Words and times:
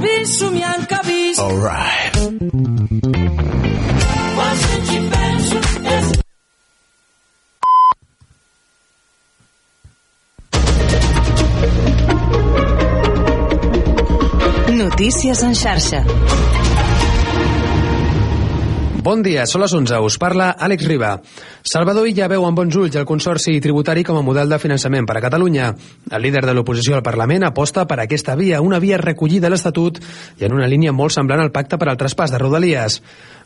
vist, 0.00 0.38
somiant 0.38 0.86
vist. 1.06 1.40
All 1.40 1.56
right. 1.56 2.12
Quan 4.34 4.56
sents 4.64 4.90
i 4.96 5.00
penso 5.14 5.58
és... 5.96 6.06
Notícies 14.80 15.42
en 15.42 15.54
xarxa. 15.54 16.04
Bon 19.00 19.22
dia, 19.24 19.46
són 19.48 19.62
les 19.62 19.72
11. 19.72 19.96
Us 20.04 20.18
parla 20.20 20.50
Àlex 20.60 20.84
Riba. 20.84 21.14
Salvador 21.64 22.04
Illa 22.10 22.26
veu 22.28 22.42
amb 22.44 22.58
bons 22.58 22.74
ulls 22.76 22.98
el 23.00 23.06
Consorci 23.08 23.54
Tributari 23.64 24.02
com 24.04 24.18
a 24.18 24.22
model 24.26 24.50
de 24.52 24.58
finançament 24.60 25.06
per 25.08 25.14
a 25.16 25.22
Catalunya. 25.24 25.70
El 26.10 26.20
líder 26.20 26.42
de 26.44 26.52
l'oposició 26.52 26.98
al 26.98 27.04
Parlament 27.06 27.46
aposta 27.48 27.86
per 27.88 27.96
aquesta 28.02 28.34
via, 28.36 28.58
una 28.60 28.78
via 28.82 28.98
recollida 29.00 29.48
a 29.48 29.52
l'Estatut 29.54 30.02
i 30.36 30.44
en 30.44 30.52
una 30.52 30.68
línia 30.68 30.92
molt 30.92 31.14
semblant 31.14 31.40
al 31.40 31.52
pacte 31.54 31.78
per 31.80 31.88
al 31.88 31.96
traspàs 31.96 32.34
de 32.34 32.40
Rodalies. 32.42 32.98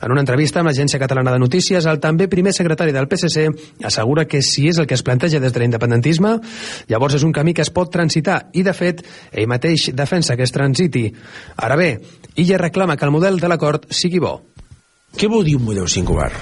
En 0.02 0.10
una 0.10 0.24
entrevista 0.24 0.59
amb 0.59 0.73
l'Agència 0.73 0.98
Catalana 0.98 1.37
de 1.37 1.43
Notícies, 1.45 1.87
el 1.87 2.01
també 2.02 2.27
primer 2.27 2.51
secretari 2.57 2.91
del 2.96 3.07
PSC 3.07 3.46
assegura 3.87 4.27
que 4.27 4.43
si 4.43 4.66
és 4.73 4.80
el 4.82 4.88
que 4.91 4.98
es 4.98 5.07
planteja 5.07 5.38
des 5.38 5.55
de 5.55 5.62
l'independentisme, 5.62 6.34
llavors 6.91 7.15
és 7.15 7.23
un 7.23 7.37
camí 7.37 7.55
que 7.55 7.62
es 7.62 7.71
pot 7.71 7.93
transitar 7.95 8.48
i, 8.55 8.66
de 8.66 8.74
fet, 8.74 9.07
ell 9.30 9.46
mateix 9.46 9.93
defensa 9.95 10.34
que 10.34 10.48
es 10.48 10.57
transiti. 10.57 11.07
Ara 11.62 11.79
bé, 11.79 11.93
Illa 12.34 12.59
reclama 12.59 12.98
que 12.98 13.07
el 13.07 13.15
model 13.15 13.38
de 13.38 13.55
l'acord 13.55 13.87
sigui 13.95 14.18
bo. 14.18 14.41
Què 15.14 15.30
vol 15.30 15.46
dir 15.46 15.56
un 15.59 15.64
model 15.66 15.88
singular? 15.91 16.32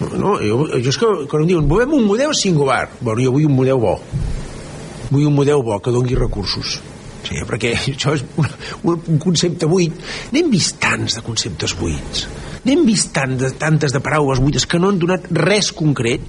No, 0.00 0.38
jo, 0.40 0.62
jo 0.80 0.92
és 0.92 0.96
que 0.96 1.08
quan 1.28 1.42
em 1.44 1.50
diuen 1.50 1.66
volem 1.68 1.92
un 1.98 2.06
model 2.08 2.32
singular, 2.36 2.86
bueno, 3.00 3.20
jo 3.20 3.34
vull 3.34 3.48
un 3.50 3.56
model 3.58 3.80
bo. 3.82 3.98
Vull 5.10 5.26
un 5.28 5.36
model 5.36 5.60
bo 5.66 5.76
que 5.82 5.92
dongui 5.92 6.16
recursos. 6.16 6.78
Sí, 7.26 7.36
perquè 7.46 7.74
això 7.92 8.14
és 8.16 8.24
un, 8.40 8.48
un, 8.94 9.20
concepte 9.22 9.68
buit. 9.68 9.96
N'hem 10.32 10.50
vist 10.52 10.80
tants 10.80 11.18
de 11.18 11.24
conceptes 11.26 11.76
buits. 11.78 12.26
N'hem 12.64 12.84
vist 12.88 13.12
tant 13.16 13.36
de, 13.40 13.52
tantes 13.60 13.92
de 13.92 14.02
paraules 14.04 14.40
buites 14.40 14.66
que 14.66 14.80
no 14.80 14.88
han 14.88 15.00
donat 15.02 15.28
res 15.36 15.72
concret. 15.76 16.24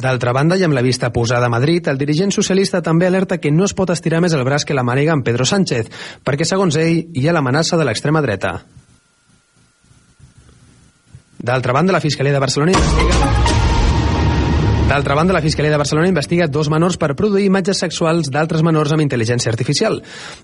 D'altra 0.00 0.32
banda, 0.32 0.56
i 0.56 0.64
amb 0.64 0.72
la 0.72 0.86
vista 0.86 1.10
posada 1.12 1.50
a 1.50 1.52
Madrid, 1.52 1.90
el 1.90 1.98
dirigent 2.00 2.30
socialista 2.32 2.80
també 2.80 3.08
alerta 3.10 3.36
que 3.42 3.50
no 3.52 3.66
es 3.66 3.74
pot 3.76 3.90
estirar 3.92 4.22
més 4.24 4.32
el 4.32 4.46
braç 4.48 4.64
que 4.64 4.76
la 4.76 4.86
màniga 4.86 5.12
amb 5.12 5.26
Pedro 5.26 5.44
Sánchez, 5.44 5.90
perquè, 6.24 6.46
segons 6.48 6.78
ell, 6.80 7.10
hi 7.12 7.26
ha 7.26 7.34
l'amenaça 7.36 7.76
de 7.76 7.84
l'extrema 7.84 8.22
dreta. 8.24 8.60
D'altra 11.40 11.72
banda, 11.72 11.92
la 11.92 12.04
Fiscalia 12.04 12.32
de 12.32 12.42
Barcelona 12.42 12.76
investiga... 12.76 13.58
D'altra 14.90 15.14
banda, 15.14 15.32
la 15.32 15.40
Fiscalia 15.40 15.70
de 15.70 15.78
Barcelona 15.78 16.08
investiga 16.10 16.48
dos 16.50 16.66
menors 16.66 16.96
per 16.98 17.12
produir 17.14 17.44
imatges 17.46 17.78
sexuals 17.78 18.26
d'altres 18.34 18.64
menors 18.66 18.90
amb 18.90 19.04
intel·ligència 19.04 19.46
artificial. 19.52 20.00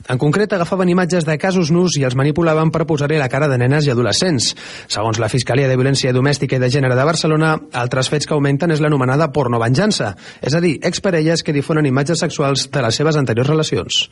En 0.06 0.20
concret, 0.22 0.52
agafaven 0.54 0.92
imatges 0.92 1.26
de 1.26 1.34
casos 1.42 1.72
nus 1.74 1.96
i 1.98 2.04
els 2.06 2.14
manipulaven 2.14 2.70
per 2.70 2.84
posar-hi 2.86 3.18
la 3.18 3.26
cara 3.32 3.48
de 3.50 3.58
nenes 3.58 3.88
i 3.88 3.90
adolescents. 3.90 4.52
Segons 4.86 5.18
la 5.18 5.28
Fiscalia 5.32 5.66
de 5.66 5.74
Violència 5.74 6.14
Domèstica 6.14 6.60
i 6.60 6.62
de 6.62 6.70
Gènere 6.70 6.94
de 6.94 7.08
Barcelona, 7.08 7.56
altres 7.74 8.06
fets 8.12 8.30
que 8.30 8.38
augmenten 8.38 8.70
és 8.70 8.84
l'anomenada 8.84 9.32
pornovenjança, 9.34 10.12
és 10.38 10.54
a 10.54 10.62
dir, 10.62 10.76
exparelles 10.86 11.42
que 11.42 11.56
difonen 11.56 11.90
imatges 11.90 12.22
sexuals 12.22 12.68
de 12.70 12.86
les 12.86 13.02
seves 13.02 13.18
anteriors 13.18 13.50
relacions. 13.50 14.06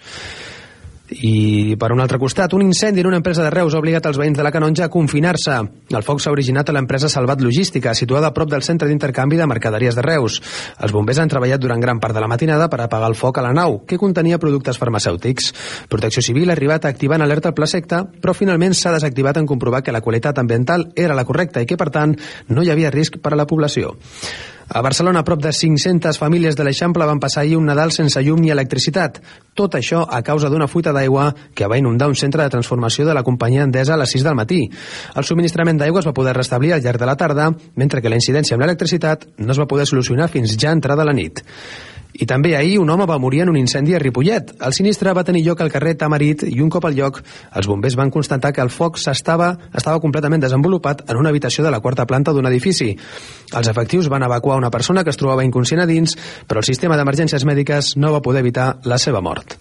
I, 1.10 1.76
per 1.76 1.90
un 1.92 2.00
altre 2.00 2.16
costat, 2.18 2.54
un 2.56 2.62
incendi 2.64 3.02
en 3.02 3.06
una 3.06 3.18
empresa 3.18 3.42
de 3.44 3.50
Reus 3.52 3.74
ha 3.74 3.80
obligat 3.82 4.06
els 4.08 4.16
veïns 4.16 4.38
de 4.38 4.44
la 4.46 4.50
Canonja 4.50 4.86
a 4.86 4.90
confinar-se. 4.90 5.56
El 5.92 6.04
foc 6.06 6.22
s'ha 6.22 6.32
originat 6.32 6.70
a 6.70 6.72
l'empresa 6.72 7.10
Salvat 7.12 7.42
Logística, 7.44 7.92
situada 7.94 8.30
a 8.30 8.32
prop 8.32 8.48
del 8.48 8.64
centre 8.64 8.88
d'intercanvi 8.88 9.36
de 9.36 9.46
mercaderies 9.46 9.98
de 9.98 10.04
Reus. 10.06 10.40
Els 10.80 10.94
bombers 10.96 11.20
han 11.20 11.28
treballat 11.28 11.60
durant 11.60 11.82
gran 11.82 12.00
part 12.00 12.16
de 12.16 12.24
la 12.24 12.30
matinada 12.30 12.70
per 12.72 12.80
apagar 12.80 13.12
el 13.12 13.18
foc 13.20 13.38
a 13.38 13.44
la 13.44 13.52
nau, 13.52 13.82
que 13.84 14.00
contenia 14.00 14.40
productes 14.40 14.80
farmacèutics. 14.80 15.52
Protecció 15.92 16.24
Civil 16.24 16.48
ha 16.48 16.56
arribat 16.56 16.88
activant 16.88 17.20
alerta 17.20 17.52
al 17.52 17.58
pla 17.58 17.68
secta, 17.68 18.00
però 18.08 18.32
finalment 18.32 18.72
s'ha 18.72 18.96
desactivat 18.96 19.36
en 19.42 19.46
comprovar 19.46 19.82
que 19.84 19.92
la 19.92 20.00
qualitat 20.00 20.40
ambiental 20.40 20.88
era 20.96 21.14
la 21.14 21.28
correcta 21.28 21.60
i 21.60 21.68
que, 21.68 21.76
per 21.76 21.90
tant, 21.92 22.16
no 22.48 22.64
hi 22.64 22.72
havia 22.72 22.90
risc 22.90 23.20
per 23.20 23.36
a 23.36 23.42
la 23.42 23.46
població. 23.46 23.92
A 24.68 24.80
Barcelona, 24.80 25.24
prop 25.24 25.42
de 25.42 25.52
500 25.52 26.16
famílies 26.18 26.56
de 26.56 26.64
l'Eixample 26.64 27.04
van 27.04 27.20
passar 27.20 27.42
ahir 27.42 27.58
un 27.58 27.66
Nadal 27.68 27.92
sense 27.92 28.22
llum 28.24 28.40
ni 28.40 28.50
electricitat. 28.50 29.20
Tot 29.54 29.76
això 29.76 30.00
a 30.08 30.22
causa 30.24 30.48
d'una 30.48 30.68
fuita 30.68 30.92
d'aigua 30.96 31.26
que 31.54 31.68
va 31.68 31.78
inundar 31.78 32.08
un 32.08 32.16
centre 32.16 32.42
de 32.42 32.50
transformació 32.50 33.04
de 33.04 33.14
la 33.14 33.22
companyia 33.22 33.66
Endesa 33.68 33.94
a 33.94 34.00
les 34.00 34.14
6 34.16 34.24
del 34.24 34.38
matí. 34.38 34.62
El 35.14 35.28
subministrament 35.28 35.78
d'aigua 35.78 36.00
es 36.00 36.08
va 36.08 36.16
poder 36.16 36.34
restablir 36.34 36.72
al 36.72 36.82
llarg 36.82 36.98
de 36.98 37.10
la 37.10 37.16
tarda, 37.16 37.50
mentre 37.76 38.00
que 38.00 38.08
la 38.08 38.20
incidència 38.20 38.56
amb 38.56 38.64
l'electricitat 38.64 39.28
no 39.36 39.52
es 39.52 39.60
va 39.60 39.68
poder 39.68 39.86
solucionar 39.86 40.30
fins 40.32 40.56
ja 40.56 40.72
entrada 40.72 41.04
la 41.04 41.12
nit. 41.12 41.44
I 42.14 42.26
també 42.30 42.52
ahir 42.54 42.76
un 42.78 42.90
home 42.90 43.06
va 43.10 43.18
morir 43.18 43.40
en 43.42 43.50
un 43.50 43.56
incendi 43.58 43.94
a 43.94 43.98
Ripollet. 43.98 44.52
El 44.62 44.74
sinistre 44.76 45.12
va 45.16 45.24
tenir 45.26 45.42
lloc 45.46 45.60
al 45.64 45.72
carrer 45.72 45.96
Tamarit 45.98 46.44
i 46.46 46.60
un 46.62 46.70
cop 46.70 46.84
al 46.86 46.94
lloc 46.94 47.18
els 47.58 47.66
bombers 47.66 47.96
van 47.98 48.12
constatar 48.14 48.52
que 48.54 48.62
el 48.62 48.70
foc 48.70 49.00
estava, 49.10 49.50
estava 49.74 50.00
completament 50.00 50.44
desenvolupat 50.44 51.02
en 51.10 51.18
una 51.18 51.32
habitació 51.34 51.64
de 51.64 51.72
la 51.74 51.80
quarta 51.80 52.06
planta 52.06 52.32
d'un 52.32 52.46
edifici. 52.46 52.92
Els 53.50 53.70
efectius 53.70 54.08
van 54.08 54.22
evacuar 54.22 54.58
una 54.58 54.70
persona 54.70 55.02
que 55.02 55.10
es 55.10 55.18
trobava 55.18 55.44
inconscient 55.44 55.82
a 55.82 55.88
dins, 55.90 56.14
però 56.46 56.62
el 56.62 56.70
sistema 56.70 56.96
d'emergències 56.96 57.44
mèdiques 57.44 57.96
no 57.96 58.14
va 58.14 58.22
poder 58.22 58.46
evitar 58.46 58.76
la 58.84 58.98
seva 58.98 59.20
mort. 59.20 59.58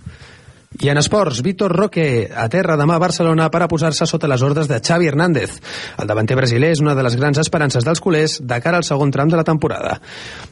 I 0.81 0.89
en 0.89 0.97
esports, 0.97 1.41
Víctor 1.45 1.71
Roque 1.75 2.29
aterra 2.35 2.75
demà 2.79 2.97
a 2.97 3.03
Barcelona 3.03 3.49
per 3.53 3.61
a 3.63 3.67
posar-se 3.71 4.07
sota 4.09 4.27
les 4.27 4.41
ordres 4.41 4.67
de 4.67 4.79
Xavi 4.81 5.07
Hernández. 5.07 5.59
El 6.01 6.09
davanter 6.09 6.37
brasiler 6.39 6.71
és 6.73 6.81
una 6.81 6.95
de 6.95 7.03
les 7.05 7.15
grans 7.19 7.37
esperances 7.39 7.85
dels 7.85 8.01
culers 8.01 8.39
de 8.41 8.59
cara 8.61 8.81
al 8.81 8.87
segon 8.87 9.11
tram 9.11 9.29
de 9.29 9.39
la 9.39 9.45
temporada. 9.47 9.99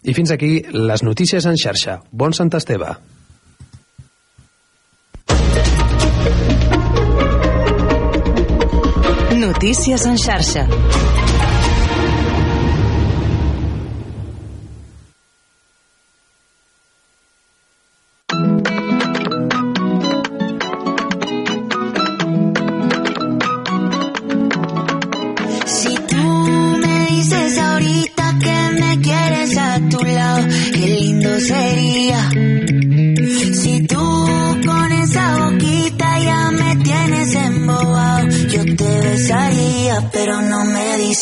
I 0.04 0.14
fins 0.14 0.32
aquí 0.32 0.62
les 0.72 1.04
notícies 1.04 1.46
en 1.46 1.58
xarxa. 1.58 2.02
Bon 2.12 2.34
Sant 2.34 2.54
Esteve. 2.54 2.96
Notícies 9.42 10.06
en 10.06 10.18
xarxa. 10.18 10.68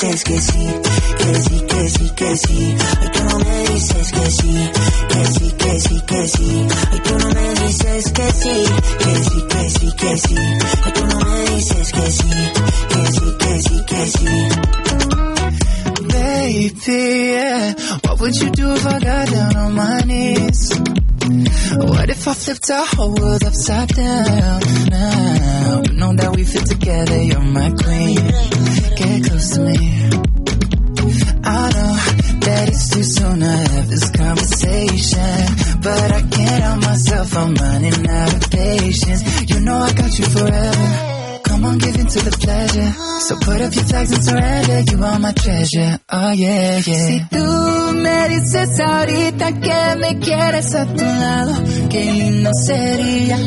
Dices 0.02 0.24
que 0.24 0.40
sí, 0.40 0.66
que 1.18 1.36
sí, 1.36 1.62
que 1.68 1.90
sí, 1.90 2.10
que 2.16 2.38
sí. 2.38 2.76
Ay, 3.02 3.10
tú 3.12 3.24
no 3.26 3.40
me 3.40 3.74
dices 3.74 4.12
que 4.12 4.32
sí, 4.32 4.72
que 5.10 5.26
sí, 5.26 5.52
que 5.58 5.80
sí, 5.80 6.02
que 6.08 6.28
sí. 6.28 6.68
Ay, 6.92 7.00
tú 7.04 7.18
no 7.18 7.28
me 7.30 7.54
dices 7.66 8.12
que 8.12 8.32
sí, 8.32 8.66
que 9.00 9.16
sí, 9.24 9.44
que 9.50 9.70
sí, 9.70 9.92
que 9.98 10.18
sí. 10.18 10.36
Ay, 10.86 10.92
tú 10.94 11.06
no 11.06 11.20
me 11.20 11.56
dices 11.56 11.92
que 11.92 12.12
sí, 12.12 12.30
que 12.90 13.06
sí, 13.12 13.36
que 13.40 13.62
sí, 13.62 13.86
que 13.88 14.08
sí. 14.08 14.50
Baby, 16.08 16.72
yeah. 16.88 17.74
What 18.04 18.20
would 18.22 18.36
you 18.42 18.50
do 18.52 18.74
if 18.74 18.86
I 18.86 19.00
got 19.00 19.28
down 19.30 19.56
on 19.58 19.76
my 19.76 20.02
knees? 20.06 20.80
What 21.76 22.10
if 22.10 22.28
I 22.28 22.34
flipped 22.34 22.70
our 22.72 22.86
whole 22.86 23.14
world 23.16 23.44
upside 23.44 23.90
down 23.90 24.62
now? 24.90 25.82
Know 25.92 26.14
that 26.14 26.32
we 26.36 26.44
fit 26.46 26.66
together, 26.68 27.22
you're 27.22 27.42
my 27.42 27.70
queen. 27.72 28.79
Get 29.00 29.24
close 29.24 29.50
to 29.56 29.62
me. 29.62 29.78
I 31.42 31.72
know 31.72 31.94
that 32.46 32.66
it's 32.68 32.90
too 32.90 33.04
soon 33.04 33.40
to 33.40 33.48
have 33.48 33.88
this 33.90 34.10
conversation, 34.12 35.80
but 35.82 36.12
I 36.12 36.22
can't 36.24 36.64
help 36.64 36.82
myself, 36.82 37.38
I'm 37.38 37.54
running 37.56 38.10
out 38.10 38.34
of 38.34 38.52
patience. 38.52 39.50
You 39.50 39.62
know 39.62 39.78
I 39.78 39.94
got 39.94 40.20
you 40.20 40.26
forever. 40.26 41.40
Come 41.46 41.66
on, 41.66 41.78
give 41.78 41.96
in 41.96 42.08
to 42.08 42.20
the 42.20 42.38
pleasure. 42.44 42.92
So 43.22 43.36
put 43.40 43.62
up 43.62 43.74
your 43.74 43.86
flags 43.86 44.12
and 44.12 44.24
surrender. 44.26 44.92
You 44.92 45.04
are 45.04 45.20
my 45.20 45.32
treasure. 45.32 46.00
Oh 46.10 46.32
yeah, 46.32 46.76
yeah. 46.76 47.08
Si 47.08 47.26
tú 47.32 47.79
me 47.94 48.30
dices 48.30 48.80
ahorita 48.80 49.52
que 49.60 49.96
me 50.00 50.20
quieres 50.20 50.74
a 50.76 50.86
tu 50.86 51.04
lado, 51.04 51.54
qué 51.90 52.06
lindo 52.06 52.52
sería. 52.66 53.38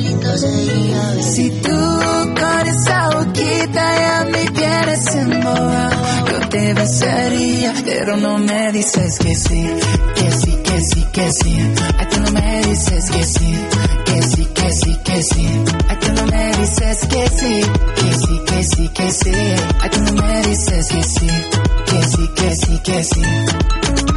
Si 1.22 1.50
tú 1.50 1.68
con 1.70 2.66
esa 2.68 3.08
boquita 3.08 3.98
ya 4.00 4.26
me 4.30 4.44
tienes 4.50 5.14
embobado, 5.14 5.96
yo 6.30 6.48
te 6.48 6.74
besaría, 6.74 7.74
pero 7.84 8.16
no 8.16 8.38
me 8.38 8.72
dices 8.72 9.18
que 9.18 9.34
sí, 9.34 9.66
que 10.14 10.30
sí, 10.32 10.58
que 10.64 10.80
sí, 10.80 11.04
que 11.12 11.32
sí. 11.32 11.56
Ay, 11.98 12.06
tú 12.10 12.20
no 12.20 12.32
me 12.32 12.62
dices 12.62 13.10
que 13.10 13.24
sí, 13.24 13.54
que 14.04 14.22
sí, 14.22 14.48
que 14.54 14.72
sí, 14.72 14.98
que 15.04 15.22
sí. 15.22 15.46
Ay, 15.88 15.96
tú 16.00 16.12
no 16.12 16.26
me 16.26 16.52
dices 16.56 16.98
que 17.06 17.28
sí, 17.28 17.60
que 17.96 18.14
sí, 18.14 18.40
que 18.46 18.64
sí, 18.64 18.88
que 18.88 19.10
sí. 19.10 19.32
Ay, 19.80 19.90
tú 19.90 20.00
no 20.00 20.12
me 20.22 20.42
dices 20.42 20.88
que 20.88 21.02
sí, 21.02 21.28
que 21.86 22.02
sí, 22.04 22.28
que 22.34 22.56
sí, 22.56 22.78
que 22.84 23.04
sí 23.04 24.12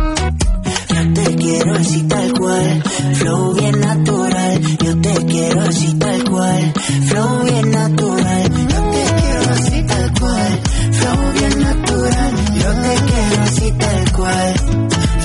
te 1.26 1.36
quiero 1.36 1.74
así 1.74 2.04
tal 2.04 2.34
cual, 2.34 2.84
flow 3.14 3.54
bien 3.54 3.80
natural. 3.80 4.62
Yo 4.84 5.02
te 5.02 5.26
quiero 5.26 5.62
así 5.62 5.94
tal 5.96 6.24
cual, 6.30 6.74
flow 7.08 7.44
bien 7.44 7.72
natural. 7.72 8.44
Yo 8.74 8.82
te 8.92 9.04
quiero 9.22 9.52
así 9.52 9.84
tal 9.84 10.12
cual, 10.20 10.60
flow 10.92 11.32
bien 11.34 11.60
natural. 11.62 12.32
Yo 12.62 12.70
te 12.82 12.96
quiero 13.10 13.44
así 13.44 13.72
tal 13.72 14.12
cual, 14.12 14.54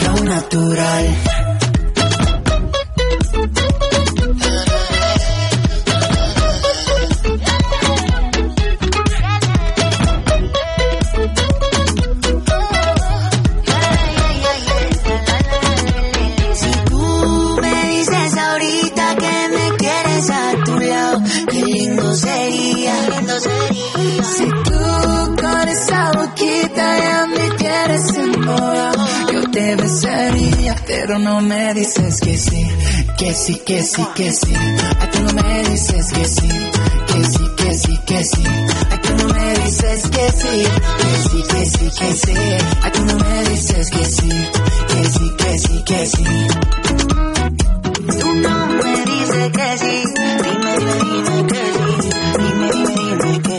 flow 0.00 0.24
natural. 0.24 1.39
Pero 31.10 31.18
no 31.18 31.40
me 31.40 31.74
dices 31.74 32.20
que 32.20 32.38
sí, 32.38 32.64
que 33.18 33.34
sí, 33.34 33.60
que 33.66 33.82
sí, 33.82 34.06
que 34.14 34.32
sí. 34.32 34.54
A 35.00 35.10
tú 35.10 35.22
no 35.24 35.32
me 35.42 35.64
dices 35.64 36.12
que 36.12 36.24
sí, 36.24 36.48
que 37.08 37.24
sí, 37.24 37.48
que 37.56 37.74
sí, 37.74 37.98
que 38.06 38.24
sí. 38.24 38.44
A 38.90 39.00
tú 39.00 39.16
no 39.16 39.34
me 39.34 39.54
dices 39.54 40.02
que 40.08 40.30
sí, 40.30 40.64
que 41.00 41.28
sí, 41.28 41.42
que 41.48 41.66
sí, 41.66 41.90
que 41.98 42.12
sí. 42.12 42.32
A 42.82 42.92
tú 42.92 43.04
no 43.06 43.16
me 43.16 43.44
dices 43.48 43.90
que 43.90 44.04
sí, 44.04 44.28
que 44.86 45.04
sí, 45.04 45.30
que 45.36 45.58
sí, 45.58 45.82
que 45.84 46.06
sí. 46.06 46.24
Tú 48.20 48.34
no 48.34 48.66
me 48.66 49.04
dices 49.04 49.50
que 49.50 49.78
sí, 49.78 50.04
dime, 50.44 50.78
dime, 50.78 50.94
dime 51.02 51.46
que 51.48 51.62
sí, 51.74 52.08
dime, 52.38 52.70
dime, 52.70 53.16
dime 53.16 53.42
que 53.42 53.48
sí. 53.48 53.49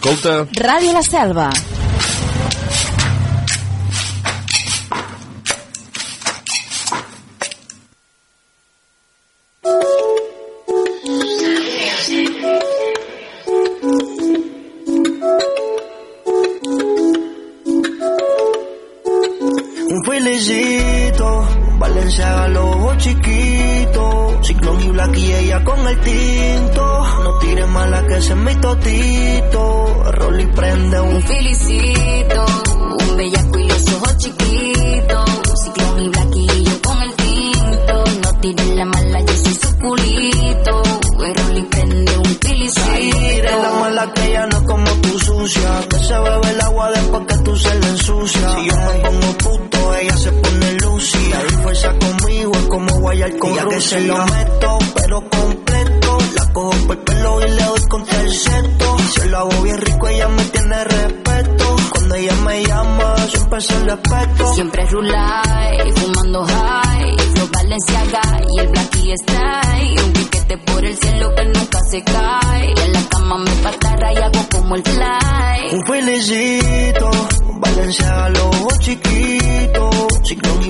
Escolta, 0.00 0.48
Ràdio 0.56 0.94
La 0.96 1.02
Selva. 1.02 1.79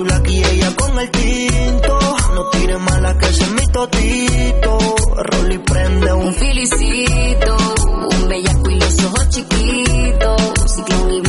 Ciclón 0.05 0.33
y 0.33 0.45
ella 0.45 0.75
con 0.77 0.99
el 0.99 1.11
tinto. 1.11 1.99
No 2.35 2.51
tire 2.51 2.79
mala 2.79 3.19
que 3.19 3.27
ese 3.27 3.43
es 3.45 3.51
mi 3.53 3.67
totito. 3.67 4.79
Rolly 5.17 5.59
prende 5.59 6.13
un 6.13 6.27
Un 6.27 6.35
felicito, 6.35 7.57
un 8.11 8.29
bellaco 8.29 8.71
y 8.71 8.75
los 8.77 9.05
ojos 9.05 9.29
chiquitos. 9.31 10.43
Ciclón 10.75 11.13
y 11.13 11.21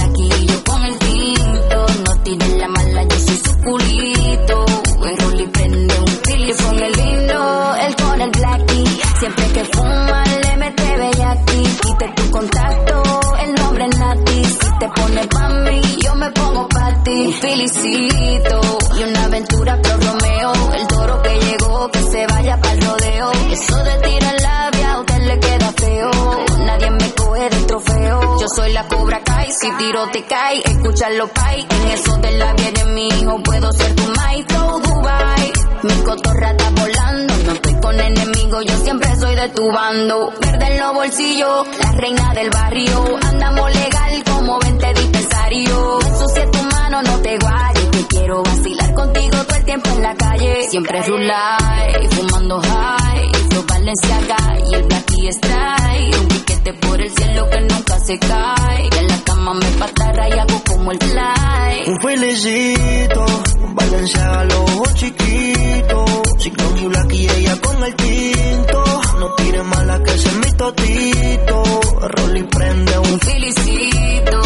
si 29.61 29.71
tiro 29.77 30.07
te 30.11 30.23
cae. 30.23 30.61
Escúchalo, 30.65 31.27
pai. 31.27 31.67
En 31.69 31.87
eso 31.89 32.17
de 32.17 32.31
la 32.31 32.53
vida 32.53 32.71
de 32.71 32.85
mi 32.85 33.07
hijo, 33.07 33.43
puedo 33.43 33.71
ser 33.71 33.95
tu 33.95 34.03
maestro 34.03 34.79
Dubai. 34.79 35.53
Mi 35.83 35.93
cotorra 36.03 36.51
está 36.51 36.69
volando, 36.69 37.33
no 37.45 37.51
estoy 37.53 37.75
con 37.81 37.99
enemigos, 37.99 38.65
yo 38.65 38.77
siempre 38.83 39.15
soy 39.17 39.35
de 39.35 39.49
tu 39.49 39.71
bando. 39.71 40.33
Verde 40.39 40.65
en 40.65 40.79
los 40.79 40.93
bolsillos, 40.93 41.67
la 41.79 41.91
reina 41.93 42.33
del 42.33 42.49
barrio. 42.49 43.17
Andamos 43.21 43.75
legal 43.75 44.23
como 44.31 44.59
20 44.59 44.93
dispensarios. 44.93 46.05
Ensucia 46.05 46.51
tu 46.51 46.63
mano, 46.63 47.01
no 47.03 47.19
te 47.19 47.37
guayes. 47.37 47.85
Que 47.91 48.07
quiero 48.07 48.43
vacilar 48.43 48.93
contigo 48.93 49.37
tiempo 49.71 49.89
en 49.91 50.01
la 50.01 50.15
calle. 50.15 50.69
Siempre 50.69 51.01
rulay, 51.03 52.07
fumando 52.09 52.59
high. 52.61 53.31
Flow 53.49 53.65
Balenciaga 53.65 54.37
y 54.69 54.75
el 54.75 54.83
Blacky 54.83 55.31
Style. 55.31 56.17
Un 56.19 56.27
piquete 56.27 56.73
por 56.73 57.01
el 57.01 57.09
cielo 57.09 57.49
que 57.49 57.61
nunca 57.61 57.99
se 57.99 58.19
cae. 58.19 58.89
En 58.99 59.07
la 59.07 59.17
cama 59.23 59.53
me 59.53 59.69
patarra 59.79 60.27
y 60.27 60.39
hago 60.39 60.61
como 60.67 60.91
el 60.91 60.99
fly. 60.99 61.83
Un 61.87 62.01
felicito, 62.01 63.25
Valenciaga 63.73 64.43
lobo 64.43 64.83
chiquito, 64.93 66.05
Ciclón 66.37 66.77
y 66.77 66.87
Black 66.87 67.13
y 67.13 67.29
ella 67.29 67.55
con 67.61 67.83
el 67.83 67.95
tinto. 67.95 68.83
No 69.19 69.35
tire 69.35 69.63
mala 69.63 70.03
que 70.03 70.11
es 70.11 70.35
mi 70.35 70.51
totito. 70.51 71.63
Rolly 72.01 72.43
prende 72.43 72.99
un 72.99 73.11
Un 73.13 73.19
felicito, 73.21 74.41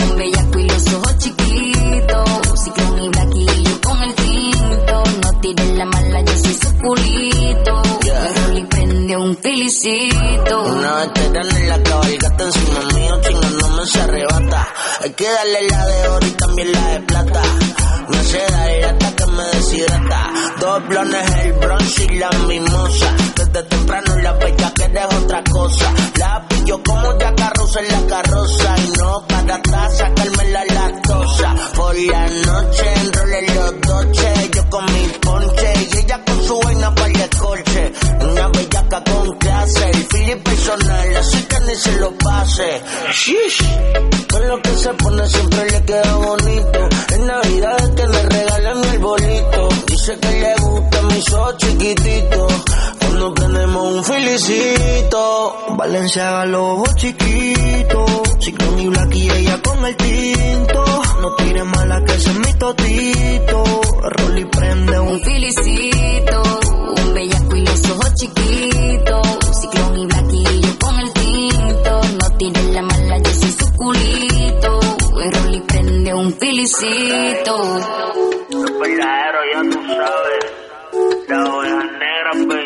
un 0.00 0.16
bellaco 0.16 0.58
y 0.58 0.68
los 0.68 0.94
ojos 0.94 1.18
chiquitos. 1.18 2.64
Ciclón 2.64 3.02
y 3.36 3.46
el 3.46 3.63
tires 5.44 5.76
la 5.76 5.84
mala, 5.84 6.20
yo 6.22 6.34
soy 6.38 6.54
su 6.54 6.74
culito. 6.78 7.83
Un 9.16 9.36
felicito. 9.36 10.62
Una 10.64 10.96
veterana 10.96 11.58
en 11.60 11.68
la 11.68 11.82
cabalgata 11.82 12.44
encima 12.44 12.80
mío, 12.94 13.20
chingándome 13.22 13.86
se 13.86 14.00
arrebata. 14.00 14.68
Hay 15.02 15.10
que 15.10 15.30
darle 15.30 15.68
la 15.70 15.86
de 15.86 16.08
oro 16.08 16.26
y 16.26 16.30
también 16.30 16.72
la 16.72 16.88
de 16.88 17.00
plata. 17.00 17.42
Me 18.08 18.18
hace 18.18 18.38
dar 18.38 18.84
hasta 18.92 19.16
que 19.16 19.26
me 19.26 19.44
deshidrata. 19.44 20.30
Dos 20.58 20.88
blones, 20.88 21.30
el 21.44 21.52
bronce 21.52 22.04
y 22.04 22.18
la 22.18 22.30
mimosa. 22.48 23.14
Desde 23.36 23.62
temprano 23.62 24.16
la 24.16 24.32
bella 24.32 24.72
que 24.74 24.84
es 24.84 25.14
otra 25.16 25.44
cosa. 25.44 25.92
La 26.16 26.48
pillo 26.48 26.82
como 26.82 27.18
ya 27.18 27.34
carroza 27.34 27.80
en 27.80 27.88
la 27.88 28.06
carroza. 28.08 28.74
Y 28.78 28.98
no 28.98 29.26
para 29.28 29.54
atrás, 29.54 29.96
sacarme 29.96 30.44
la 30.50 30.64
lactosa. 30.64 31.54
Por 31.76 31.94
la 31.96 32.26
noche 32.28 32.94
enrolé 32.96 33.42
los 33.54 33.80
doches. 33.80 34.50
Yo 34.50 34.70
con 34.70 34.84
mi 34.86 35.08
ponche 35.20 35.72
y 35.92 35.98
ella 35.98 36.20
con 36.24 36.42
su 36.42 36.60
vaina 36.60 36.94
para 36.94 37.06
el 37.06 37.20
escorche. 37.20 37.92
Una 38.20 38.48
bellaca 38.48 39.03
con 39.04 39.38
clase, 39.38 39.90
el 39.90 40.06
feeling 40.06 40.42
personal, 40.42 41.16
así 41.16 41.42
que 41.42 41.60
ni 41.60 41.74
se 41.74 41.92
lo 41.98 42.12
pase. 42.18 42.82
Shish, 43.12 43.62
con 44.30 44.48
lo 44.48 44.60
que 44.62 44.76
se 44.76 44.94
pone 44.94 45.28
siempre 45.28 45.70
le 45.70 45.84
queda 45.84 46.14
bonito. 46.16 46.88
En 47.14 47.26
Navidad 47.26 47.76
es 47.80 47.90
que 47.90 48.06
me 48.06 48.22
regalan 48.22 48.84
el 48.84 48.98
bolito. 48.98 49.68
Dice 49.86 50.18
que 50.18 50.30
le 50.40 50.54
gusta 50.56 51.02
mi 51.02 51.22
so 51.22 51.56
chiquitito. 51.56 52.46
Cuando 53.00 53.34
tenemos 53.34 53.94
un 53.94 54.04
felicito. 54.04 55.56
Valenciaga 55.76 56.44
lobo 56.46 56.84
chiquito. 56.96 58.04
Ciclón 58.40 58.78
y 58.78 58.88
Black 58.88 59.14
y 59.14 59.30
ella 59.30 59.60
con 59.62 59.84
el 59.84 59.96
tinto. 59.96 60.84
No 61.20 61.34
tire 61.36 61.64
mala 61.64 62.04
que 62.04 62.14
es 62.14 62.34
mi 62.34 62.52
totito. 62.54 63.64
Rolly 64.02 64.44
prende 64.46 65.00
un 65.00 65.08
Un 65.08 65.20
felicito, 65.20 66.42
un 66.88 67.14
bellaco 67.14 67.56
y 67.56 67.60
los 67.60 67.90
ojos 67.90 68.14
chiquitos. 68.14 69.28
Ciclón 69.60 69.98
y 69.98 70.06
blaquillo 70.06 70.78
con 70.80 71.00
el 71.00 71.12
tinto. 71.12 72.00
No 72.20 72.36
tires 72.36 72.70
la 72.70 72.82
mala, 72.82 73.18
yo 73.18 73.30
soy 73.30 73.50
su 73.50 73.72
culito. 73.72 74.80
El 75.22 75.54
y 75.54 75.60
prende 75.60 76.14
un 76.14 76.32
filicito. 76.34 77.56
Tú 78.50 78.64
sabes. 79.86 80.44
La 81.28 82.63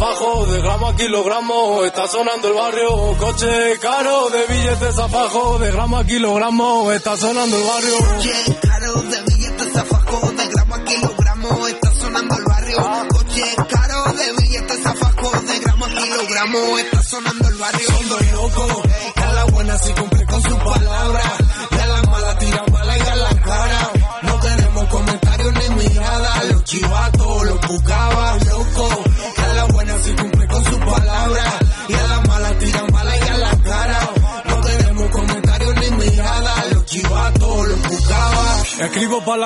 de 0.00 0.62
gramo 0.62 0.88
a 0.88 0.96
kilogramo, 0.96 1.84
está 1.84 2.08
sonando 2.08 2.48
el 2.48 2.54
barrio. 2.54 3.14
Coche 3.18 3.78
caro, 3.82 4.30
de 4.30 4.46
billetes 4.46 4.98
a 4.98 5.08
fajo, 5.10 5.58
de 5.58 5.70
gramo 5.70 5.98
a 5.98 6.04
kilogramo, 6.04 6.90
está 6.90 7.18
sonando 7.18 7.54
el 7.54 7.62
barrio. 7.62 8.59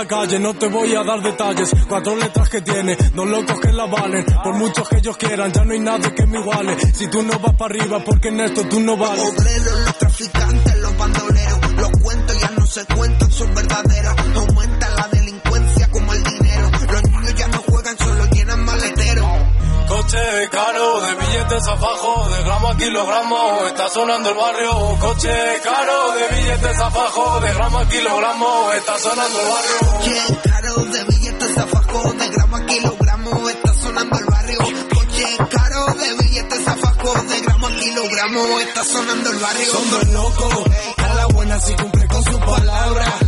Calle, 0.06 0.38
no 0.38 0.54
te 0.54 0.66
voy 0.68 0.94
a 0.94 1.02
dar 1.02 1.22
detalles. 1.22 1.70
Cuatro 1.88 2.16
letras 2.16 2.48
que 2.48 2.60
tiene, 2.62 2.96
dos 3.14 3.26
locos 3.26 3.60
que 3.60 3.72
la 3.72 3.86
valen. 3.86 4.24
Por 4.42 4.54
muchos 4.54 4.88
que 4.88 4.96
ellos 4.98 5.16
quieran, 5.16 5.52
ya 5.52 5.64
no 5.64 5.72
hay 5.72 5.80
nadie 5.80 6.14
que 6.14 6.26
me 6.26 6.38
iguale. 6.38 6.76
Si 6.92 7.08
tú 7.08 7.22
no 7.22 7.38
vas 7.38 7.54
para 7.54 7.74
arriba, 7.74 8.02
porque 8.04 8.28
en 8.28 8.40
esto 8.40 8.66
tú 8.68 8.80
no 8.80 8.96
vales. 8.96 9.22
Obreros, 9.22 9.80
los 9.84 9.98
traficantes, 9.98 10.76
los 10.78 10.96
bandoleros. 10.96 11.72
Los 11.74 11.90
cuentos 12.02 12.40
ya 12.40 12.50
no 12.50 12.66
se 12.66 12.84
cuentan, 12.86 13.32
son 13.32 13.54
verdaderos. 13.54 14.14
Aumenta 14.36 14.88
la 14.90 15.08
Coche 20.14 20.49
caro, 20.49 21.00
de 21.00 21.14
billetes 21.16 21.66
a 21.66 21.76
fajo, 21.76 22.28
de 22.28 22.42
gramo 22.44 22.68
a 22.68 22.76
kilogramo, 22.76 23.66
está 23.66 23.88
sonando 23.88 24.28
el 24.28 24.37
barrio. 24.37 24.99
Coche 25.00 25.61
caro, 25.64 26.12
de 26.12 26.37
billetes 26.37 26.78
a 26.78 26.90
fajo, 26.92 27.40
de 27.40 27.52
gramo 27.52 27.78
a 27.80 27.88
kilogramo, 27.88 28.73
está 28.75 28.97
sonando 28.97 29.40
el 29.40 29.49
barrio. 29.49 29.78
Coche 29.90 30.40
caro, 30.44 30.75
de 30.85 31.04
billetes 31.04 31.59
a 31.59 31.66
fajo, 31.66 32.12
de 32.12 32.28
gramo 32.28 32.56
a 32.56 32.64
kilogramo, 32.64 33.49
está 33.49 33.75
sonando 33.75 34.18
el 34.18 34.25
barrio. 34.26 34.59
Coche 34.94 35.37
caro, 35.50 35.87
de 35.94 36.23
billetes 36.23 36.68
a 36.68 36.76
fajo, 36.76 37.23
de 37.25 37.40
gramo 37.40 37.66
a 37.66 37.71
kilogramo, 37.71 38.61
está 38.61 38.85
sonando 38.85 39.30
el 39.33 39.38
barrio. 39.38 39.66
Son 39.66 39.90
dos 39.90 40.09
locos, 40.12 40.64
a 40.97 41.14
la 41.14 41.26
buena 41.26 41.59
sí 41.59 41.75
cumple 41.75 42.06
con 42.06 42.23
su 42.23 42.38
palabra, 42.38 43.18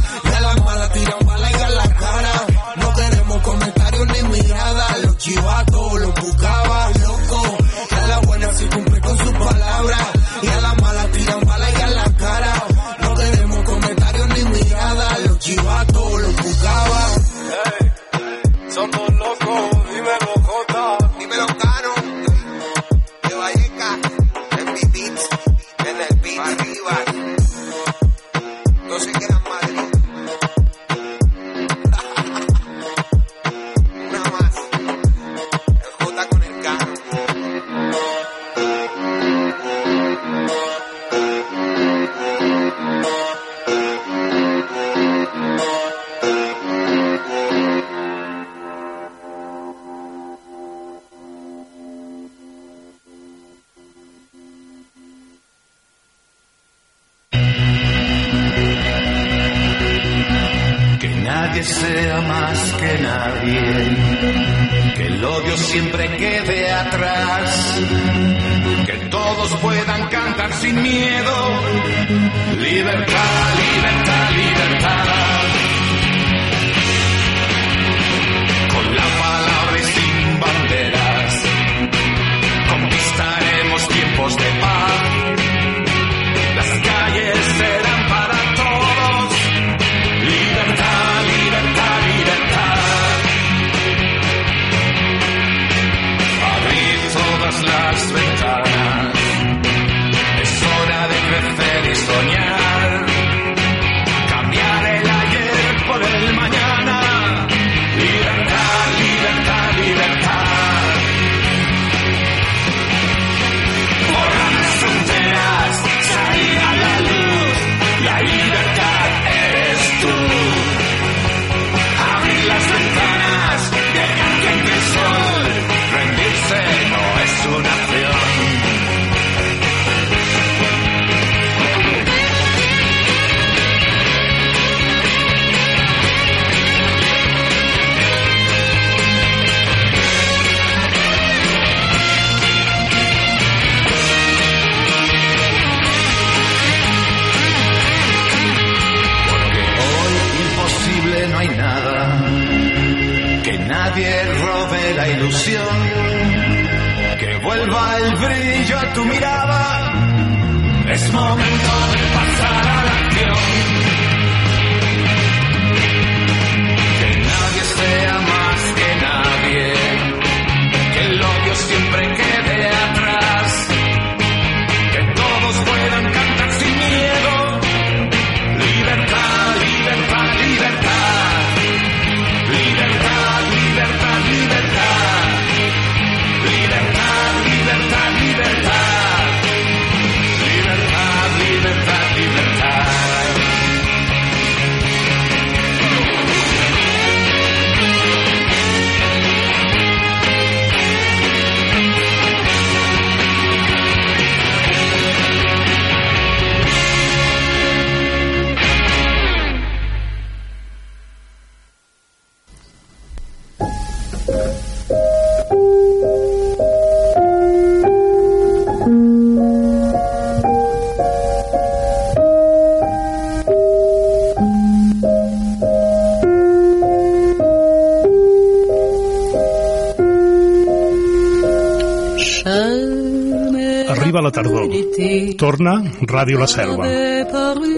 Torna 235.36 235.82
Ràdio 236.00 236.38
La 236.38 236.46
Selva. 236.46 236.86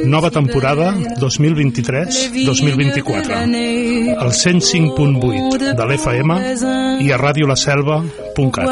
Nova 0.04 0.30
temporada 0.30 0.94
2023-2024. 1.18 3.32
Al 4.18 4.30
105.8 4.30 5.74
de 5.74 5.84
l'FM 5.84 6.30
i 7.02 7.12
a 7.12 7.16
radiolaselva.cat. 7.16 8.66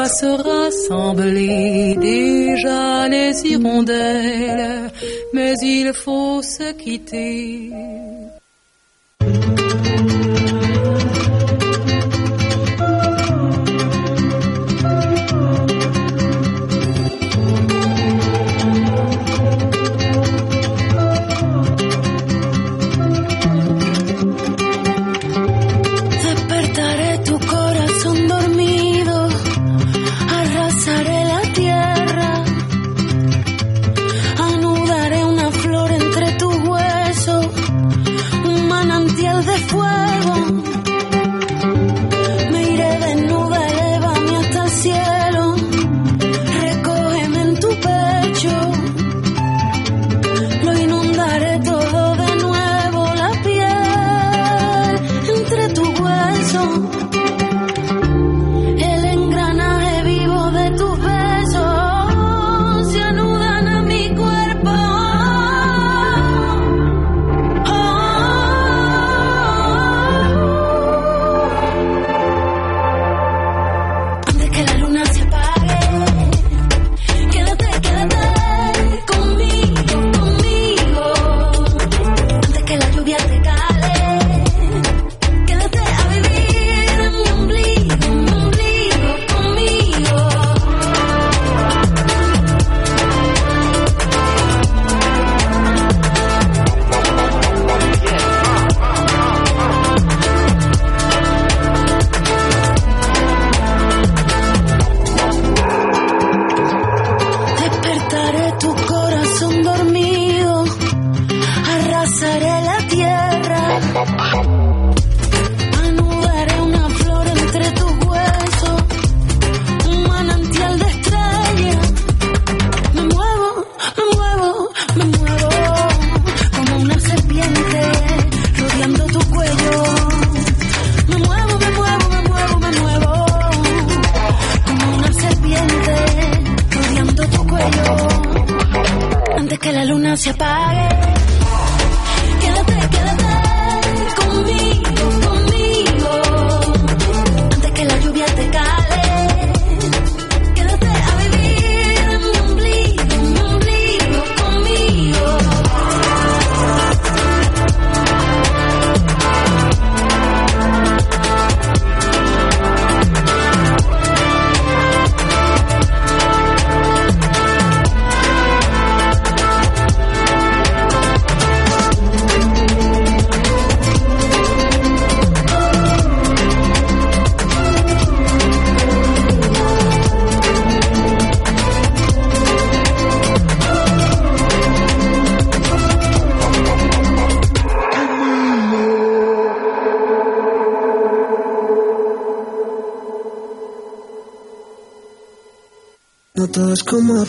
mais 5.33 5.55
il 5.61 5.93
faut 5.93 6.41
se 6.41 6.73
quitter. 6.73 7.66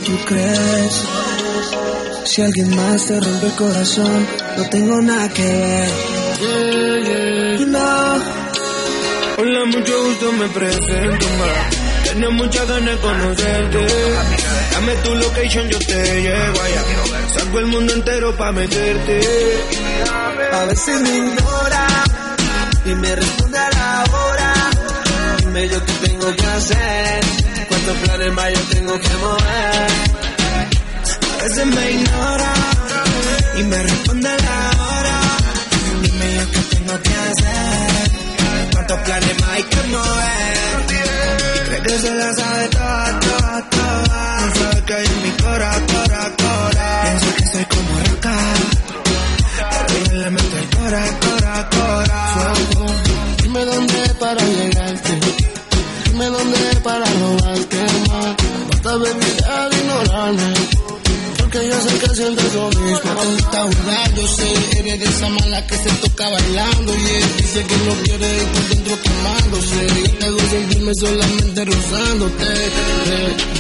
Tú 0.09 0.17
crees. 0.25 1.05
Si 2.25 2.43
alguien 2.43 2.75
más 2.75 3.07
te 3.07 3.21
rompe 3.21 3.47
el 3.47 3.53
corazón, 3.53 4.27
no 4.57 4.69
tengo 4.71 5.03
nada 5.03 5.29
que 5.29 5.43
ver. 5.43 5.91
No. 7.69 8.39
Hola, 9.39 9.65
mucho 9.67 10.05
gusto, 10.05 10.33
me 10.33 10.49
presento. 10.49 11.27
Tenía 12.05 12.31
muchas 12.31 12.67
ganas 12.67 12.95
de 12.95 13.01
conocerte. 13.01 13.87
Dame 14.73 14.95
tu 15.05 15.15
location, 15.15 15.69
yo 15.69 15.79
te 15.79 16.23
llevo 16.23 16.61
allá. 16.63 16.83
Salgo 17.35 17.59
el 17.59 17.67
mundo 17.67 17.93
entero 17.93 18.35
pa' 18.37 18.53
meterte. 18.53 19.21
A 20.53 20.65
veces 20.65 21.01
me 21.03 21.17
ignora 21.19 21.87
y 22.87 22.95
me 22.95 23.15
responde 23.15 23.59
a 23.59 23.71
la 23.71 24.05
hora. 24.11 24.55
Dime 25.39 25.69
yo 25.69 25.85
qué 25.85 25.93
tengo 26.09 26.35
que 26.35 26.47
hacer. 26.47 27.38
Cuántos 27.89 28.07
planes 28.07 28.33
más 28.35 28.53
yo 28.53 28.61
tengo 28.77 29.01
que 29.01 29.17
mover. 29.17 29.91
A 31.33 31.43
veces 31.43 31.67
me 31.67 31.91
ignora 31.91 32.53
y 33.57 33.63
me 33.63 33.83
responde 33.83 34.29
la 34.29 34.83
hora. 34.85 35.21
Dime 36.03 36.35
yo 36.37 36.51
qué 36.53 36.77
tengo 36.77 37.01
que 37.01 37.15
hacer. 37.15 38.11
Cuántos 38.73 38.99
planes 38.99 39.41
más 39.41 39.49
hay 39.49 39.63
que 39.63 39.83
mover. 39.85 40.57
Y 41.79 41.83
que 41.83 41.99
se 41.99 42.15
la 42.15 42.35
sabe 42.35 42.69
toda, 42.69 43.21
toda, 43.21 43.71
toda. 43.71 44.53
Sabe 44.59 44.85
que 44.85 44.93
hay 44.93 45.07
en 45.07 45.23
mi 45.23 45.31
cora, 45.43 45.71
cora, 45.87 46.33
cora. 46.37 47.03
Pienso 47.05 47.37
que 47.37 47.45
soy 47.53 47.65
como 47.65 48.01
roca. 48.01 48.37
Pero 49.89 50.21
le 50.21 50.31
meto 50.31 50.59
el 50.59 50.77
cora, 50.77 51.05
cora. 51.21 51.28
Sientes 62.19 62.53
lo 62.53 62.69
mismo. 62.69 63.11
Ahorita 63.17 63.63
jugar, 63.63 64.15
yo 64.15 64.27
sé, 64.27 64.79
eres 64.79 64.99
de 64.99 65.05
esa 65.07 65.29
mala 65.29 65.67
que 65.69 65.77
se 65.77 65.91
toca 66.03 66.29
bailando. 66.29 66.93
Y 66.93 67.07
él 67.17 67.37
dice 67.37 67.65
que 67.65 67.77
no 67.87 67.95
quiere 68.03 68.37
ir 68.39 68.47
por 68.55 68.69
dentro 68.69 68.99
quemándose. 69.03 69.87
Yo 69.87 70.19
te 70.19 70.27
hago 70.27 70.41
sentirme 70.51 70.93
solamente 70.95 71.65
rozándote. 71.65 72.45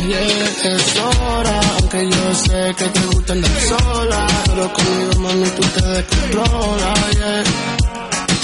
Yeah, 0.09 0.27
yeah, 0.27 0.75
es 0.75 0.97
hora, 0.99 1.61
aunque 1.79 2.11
yo 2.11 2.35
sé 2.35 2.75
que 2.79 2.88
te 2.88 3.01
gusta 3.07 3.33
andar 3.33 3.61
sola. 3.68 4.27
Pero 4.47 4.73
conmigo, 4.73 5.21
mami, 5.21 5.49
tú 5.51 5.62
te 5.77 5.87
descontrolas. 5.87 7.11
Yeah. 7.12 7.44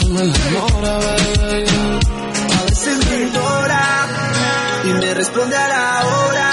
Tú 0.00 0.09
me 0.11 0.22
enamoras, 0.22 1.05
baby. 1.38 1.66
A 2.57 2.62
veces 2.66 3.07
me 3.07 3.16
ignora 3.27 4.09
y 4.85 4.88
me 4.88 5.14
responde 5.14 5.57
a 5.57 5.68
la 5.68 6.07
hora. 6.07 6.43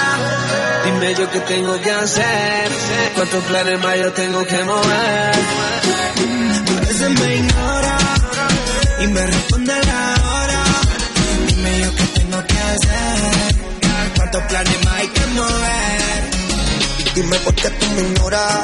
Dime 1.02 1.14
yo 1.16 1.28
qué 1.32 1.40
tengo 1.40 1.80
que 1.80 1.90
hacer, 1.90 2.70
cuántos 3.16 3.42
planes 3.42 3.80
más 3.82 3.96
yo 3.98 4.12
tengo 4.12 4.46
que 4.46 4.62
mover. 4.62 5.34
A 6.76 6.80
veces 6.80 7.10
me 7.10 7.36
ignora 7.38 7.98
y 9.00 9.06
me 9.08 9.26
responde 9.26 9.72
la 9.84 10.14
hora. 10.32 10.64
Dime 11.48 11.80
yo 11.80 11.96
qué 11.96 12.04
tengo 12.20 12.46
que 12.46 12.56
hacer, 12.56 13.56
cuántos 14.16 14.42
planes 14.44 14.84
más 14.84 14.94
hay 14.94 15.08
que 15.08 15.26
mover. 15.26 16.30
Dime 17.16 17.36
por 17.38 17.54
qué 17.56 17.70
tú 17.70 17.86
me 17.96 18.02
ignoras. 18.02 18.60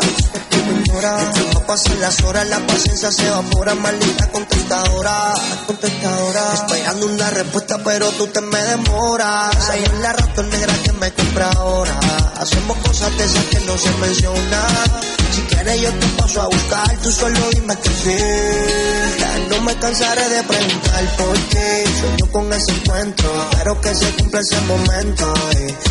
No 1.55 1.61
pasan 1.67 2.01
las 2.01 2.23
horas, 2.23 2.47
la 2.49 2.59
paciencia 2.61 3.13
se 3.13 3.27
evapora. 3.27 3.75
Maldita 3.75 4.29
contestadora, 4.31 5.35
contestadora. 5.67 6.55
Esperando 6.55 7.07
una 7.07 7.31
respuesta, 7.31 7.79
pero 7.85 8.09
tú 8.13 8.27
te 8.29 8.41
me 8.41 8.63
demoras. 8.63 9.71
Ahí 9.71 9.85
en 9.85 10.03
la 10.03 10.13
ratón 10.13 10.51
negra 10.51 10.73
que 10.85 10.88
me 10.99 11.13
compra 11.13 11.51
ahora. 11.53 11.99
Hacemos 12.37 12.77
cosas 12.79 13.17
de 13.17 13.25
esas 13.25 13.45
que 13.45 13.61
no 13.61 13.79
se 13.79 13.91
mencionan. 13.99 15.09
Si 15.33 15.43
quieres 15.43 15.81
yo 15.81 15.93
te 15.93 16.07
paso 16.19 16.43
a 16.43 16.47
buscar, 16.47 16.97
tú 17.03 17.13
solo 17.13 17.39
dime 17.55 17.77
que 17.77 17.91
sí. 17.91 19.19
Ya 19.19 19.39
no 19.51 19.63
me 19.63 19.75
cansaré 19.79 20.29
de 20.29 20.43
preguntar 20.43 21.17
por 21.17 21.39
qué. 21.51 21.85
Sueño 22.01 22.33
con 22.33 22.53
ese 22.53 22.73
encuentro, 22.73 23.49
espero 23.51 23.81
que 23.81 23.95
se 23.95 24.11
cumpla 24.17 24.41
ese 24.41 24.61
momento. 24.63 25.35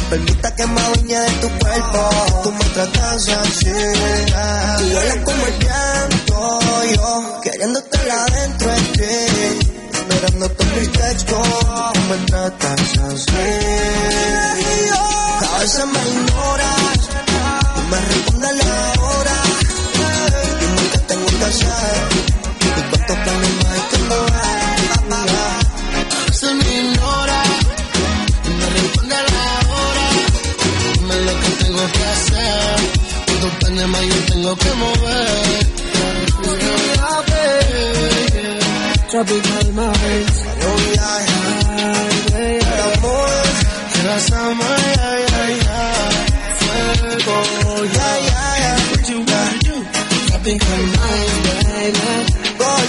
Permita 0.10 0.56
que 0.56 0.67
me 0.67 0.82
adueñe 0.82 1.20
de 1.20 1.32
tu 1.41 1.50
cuerpo. 1.60 2.10
Tú 2.43 2.52
me 2.52 2.65
tratas 2.65 3.30
así. 3.30 3.72
Tú 4.78 5.24
como 5.24 5.46
el 5.46 5.54
viento, 5.54 6.60
yo 6.96 7.41
queriéndote 7.41 8.12
adentro 8.12 8.72
de 8.72 8.82
ti. 8.82 9.74
Mirando 10.10 10.50
todos 10.50 10.72
mis 10.78 10.91
textos, 10.91 11.48
tú 11.93 12.00
me 12.10 12.26
tratas 12.26 12.98
así. 12.98 13.37
A 15.68 15.70
veces 15.70 15.86
me 15.86 16.00
ignoras, 16.12 16.98
no 17.76 17.82
me 17.92 18.00
respondes 18.00 18.54
la 18.56 18.72
hora. 19.04 19.38
Dime 20.62 20.84
qué 20.94 21.00
tengo 21.00 21.28
que 21.28 21.44
hacer 21.44 21.98
y 22.62 22.80
cuántos 22.90 23.18
planes 23.18 23.54
más 23.66 23.80
que. 23.90 23.98
A 25.12 26.26
veces 26.26 26.54
me 26.56 26.70
ignora, 26.80 27.40
me 28.60 28.66
responde 28.70 29.16
la 29.16 29.48
hora. 29.76 30.08
Dime 30.94 31.18
lo 31.26 31.34
que 31.42 31.50
tengo 31.64 31.84
que 31.92 32.04
hacer, 32.16 32.76
cuántos 33.26 33.52
planes 33.60 33.88
más 33.90 34.04
yo 34.04 34.20
tengo 34.32 34.56
que 34.56 34.72
mover. 34.74 35.68
Tropical 39.10 39.68
minds. 39.74 40.38
Oh, 40.64 40.80
yeah, 40.96 41.18
yeah. 41.28 42.58
El 42.60 42.80
amor, 42.94 43.30
Eras 44.00 44.32
amor, 44.32 44.57
Tropical 50.48 50.80
minds, 50.80 51.38
baby. 51.68 52.08
Boy, 52.56 52.88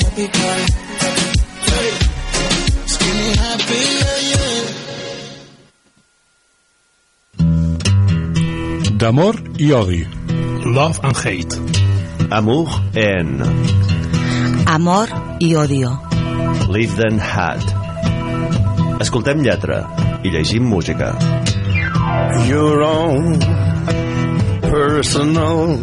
Tropical. 0.00 0.60
Hey. 1.64 1.90
Skinny 2.92 3.30
happy, 3.40 3.82
yeah, 4.00 4.18
yeah. 4.28 4.60
D'amor 9.00 9.34
i 9.56 9.72
odi. 9.72 10.04
Love 10.66 11.00
and 11.02 11.16
hate. 11.16 11.56
Amour 12.30 12.68
en 12.94 13.40
Amor 14.66 15.08
i 15.40 15.56
odio. 15.56 15.96
Live 16.68 16.96
Then 17.00 17.18
Had. 17.18 17.64
Escoltem 19.00 19.40
lletra 19.40 19.88
i 20.22 20.28
llegim 20.28 20.68
música. 20.68 21.16
Your 22.44 22.82
own 22.82 23.40
personal 24.70 25.78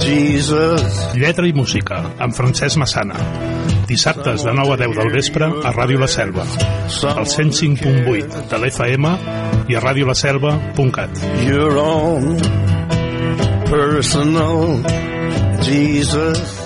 Jesus. 0.00 1.14
Lletra 1.14 1.46
i 1.46 1.52
música, 1.52 2.00
amb 2.18 2.34
Francesc 2.34 2.78
Massana. 2.80 3.18
Dissabtes 3.86 4.42
de 4.42 4.52
9 4.56 4.74
a 4.74 4.78
10 4.82 4.96
del 4.98 5.12
vespre 5.14 5.46
a 5.46 5.72
Ràdio 5.74 6.00
La 6.02 6.08
Selva. 6.10 6.46
Al 7.12 7.26
105.8 7.26 8.46
de 8.50 8.60
l'FM 8.60 9.14
i 9.70 9.76
a 9.76 9.82
radiolaselva.cat. 9.84 11.24
Your 11.46 11.78
own 11.78 12.38
personal 13.70 14.82
Jesus. 15.62 16.65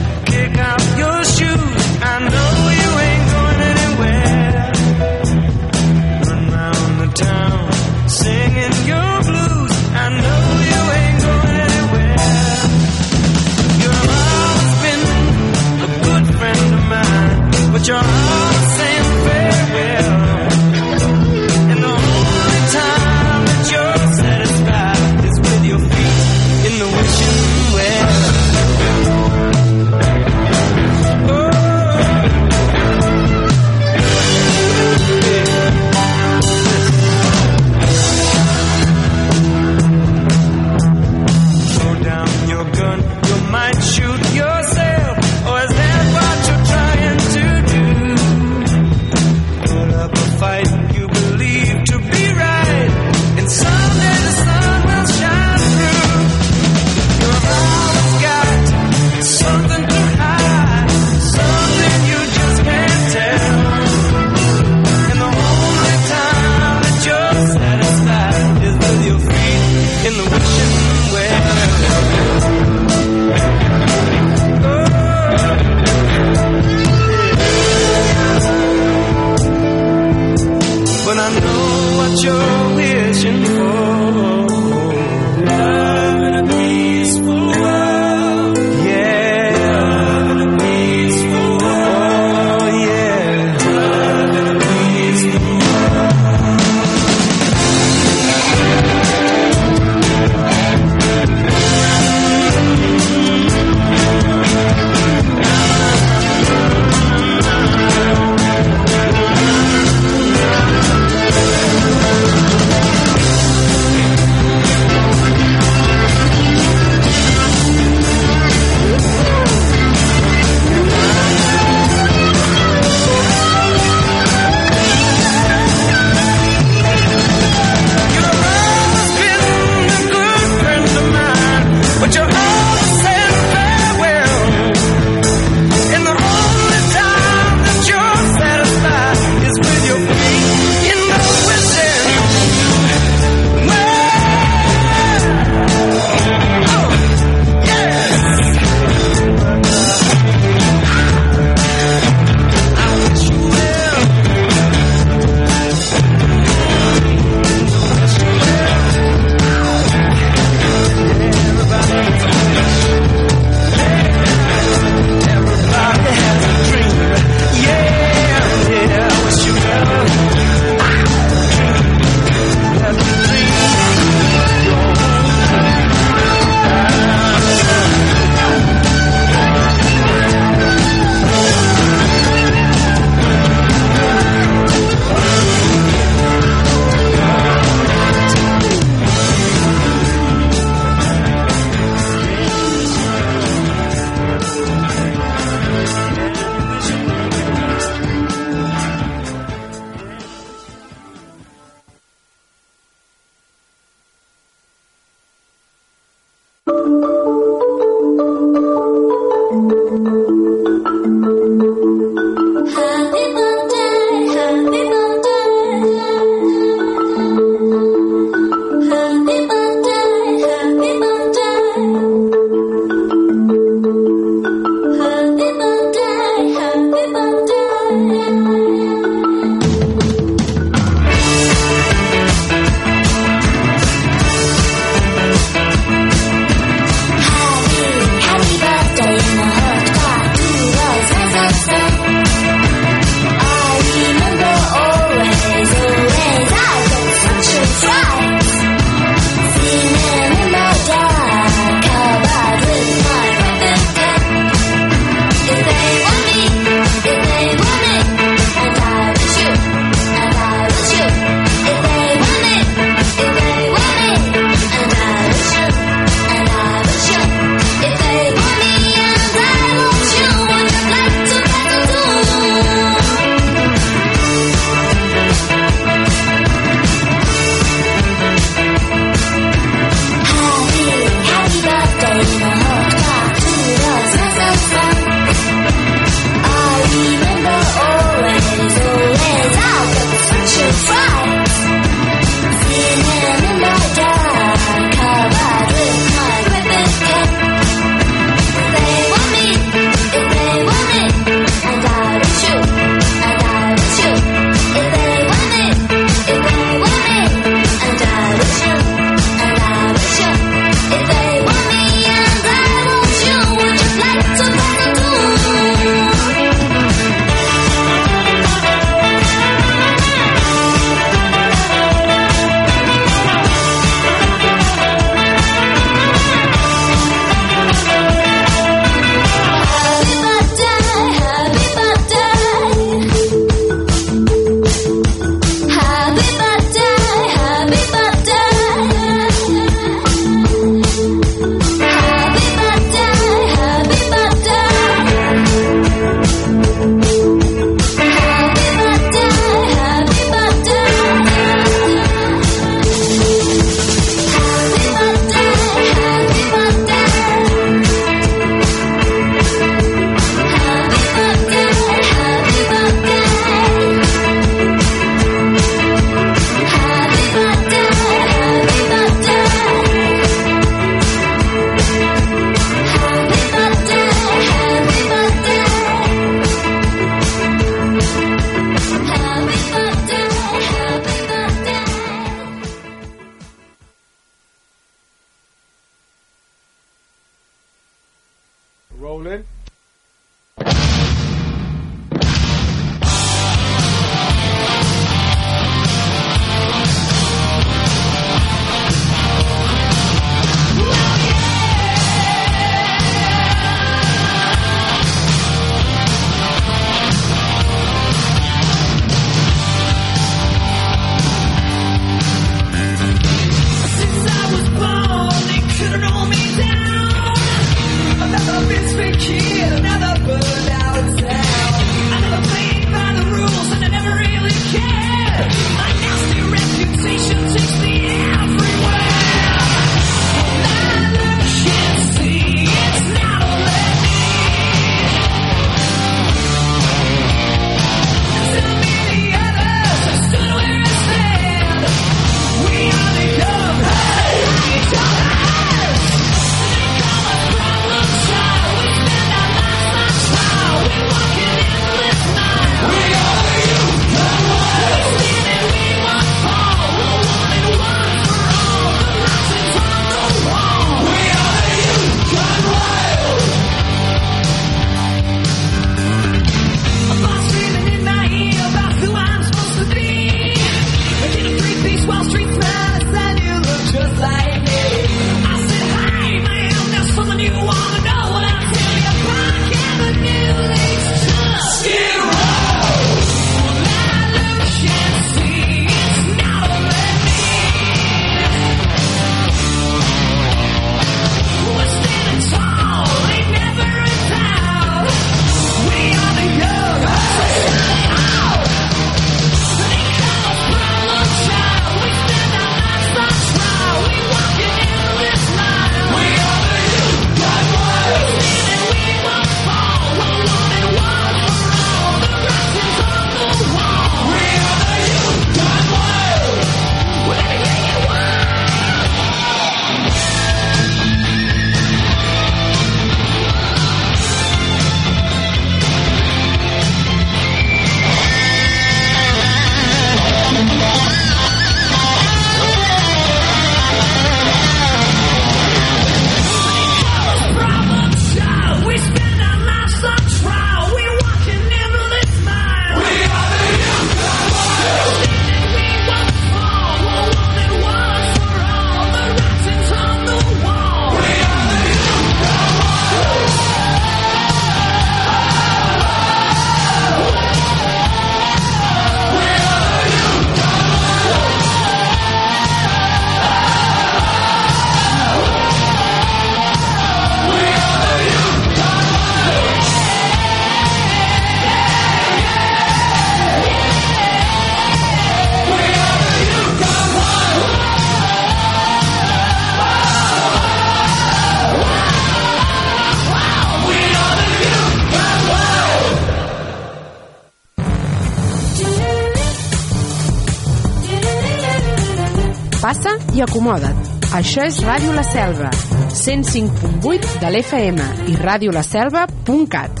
Això 594.41 594.63
és 594.65 594.79
Ràdio 594.81 595.11
La 595.13 595.21
Selva, 595.21 595.69
105.8 596.17 597.37
de 597.43 597.51
l'FM 597.53 598.01
i 598.33 598.39
radiolaselva.cat. 598.41 600.00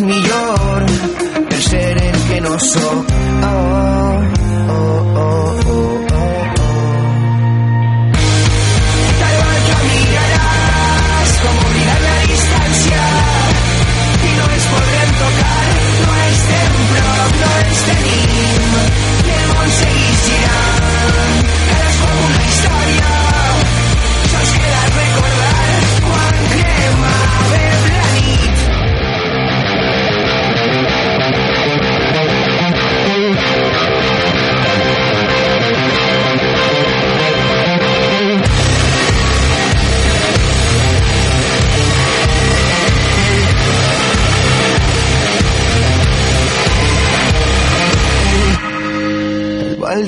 mi 0.00 0.22
el 0.22 0.86
ser 1.62 2.02
el 2.02 2.22
que 2.28 2.40
no 2.40 2.58
soy. 2.58 3.15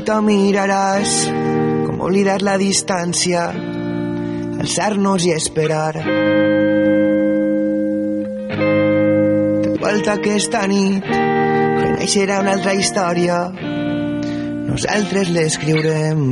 te 0.09 0.17
miraràs 0.25 1.11
com 1.85 1.99
oblidar 2.07 2.39
la 2.47 2.55
distància 2.61 3.43
alçar-nos 4.63 5.27
i 5.29 5.35
esperar. 5.37 6.01
Falta 9.69 9.85
volta 9.85 10.17
aquesta 10.17 10.65
nit 10.73 11.13
renaixerà 11.13 12.41
una 12.41 12.57
altra 12.57 12.73
història. 12.81 13.43
Nosaltres 14.71 15.29
l'escriurem. 15.37 16.25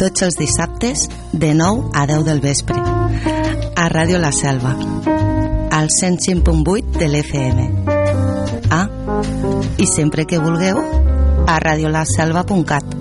tots 0.00 0.22
els 0.24 0.36
dissabtes 0.40 1.08
de 1.32 1.52
9 1.52 1.90
a 1.92 2.06
10 2.08 2.24
del 2.24 2.40
vespre. 2.40 2.80
A 3.76 3.88
Ràdio 3.92 4.18
La 4.18 4.32
Selva. 4.32 4.72
Al 5.70 5.88
105.8 5.92 6.96
de 6.98 7.08
l'FM 7.08 7.68
Ah, 8.70 8.88
i 9.78 9.86
sempre 9.86 10.24
que 10.24 10.38
vulgueu 10.38 10.80
a 11.46 11.58
radiolaselva.cat 11.58 12.99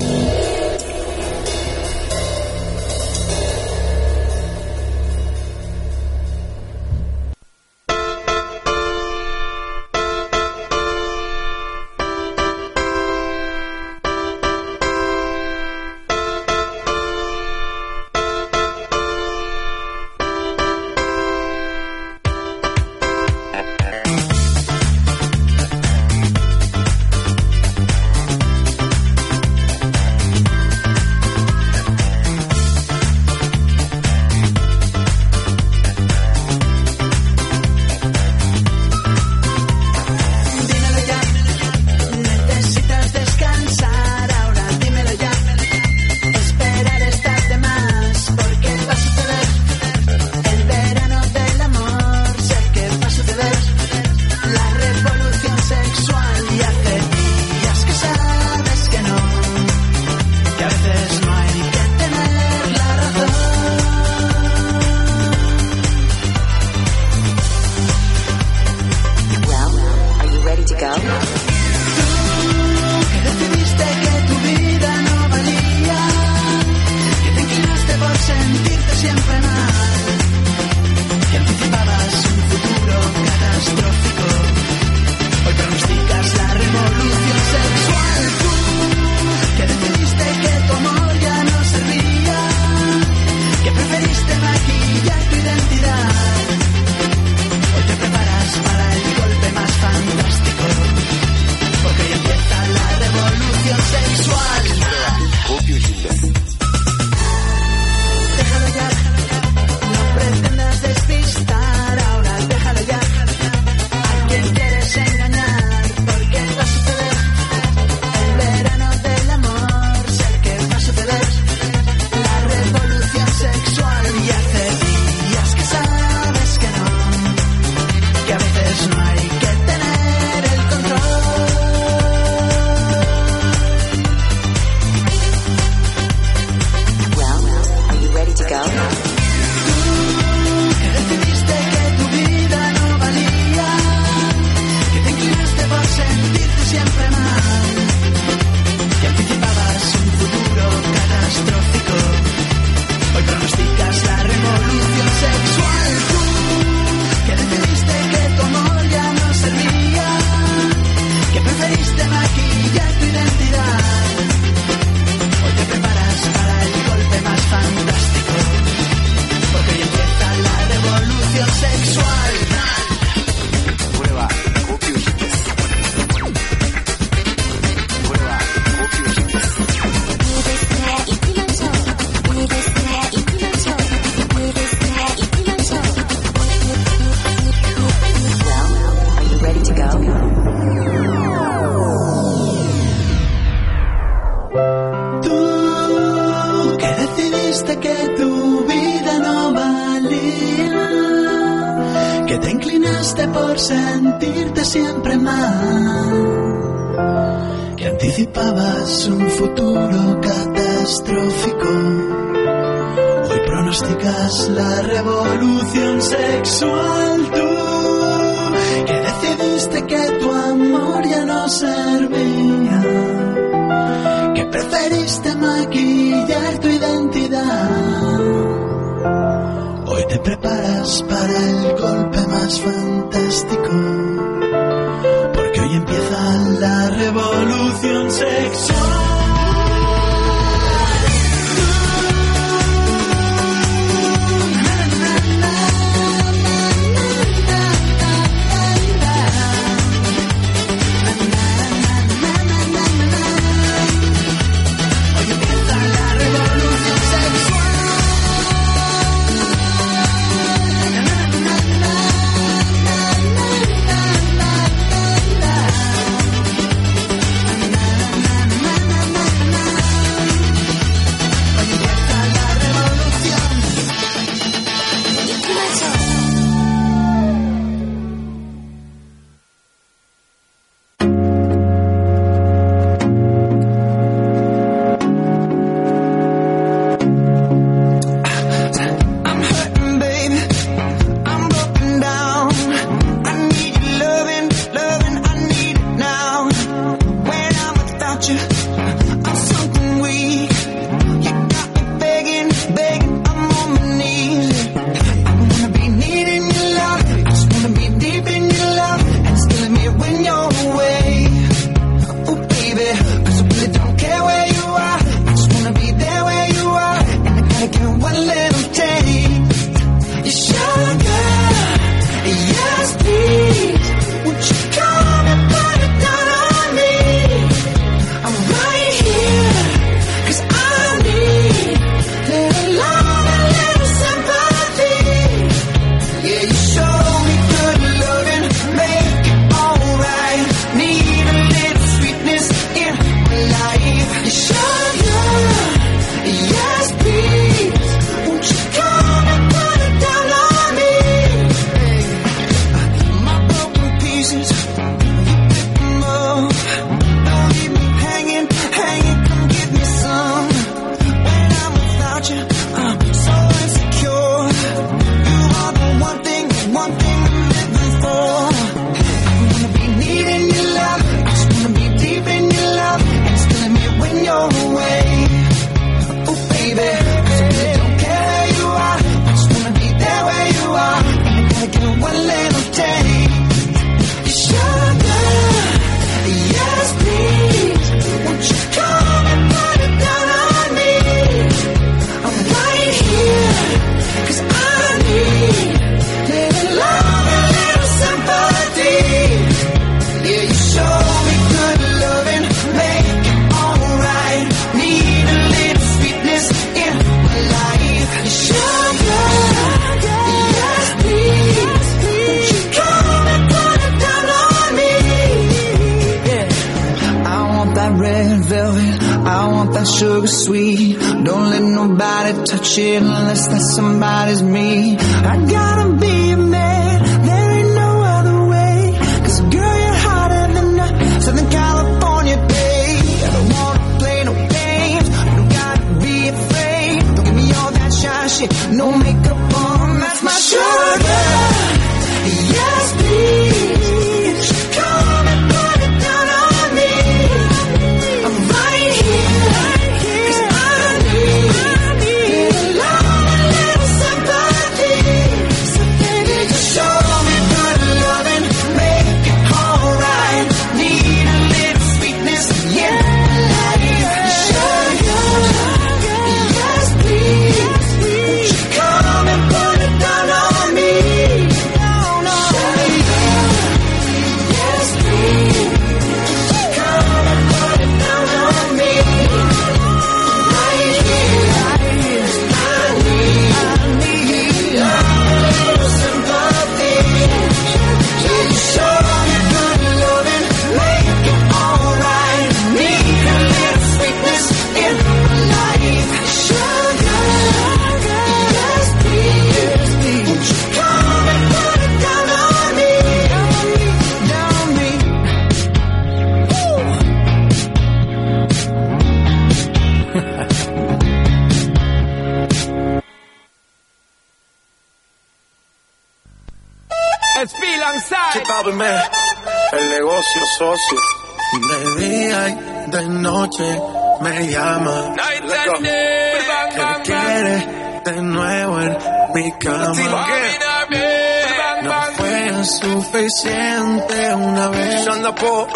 vez. 535.23 535.67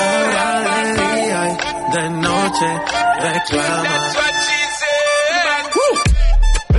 Ahora 0.00 0.46
de 0.62 0.94
día 0.94 1.40
y 1.48 1.92
de 1.92 2.10
noche 2.10 2.68
reclama. 3.20 3.94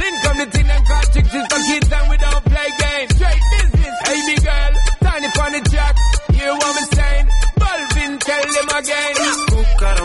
In 0.07 0.13
come 0.23 0.37
the 0.37 0.45
thing 0.51 0.69
and 0.69 0.85
call 0.87 1.01
chicks 1.13 1.33
is 1.33 1.45
for 1.47 1.61
kids 1.67 1.91
and 1.91 2.09
we 2.09 2.17
don't 2.17 2.45
play 2.45 2.69
games. 2.79 3.15
Straight 3.15 3.43
business, 3.51 3.95
hey 4.05 4.35
girl, 4.45 4.73
tiny 5.01 5.27
the 5.27 5.69
jack. 5.71 5.95
Hear 6.31 6.53
what 6.53 6.75
me 6.75 6.83
saying? 6.95 7.27
Balvin, 7.59 8.19
tell 8.19 8.45
them 8.55 8.69
again. 8.77 9.15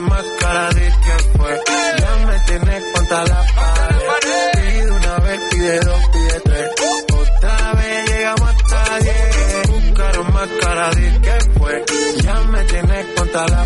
Más 0.03 0.27
cara 0.41 0.69
de 0.73 0.87
que 1.05 1.17
fue. 1.39 1.53
Ya 1.99 2.17
me 2.27 2.39
tienes 2.47 2.83
contra 2.93 3.25
la 3.25 3.41
pared. 3.55 4.53
Pide 4.55 4.91
una 4.91 5.17
vez, 5.19 5.41
pide 5.51 5.81
dos, 5.81 6.03
pide 6.13 6.41
tres. 6.41 6.69
Otra 7.13 7.73
vez 7.75 8.11
llegamos 8.11 8.49
hasta 8.49 8.99
diez. 8.99 9.69
Buscar 9.69 10.33
más 10.33 10.49
cara 10.61 10.91
de 10.91 11.22
contra 13.33 13.49
la 13.49 13.65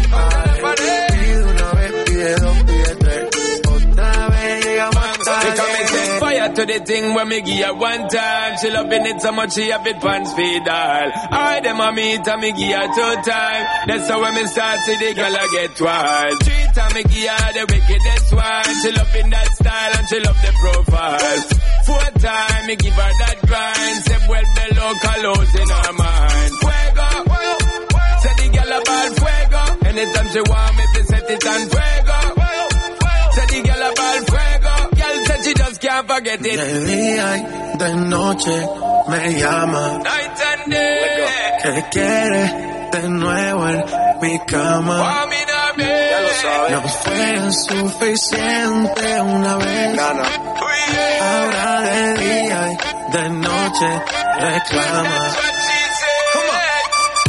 pared. 0.60 1.12
Pide 1.12 1.42
una 1.42 1.70
vez, 1.72 1.92
pide 2.04 2.34
dos, 2.36 2.62
pide 2.62 2.96
tres. 2.96 3.60
Otra 3.66 4.28
vez 4.28 4.64
llegamos 4.64 5.04
hasta 5.04 5.64
diez. 5.64 5.90
set 5.90 6.20
fire 6.20 6.52
to 6.54 6.66
the 6.66 6.80
thing 6.80 7.14
when 7.14 7.28
me 7.28 7.40
give 7.42 7.66
her 7.66 7.74
one 7.74 8.08
time. 8.08 8.56
She 8.60 8.70
loving 8.70 9.06
it 9.06 9.20
so 9.20 9.32
much 9.32 9.52
she 9.54 9.70
have 9.70 9.86
it 9.86 10.00
pants 10.00 10.32
feed 10.34 10.68
all. 10.68 11.10
I 11.30 11.60
them 11.62 11.80
a 11.80 11.92
meet 11.92 12.26
and 12.26 12.40
me 12.40 12.52
give 12.52 12.76
her 12.76 12.86
two 12.94 13.22
time. 13.30 13.66
That's 13.86 14.08
how 14.08 14.20
when 14.20 14.34
me 14.34 14.46
start 14.46 14.78
see 14.80 14.96
the 14.96 15.14
girl 15.14 15.36
I 15.36 15.46
get 15.52 15.80
wild. 15.80 16.42
Three 16.44 16.66
time 16.74 16.92
me 16.94 17.02
give 17.02 17.30
her 17.30 17.52
the 17.52 17.64
wickedest 17.72 18.32
one. 18.34 18.74
She 18.82 18.90
loving 18.92 19.30
that 19.30 19.48
style 19.54 19.92
and 19.98 20.08
she 20.08 20.20
love 20.20 20.40
the 20.42 20.52
profile. 20.60 21.40
Four 21.86 22.20
time 22.20 22.66
me 22.66 22.76
give 22.76 22.94
her 22.94 23.12
that 23.20 23.38
grind. 23.46 23.98
Say 24.06 24.18
well 24.28 24.48
below 24.56 24.92
colors 25.02 25.54
in 25.54 25.68
her 25.68 25.92
mind. 25.92 26.52
Fuego. 26.60 26.85
Anytime 29.96 30.28
she 30.28 30.40
want 30.40 30.76
me 30.76 30.84
to 30.94 31.04
set 31.04 31.30
it 31.30 31.46
on 31.46 31.60
fuego. 31.72 32.18
Say 33.32 33.46
the 33.48 33.58
girl 33.64 33.82
about 33.88 34.20
fuego. 34.28 34.74
Girl 34.92 35.16
said 35.24 35.40
she 35.44 35.52
just 35.54 35.80
can't 35.80 36.06
forget 36.06 36.40
it. 36.44 36.56
De 36.60 36.84
día 36.84 37.28
y 37.36 37.78
de 37.78 37.94
noche 37.94 38.56
me 39.08 39.40
llama. 39.40 39.82
Night 40.04 40.40
and 40.50 40.70
day. 40.70 41.26
Que 41.62 41.72
quiere 41.92 42.42
de 42.92 43.08
nuevo 43.08 43.68
en 43.68 43.84
mi 44.20 44.38
cama. 44.46 44.96
Ya 45.78 46.20
lo 46.20 46.28
sabes. 46.42 46.70
No 46.72 46.80
fue 46.82 47.52
suficiente 47.52 49.20
una 49.22 49.56
vez. 49.56 49.98
Ahora 51.22 51.80
de 51.80 52.14
día 52.18 52.60
y 52.72 53.12
de 53.16 53.30
noche 53.30 54.02
reclama. 54.40 55.20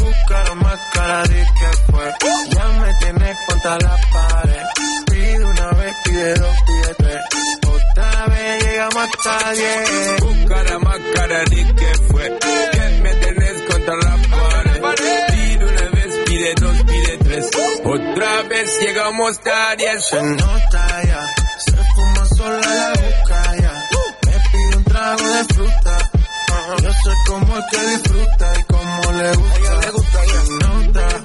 Buscaron 0.01 0.57
más 0.59 0.80
cara 0.93 1.24
de 1.24 1.45
que 1.45 1.70
fue. 1.91 2.57
Tienes 3.08 3.38
contra 3.47 3.78
la 3.78 3.97
pared. 4.12 4.64
Pide 5.10 5.45
una 5.45 5.72
vez, 5.72 5.95
pide 6.03 6.34
dos, 6.34 6.55
pide 6.68 6.93
tres. 6.97 7.22
Otra 7.66 8.26
vez 8.26 8.64
llegamos 8.66 8.95
hasta 8.97 9.51
diez. 9.53 10.20
Buscar 10.20 10.80
más 10.80 10.99
cara 11.16 11.39
de 11.39 11.76
que 11.76 11.93
fue. 12.10 12.39
Que 12.39 13.01
me 13.01 13.14
tenés 13.14 13.62
contra 13.72 13.95
la 13.95 14.18
pared. 14.82 15.26
Pide 15.30 15.66
una 15.66 15.89
vez, 15.91 16.16
pide 16.26 16.53
dos, 16.55 16.84
pide 16.84 17.18
tres. 17.20 17.49
Otra 17.86 18.43
vez 18.43 18.80
llegamos 18.82 19.39
a 19.45 19.76
diez. 19.78 20.05
Se 20.05 20.22
nota 20.22 21.03
ya, 21.03 21.28
se 21.60 21.78
fuma 21.95 22.26
sola 22.26 22.60
la 22.60 22.89
boca 22.89 23.55
ya. 23.62 23.84
Me 24.26 24.34
pide 24.51 24.76
un 24.76 24.84
trago 24.84 25.28
de 25.30 25.43
fruta. 25.53 26.12
Yo 26.84 26.91
sé 26.91 27.12
cómo 27.28 27.58
es 27.58 27.66
que 27.72 27.88
disfruta 27.88 28.60
y 28.60 28.64
cómo 28.64 29.12
le 29.14 29.36
gusta. 29.38 29.82
le 29.82 29.91
gusta 29.91 30.20
Se 30.26 30.51
nota, 30.51 31.22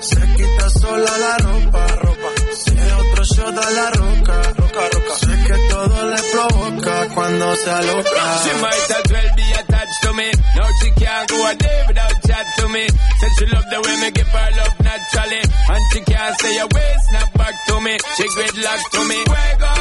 se 0.00 0.20
quita 0.34 0.70
sola 0.70 1.18
la 1.18 1.36
ropa. 1.38 1.86
ropa. 2.02 2.28
Si 2.52 2.70
es 2.76 2.92
otro 2.92 3.24
shot 3.24 3.58
a 3.58 3.70
la 3.70 3.90
roca. 3.90 4.42
roca, 4.58 4.80
roca. 4.92 5.14
Sé 5.20 5.44
que 5.46 5.56
todo 5.68 6.08
le 6.10 6.22
provoca 6.32 7.08
cuando 7.14 7.56
se 7.56 7.70
aloca. 7.70 8.22
She 8.44 8.52
might 8.62 8.90
as 8.98 9.12
well 9.12 9.30
be 9.36 9.46
attached 9.60 10.02
to 10.02 10.12
me. 10.14 10.30
Now 10.56 10.68
she 10.80 10.90
can't 10.92 11.28
go 11.30 11.46
a 11.46 11.54
day 11.54 11.84
without 11.88 12.22
chat 12.26 12.46
to 12.58 12.68
me. 12.68 12.86
Said 13.20 13.32
she 13.38 13.46
love 13.46 13.66
the 13.70 13.80
way 13.80 13.96
me 14.00 14.10
give 14.10 14.28
her 14.28 14.50
love 14.58 14.76
naturally. 14.80 15.42
And 15.72 15.82
she 15.92 16.00
can't 16.00 16.34
say 16.40 16.58
a 16.58 16.66
way, 16.66 16.90
snap 17.08 17.32
back 17.34 17.54
to 17.68 17.80
me. 17.80 17.94
She 18.16 18.24
gridlock 18.34 18.82
to 18.92 19.00
me. 19.10 19.18
Fuego. 19.30 19.72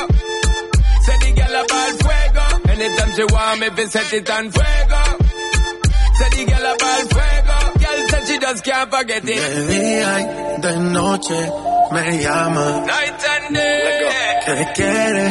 Say 1.06 1.18
the 1.24 1.32
girl 1.40 1.56
about 1.64 1.92
fuego. 2.04 2.46
Anytime 2.72 3.12
she 3.16 3.24
want 3.34 3.60
me, 3.62 3.70
be 3.70 3.86
set 3.88 4.14
it 4.14 4.30
on 4.30 4.52
fuego. 4.52 5.02
Say 6.18 6.30
the 6.36 6.44
girl 6.52 6.66
about 6.74 7.04
fuego. 7.10 7.39
Just 8.42 8.64
can't 8.64 8.90
forget 8.90 9.24
it. 9.24 9.26
De 9.26 9.68
día 9.68 10.22
y 10.22 10.62
de 10.62 10.78
noche 10.78 11.52
me 11.92 12.18
llama. 12.24 12.86
Night 12.86 13.24
and 13.36 13.56
day. 13.56 14.10
Que 14.46 14.68
quiere 14.74 15.26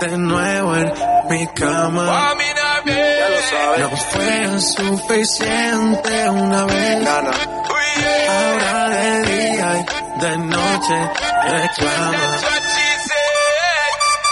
de 0.00 0.18
nuevo 0.18 0.76
en 0.76 0.92
mi 1.30 1.46
cama. 1.48 2.34
Ya 2.86 3.28
lo 3.28 3.40
sabes. 3.50 3.78
No 3.80 3.88
fue 3.96 4.60
suficiente 4.60 6.30
una 6.30 6.64
vez. 6.66 7.08
Ahora 8.28 8.88
de 8.88 9.22
día 9.22 9.68
y 9.78 10.20
de 10.20 10.38
noche 10.38 11.10
reclama. 11.44 12.40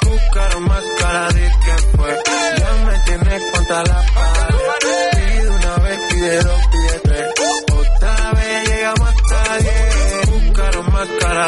Buscaron 0.06 0.62
más 0.64 0.84
cara 0.98 1.28
de 1.32 1.40
que 1.42 1.74
fue. 1.96 2.22
Ya 2.58 2.72
me 2.86 2.98
tienes 3.06 3.42
contra 3.52 3.82
la 3.84 4.04
pared. 4.14 5.10
Pide 5.12 5.48
una 5.50 5.76
vez, 5.76 5.98
pide 6.10 6.42
dos, 6.42 6.60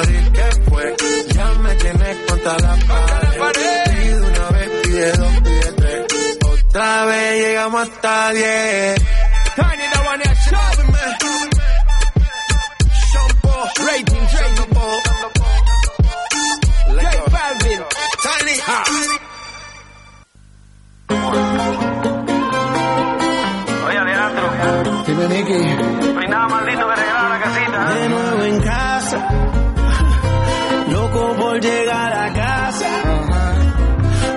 De 0.03 0.33
que 0.33 0.71
fue. 0.71 0.97
Ya 1.35 1.49
me 1.63 1.75
tienes 1.77 2.17
contra 2.29 2.59
la 2.59 2.77
pared. 3.39 3.85
Pide 3.95 4.21
una 4.21 4.51
vez, 4.51 4.69
pide 4.83 5.13
dos, 5.13 5.41
pide 5.41 5.73
tres. 5.73 6.01
Otra 6.45 7.05
vez 7.07 7.47
llegamos 7.47 7.89
hasta 7.89 8.31
diez. 8.33 9.01
Tiny 9.57 9.87
the 9.93 9.99
one 10.11 10.21
that 10.21 10.37
shot 10.51 10.79
me. 10.93 11.05
Shampoo, 13.11 13.65
rating, 13.87 14.27
Balvin, 17.35 17.81
Tiny 18.23 18.57
Ha. 18.67 18.85
Oye, 23.87 23.99
Alejandro. 23.99 25.05
Dime, 25.07 25.29
Nicky. 25.29 25.59
No 26.13 26.21
hay 26.21 26.29
nada 26.29 26.49
maldito 26.49 26.89
que 26.89 26.95
regalar 26.97 27.31
la 27.31 27.41
casita. 27.41 27.85
De 27.95 28.09
nuevo 28.09 28.43
en 28.43 28.61
casa, 28.63 29.29
por 31.55 31.63
llegar 31.63 32.13
a 32.13 32.33
casa. 32.33 32.91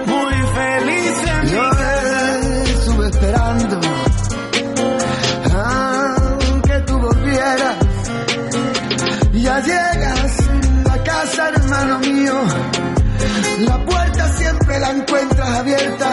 Muy 0.05 0.33
feliz 0.57 1.13
en 1.27 1.45
mi 1.45 1.51
Yo 1.51 1.69
casa. 1.69 2.39
estuve 2.63 3.07
esperando 3.07 3.79
aunque 5.55 6.79
tú 6.85 6.99
volvieras. 6.99 7.75
Ya 9.33 9.59
llegas 9.61 10.31
a 10.91 10.97
casa, 11.03 11.49
hermano 11.49 11.99
mío. 11.99 12.33
La 13.61 13.85
puerta 13.85 14.29
siempre 14.37 14.79
la 14.79 14.91
encuentras 14.91 15.49
abierta. 15.49 16.11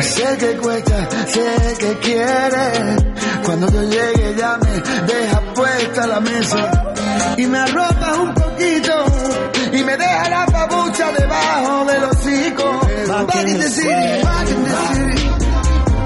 Sé 0.00 0.36
que 0.38 0.56
cuesta, 0.56 1.08
sé 1.26 1.76
que 1.78 1.98
quieres. 1.98 3.04
Cuando 3.44 3.70
yo 3.70 3.82
llegue 3.82 4.34
ya 4.38 4.58
me 4.58 4.72
dejas 5.12 5.42
puesta 5.54 6.06
la 6.06 6.20
mesa. 6.20 6.94
Y 7.36 7.46
me 7.46 7.58
arropas 7.58 8.18
un 8.18 8.34
poquito 8.34 9.04
me 9.88 9.96
deja 9.96 10.28
la 10.28 10.44
babucha 10.46 11.12
debajo 11.12 11.84
del 11.86 12.04
hocico. 12.04 12.80
Back 13.26 13.46
in 13.46 13.58
the 13.58 13.68
city, 13.68 14.22
back 14.22 14.48
in 14.50 14.64
the 14.64 14.76
city, 14.92 15.28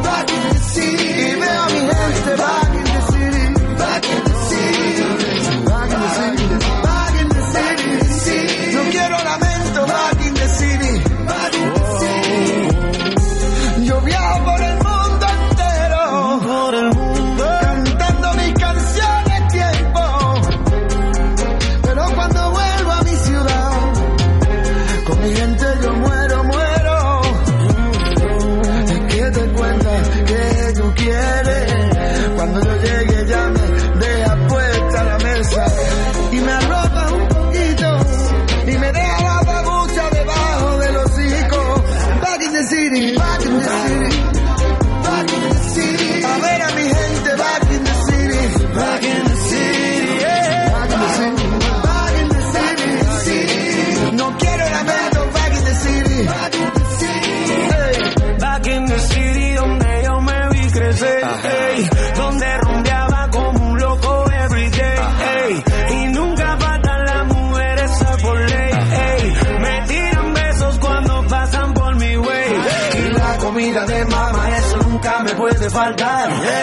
back 0.04 0.30
in 0.30 0.42
the 0.52 0.58
city. 0.58 1.22
Y 1.22 1.34
veo 1.34 1.62
a 1.62 1.68
mi 1.68 1.80
gente 1.80 2.36
back 2.36 2.61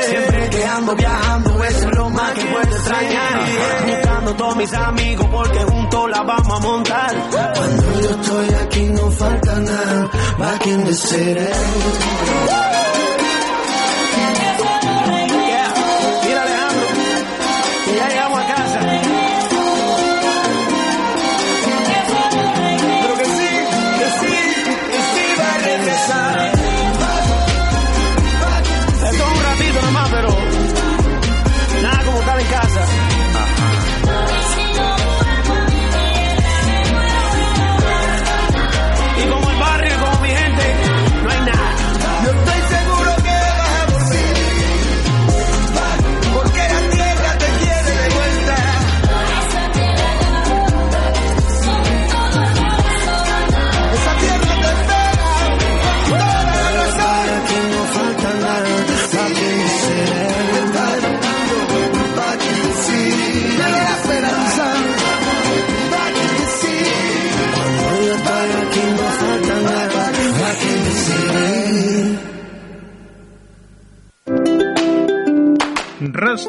Siempre 0.10 0.49
que 0.49 0.66
ando 0.66 0.95
viajando, 0.95 1.64
eso 1.64 1.89
es 1.89 1.97
lo 1.97 2.10
más 2.10 2.32
que 2.34 2.45
puedo 2.45 2.64
extrañar. 2.64 3.39
Buscando 3.88 4.34
todos 4.36 4.55
mis 4.57 4.74
amigos 4.74 5.28
porque 5.32 5.60
juntos 5.60 6.10
la 6.12 6.22
vamos 6.24 6.53
a 6.53 6.60
montar. 6.60 7.16
Cuando 7.32 8.01
yo 8.01 8.10
estoy 8.10 8.49
aquí 8.66 8.82
no 8.89 9.12
falta 9.12 9.60
nada, 9.60 10.10
back 10.38 10.66
in 10.68 10.84
the 10.86 10.93
city. 10.93 11.47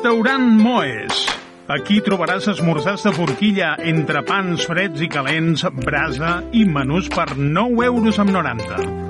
Restaurant 0.00 0.46
Moes. 0.56 1.26
Aquí 1.68 1.98
trobaràs 2.00 2.46
esmorzars 2.48 3.04
de 3.04 3.12
forquilla 3.12 3.74
entre 3.84 4.22
pans 4.24 4.64
freds 4.64 5.04
i 5.04 5.10
calents, 5.12 5.66
brasa 5.84 6.38
i 6.56 6.64
menús 6.64 7.12
per 7.12 7.28
9 7.36 7.84
euros 7.92 8.24
amb 8.24 8.32
90. 8.32 9.09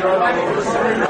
Thank 0.00 1.02
you. 1.02 1.07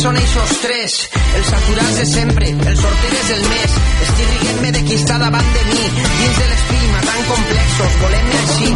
El 0.00 0.14
barri 0.14 0.22
qui 0.22 0.79
tres. 0.80 1.10
Els 1.36 1.46
saturats 1.46 1.96
de 1.96 2.06
sempre, 2.06 2.48
els 2.48 2.80
sorteres 2.80 3.28
del 3.28 3.42
mes. 3.48 3.74
Estic 4.06 4.30
riguent-me 4.30 4.70
de 4.76 4.82
qui 4.86 4.96
està 4.96 5.18
davant 5.20 5.50
de 5.56 5.64
mi. 5.68 5.82
Dins 5.96 6.38
de 6.38 6.46
l'esprima, 6.52 7.02
tan 7.04 7.20
complexos, 7.28 7.98
volem-me 8.04 8.38
així. 8.44 8.70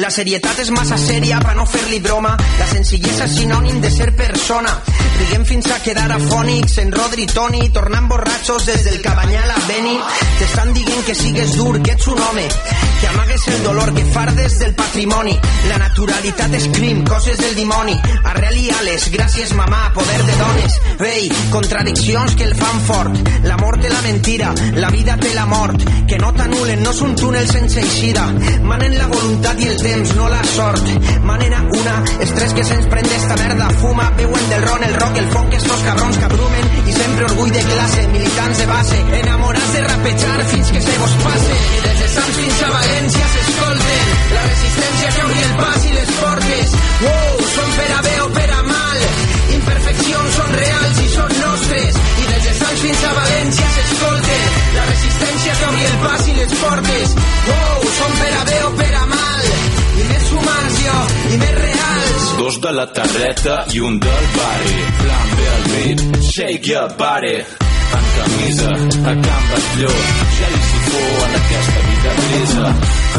La 0.00 0.10
serietat 0.14 0.62
és 0.64 0.72
massa 0.76 0.98
sèria 1.00 1.40
per 1.44 1.56
no 1.58 1.66
fer-li 1.68 2.00
broma. 2.04 2.36
La 2.58 2.68
senzillesa 2.70 3.26
és 3.28 3.36
sinònim 3.40 3.80
de 3.84 3.92
ser 3.92 4.10
persona. 4.16 4.72
Riguem 5.20 5.44
fins 5.44 5.68
a 5.70 5.80
quedar 5.84 6.08
afònics 6.14 6.78
en 6.80 6.92
Rodri 6.96 7.26
Toni, 7.28 7.68
tornant 7.76 8.08
borratxos 8.08 8.64
des 8.70 8.86
del 8.86 9.00
Cabanyal 9.04 9.50
a 9.52 9.58
Beni. 9.68 9.98
T'estan 10.38 10.72
dient 10.76 11.04
que 11.04 11.14
sigues 11.14 11.56
dur, 11.58 11.74
que 11.82 11.92
ets 11.92 12.08
un 12.08 12.22
home, 12.24 12.46
que 13.00 13.08
amagues 13.10 13.48
el 13.52 13.62
dolor, 13.66 13.92
que 13.94 14.06
fardes 14.14 14.58
del 14.62 14.74
patrimoni. 14.78 15.36
La 15.68 15.76
naturalitat 15.82 16.56
és 16.56 16.70
crim, 16.72 17.04
coses 17.04 17.36
del 17.42 17.54
dimoni. 17.58 17.98
Arrel 18.32 18.56
i 18.62 18.70
ales, 18.78 19.10
gràcies 19.12 19.52
mamà, 19.58 19.90
poder 19.96 20.22
de 20.24 20.40
dones. 20.40 20.80
Ei, 21.10 21.28
contradiccions 21.50 22.34
que 22.36 22.44
el 22.44 22.54
fan 22.54 22.80
fort. 22.86 23.28
L'amor 23.44 23.78
té 23.82 23.90
la 23.90 24.00
mentira, 24.02 24.52
la 24.76 24.90
vida 24.90 25.16
té 25.20 25.32
la 25.34 25.46
mort. 25.46 25.82
Que 26.08 26.18
no 26.18 26.32
t'anulen, 26.34 26.82
no 26.82 26.90
és 26.94 27.00
un 27.06 27.14
túnel 27.18 27.46
sense 27.50 27.80
eixida. 27.82 28.26
Manen 28.66 28.96
la 28.98 29.08
voluntat 29.10 29.60
i 29.60 29.68
el 29.70 29.78
temps, 29.82 30.14
no 30.18 30.28
la 30.30 30.40
sort. 30.54 30.90
Manen 31.26 31.54
a 31.54 31.62
una, 31.78 31.96
estrès 32.26 32.54
que 32.54 32.64
se'ns 32.64 32.86
prende 32.90 33.16
esta 33.16 33.36
merda. 33.42 33.70
Fuma, 33.82 34.10
beuen 34.18 34.48
del 34.50 34.62
ron, 34.66 34.84
el 34.84 34.94
rock, 34.94 35.16
el 35.22 35.30
funk, 35.34 35.54
estos 35.54 35.82
cabrons 35.88 36.18
que 36.18 36.28
abrumen. 36.30 36.70
I 36.86 36.92
sempre 36.98 37.24
orgull 37.30 37.52
de 37.56 37.64
classe, 37.70 38.06
militants 38.14 38.58
de 38.58 38.66
base. 38.66 39.00
Enamorats 39.22 39.72
de 39.72 39.86
rapejar 39.88 40.44
fins 40.54 40.70
que 40.70 40.82
se 40.82 40.98
vos 40.98 41.16
passe. 41.24 41.58
I 41.78 41.82
des 41.88 41.98
de 42.04 42.12
Sants 42.14 42.38
fins 42.42 42.62
a 42.62 42.70
València 42.76 43.32
s'escolten. 43.34 44.14
La 44.36 44.46
resistència 44.46 45.16
que 45.16 45.26
obri 45.26 45.42
el 45.48 45.58
pas 45.64 45.90
i 45.90 45.98
les 45.98 46.14
portes. 46.22 46.78
Wow, 47.00 47.44
són 47.56 47.76
per 47.80 47.90
a 47.96 48.06
bé 48.06 48.16
o 48.20 48.30
per. 48.38 48.49
Imperfeccions 49.60 50.36
són 50.38 50.52
reals 50.56 51.00
i 51.04 51.08
són 51.12 51.32
nostres. 51.36 51.98
I 52.22 52.28
des 52.30 52.44
de 52.46 52.52
Sants 52.60 52.84
fins 52.84 53.02
a 53.04 53.12
València 53.18 53.68
s'escolten. 53.76 54.58
La 54.76 54.84
resistència 54.88 55.56
que 55.60 55.68
obri 55.68 55.88
el 55.90 55.96
pas 56.04 56.28
i 56.30 56.36
les 56.38 56.54
portes. 56.62 57.14
Wow, 57.48 57.88
són 57.98 58.18
per 58.20 58.30
a 58.38 58.44
bé 58.48 58.58
o 58.64 58.70
per 58.80 58.90
a 59.02 59.04
mal. 59.12 59.48
I 60.00 60.06
més 60.10 60.30
humans 60.36 60.82
jo, 60.86 60.98
i 61.34 61.40
més 61.44 61.56
reals. 61.60 62.28
Dos 62.40 62.60
de 62.64 62.72
la 62.78 62.86
terreta 63.00 63.56
i 63.76 63.82
un 63.84 64.00
del 64.06 64.28
barri. 64.38 64.76
Flambe 65.02 65.50
el 65.56 65.66
beat, 65.74 66.22
shake 66.30 66.72
your 66.72 66.88
body. 67.00 67.36
En 67.90 68.04
camisa, 68.16 68.70
a 68.70 69.12
Can 69.26 69.46
Batlló, 69.50 69.94
gel 70.38 70.52
i 70.54 70.60
sifó 70.70 71.00
en 71.26 71.32
aquesta 71.40 71.80
vida 71.88 71.99
grisa. 72.08 72.74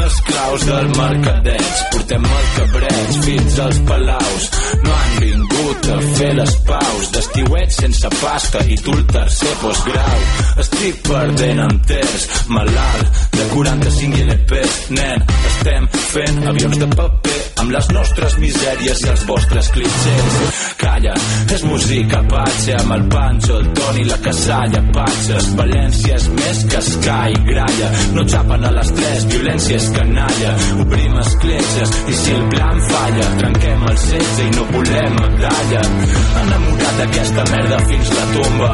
Esclaus 0.06 0.66
del 0.66 0.88
mercadeig, 0.98 1.82
portem 1.92 2.26
el 2.26 2.48
cabreig 2.56 3.18
fins 3.26 3.60
als 3.60 3.80
palaus. 3.90 4.48
No 4.84 4.96
han 4.96 5.20
vingut 5.20 5.90
a 5.92 6.00
fer 6.18 6.32
les 6.40 6.56
paus, 6.70 7.12
d'estiuet 7.16 7.76
sense 7.78 8.14
pasta 8.22 8.64
i 8.66 8.80
tu 8.82 8.96
el 8.98 9.06
tercer 9.12 9.54
postgrau. 9.62 10.26
Estic 10.66 11.04
perdent 11.08 11.64
enters, 11.68 12.28
malalt, 12.50 13.22
de 13.38 13.48
45 13.54 14.26
LPs, 14.28 14.80
nen, 14.98 15.28
estem 15.54 15.88
fent 16.16 16.44
avions 16.54 16.82
de 16.82 16.92
paper 16.96 17.40
amb 17.62 17.74
les 17.76 17.88
nostres 17.94 18.38
misèries 18.42 19.04
i 19.06 19.10
els 19.12 19.24
vostres 19.30 19.70
clichés. 19.76 20.38
Calla, 20.82 21.14
és 21.54 21.64
música 21.68 22.22
patxa, 22.32 22.80
amb 22.82 22.96
el 22.96 23.06
Pancho, 23.12 23.60
el 23.62 23.70
Toni, 23.78 24.06
la 24.10 24.18
Casalla, 24.26 24.82
patxes. 24.96 25.52
València 25.60 26.18
és 26.18 26.28
més 26.40 26.64
que 26.72 26.82
Sky, 26.88 27.38
gralla. 27.52 27.92
No 28.16 28.26
xapen 28.34 28.66
a 28.72 28.76
les 28.80 28.92
tres, 28.96 29.68
és 29.76 29.86
canalla. 29.96 30.52
Obrim 30.84 31.16
escletxes 31.22 31.92
i 32.12 32.16
si 32.20 32.34
el 32.36 32.44
plan 32.52 32.80
falla, 32.88 33.28
trenquem 33.40 33.86
el 33.90 33.98
setze 34.04 34.46
i 34.48 34.52
no 34.56 34.66
volem 34.72 35.16
medalla. 35.20 35.84
Enamorat 36.42 37.00
d'aquesta 37.02 37.46
merda 37.52 37.80
fins 37.90 38.12
la 38.18 38.26
tomba, 38.36 38.72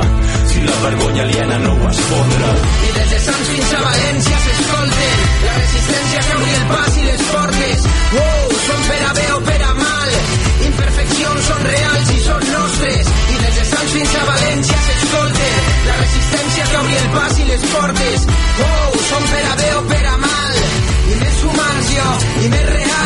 si 0.51 0.63
la 0.65 0.77
vergonya 0.85 1.23
aliena 1.27 1.59
no 1.65 1.73
ho 1.75 1.89
esfondra. 1.91 2.53
I 2.87 2.91
des 2.97 3.13
de 3.13 3.21
Sants 3.27 3.51
fins 3.53 3.73
a 3.77 3.83
València 3.85 4.41
s'escolten 4.45 5.23
la 5.45 5.55
resistència 5.59 6.25
que 6.27 6.39
obri 6.39 6.57
el 6.57 6.65
pas 6.73 6.97
i 6.97 7.05
les 7.07 7.25
portes. 7.31 7.87
Wow, 8.17 8.57
són 8.65 8.83
per 8.89 9.01
a 9.09 9.13
bé 9.19 9.27
o 9.35 9.39
per 9.51 9.61
a 9.69 9.71
mal. 9.83 10.17
Imperfeccions 10.71 11.51
són 11.51 11.69
reals 11.71 12.13
i 12.17 12.19
són 12.27 12.49
nostres. 12.53 13.15
I 13.35 13.39
des 13.45 13.61
de 13.61 13.69
Sants 13.73 13.95
fins 13.97 14.19
a 14.21 14.27
València 14.33 14.83
s'escolten 14.89 15.71
la 15.87 16.01
resistència 16.03 16.46
que 16.69 16.77
obri 16.83 16.99
el 17.01 17.09
pas 17.15 17.39
i 17.39 17.47
les 17.51 17.65
portes. 17.73 18.27
Wow, 18.59 19.01
són 19.07 19.31
per 19.31 19.43
a 19.53 19.55
bé 19.61 19.71
o 19.77 19.81
per 19.93 20.03
a 20.13 20.17
mal. 20.25 20.61
I 21.07 21.19
més 21.23 21.43
humans 21.49 21.95
jo, 21.95 22.13
i 22.43 22.55
més 22.55 22.71
reals. 22.73 22.96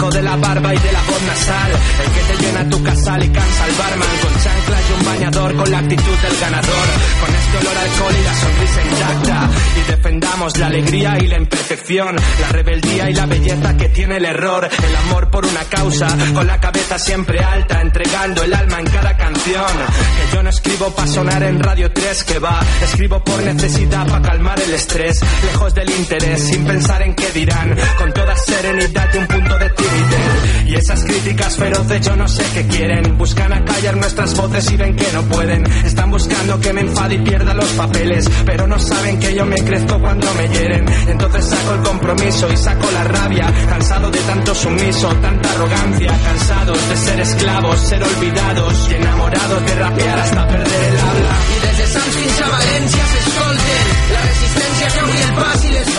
De 0.00 0.22
la 0.22 0.34
barba 0.34 0.74
y 0.74 0.78
de 0.78 0.92
la 0.92 1.02
voz 1.02 1.22
nasal. 1.22 1.72
El 1.72 2.10
que 2.10 2.20
te 2.32 2.42
llena 2.42 2.68
tu 2.70 2.82
casal 2.82 3.22
y 3.22 3.28
cansa 3.28 3.64
al 3.64 3.72
barman 3.72 4.08
con 4.22 4.42
chanclas 4.42 4.80
y 4.88 4.92
un 4.98 5.04
bañador 5.04 5.56
con 5.56 5.70
la 5.70 5.78
actitud 5.78 6.16
del 6.22 6.40
ganador. 6.40 6.86
Con 7.20 7.34
este 7.34 7.58
olor 7.58 7.76
a 7.76 7.82
alcohol 7.82 8.14
y 8.18 8.24
la 8.24 8.34
sonrisa 8.34 8.82
intacta. 8.82 9.50
Y 9.76 9.90
defendamos 9.90 10.58
la 10.58 10.66
alegría 10.66 11.18
y 11.20 11.26
la 11.28 11.36
imperfección, 11.36 12.16
la 12.40 12.48
rebeldía 12.48 13.10
y 13.10 13.14
la 13.14 13.26
belleza 13.26 13.76
que 13.76 13.88
tiene 13.90 14.16
el 14.16 14.24
error. 14.24 14.68
El 14.82 14.96
amor 14.96 15.30
por 15.30 15.44
una 15.44 15.64
causa, 15.64 16.08
con 16.34 16.46
la 16.46 16.58
cabeza 16.58 16.98
siempre 16.98 17.38
alta, 17.44 17.80
entregando 17.82 18.42
el 18.42 18.54
alma 18.54 18.80
en 18.80 18.86
cada 18.86 19.16
canción. 19.16 19.66
Que 20.16 20.34
yo 20.36 20.42
no 20.42 20.48
escribo 20.50 20.90
para 20.94 21.08
sonar 21.08 21.42
en 21.42 21.60
Radio 21.60 21.92
3 21.92 22.24
que 22.24 22.38
va, 22.38 22.58
escribo 22.82 23.22
por 23.22 23.42
necesidad 23.42 24.06
para 24.08 24.22
calmar 24.22 24.58
el 24.60 24.72
estrés, 24.72 25.20
lejos 25.44 25.74
del 25.74 25.90
interés, 25.90 26.42
sin 26.42 26.64
pensar 26.64 27.02
en 27.02 27.14
qué 27.14 27.30
dirán, 27.32 27.76
con 27.98 28.12
toda 28.12 28.34
serenidad 28.34 29.08
y 29.14 29.18
un 29.18 29.26
punto 29.26 29.58
de 29.58 29.70
Y 30.66 30.74
esas 30.74 31.02
críticas 31.04 31.56
feroces 31.56 32.06
yo 32.06 32.14
no 32.14 32.28
sé 32.28 32.44
qué 32.54 32.66
quieren, 32.68 33.18
buscan 33.18 33.52
acallar 33.52 33.96
nuestras 33.96 34.36
voces 34.36 34.70
y 34.70 34.76
ven 34.76 34.94
que 34.94 35.12
no 35.12 35.22
pueden, 35.24 35.66
están 35.84 36.10
buscando 36.10 36.60
que 36.60 36.72
me 36.72 36.82
enfade 36.82 37.16
y 37.16 37.18
pierda 37.18 37.54
los 37.54 37.68
papeles, 37.70 38.24
pero 38.46 38.66
no 38.68 38.78
saben 38.78 39.18
que 39.18 39.34
yo 39.34 39.44
me 39.46 39.56
crezco 39.64 40.00
cuando 40.00 40.32
me 40.34 40.48
hieren. 40.48 40.86
Entonces 41.08 41.44
saco 41.44 41.74
el 41.74 41.80
compromiso 41.82 42.52
y 42.52 42.56
saco 42.56 42.88
la 42.92 43.04
rabia, 43.04 43.52
cansado 43.68 44.10
de 44.10 44.20
tanto 44.20 44.54
sumiso, 44.54 45.08
tanta 45.16 45.50
arrogancia, 45.50 46.12
cansados 46.24 46.88
de 46.88 46.96
ser 46.96 47.20
esclavos, 47.20 47.80
ser 47.80 48.02
olvidados 48.02 48.88
y 48.90 48.94
enamorados 48.94 49.66
de 49.66 49.74
rapear 49.74 50.18
hasta 50.20 50.46
perder 50.46 50.84
el 50.84 50.98
habla. 50.98 51.36
I 51.50 51.60
des 51.66 51.78
de 51.78 51.86
Sants 51.90 52.16
fins 52.16 52.40
a 52.40 52.48
València 52.52 53.06
s'escolten 53.10 53.90
la 54.14 54.22
resistència 54.26 54.90
que 54.94 55.00
el 55.24 55.34
pas 55.40 55.64
i 55.64 55.72
les 55.74 55.90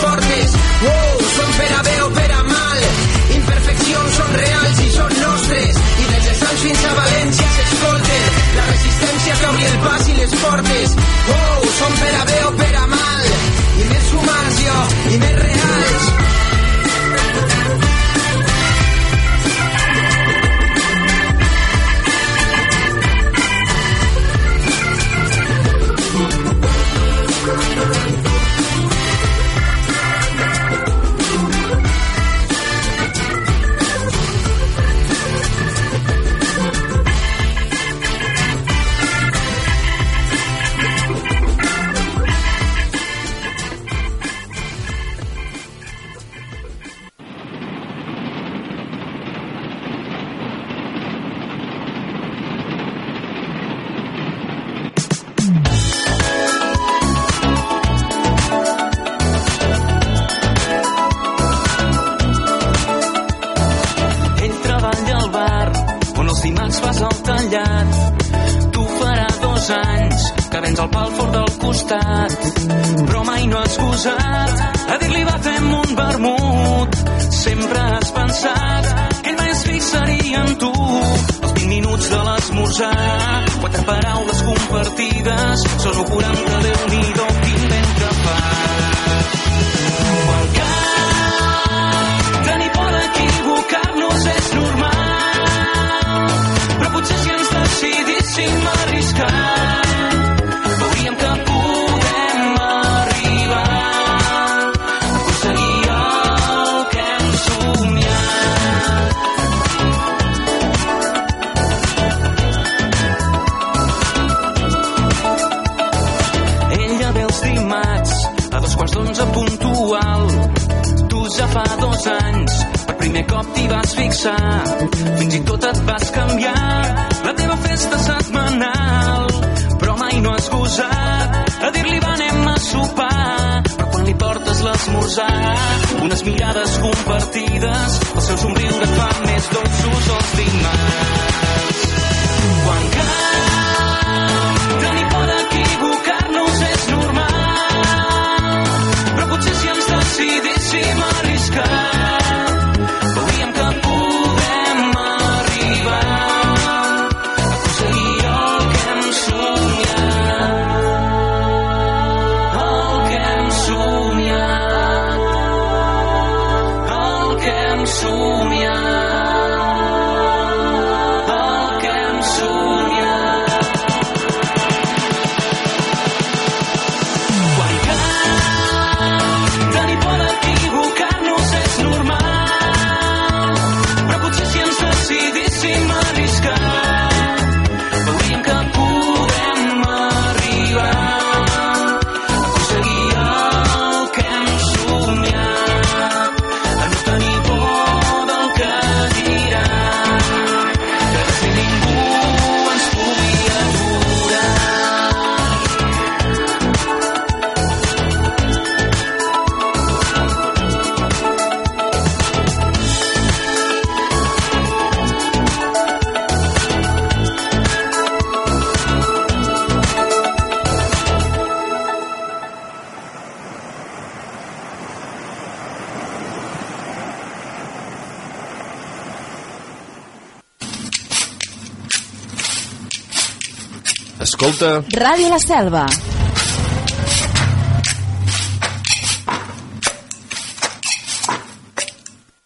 Escolta, 234.42 234.82
Ràdio 234.98 235.28
La 235.30 235.38
Selva. 235.38 235.82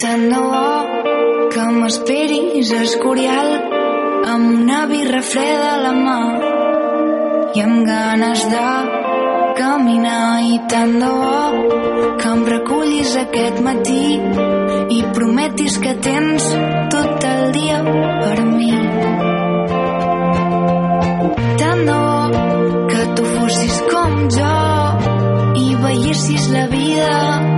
Tant 0.04 0.26
de 0.32 0.42
bo 0.42 1.46
que 1.54 1.64
m'esperis 1.78 2.74
a 2.76 2.82
Escorial 2.84 3.48
amb 4.34 4.52
una 4.58 4.82
birra 4.92 5.22
freda 5.24 5.72
a 5.72 5.80
la 5.86 5.96
mà 6.02 6.20
i 7.56 7.64
amb 7.64 7.88
ganes 7.88 8.44
de 8.52 8.68
caminar 9.62 10.28
i 10.52 10.60
tant 10.68 10.98
de 11.00 11.12
bo 11.24 12.06
que 12.20 12.34
em 12.36 12.48
recullis 12.52 13.16
aquest 13.24 13.64
matí 13.70 14.04
i 15.00 15.04
prometis 15.16 15.80
que 15.80 15.96
tens 16.10 16.52
tot 16.92 17.30
el 17.36 17.54
dia 17.56 17.80
per 17.86 18.42
mi. 18.52 19.15
Veiessis 26.26 26.48
la 26.50 26.66
vida 26.66 27.55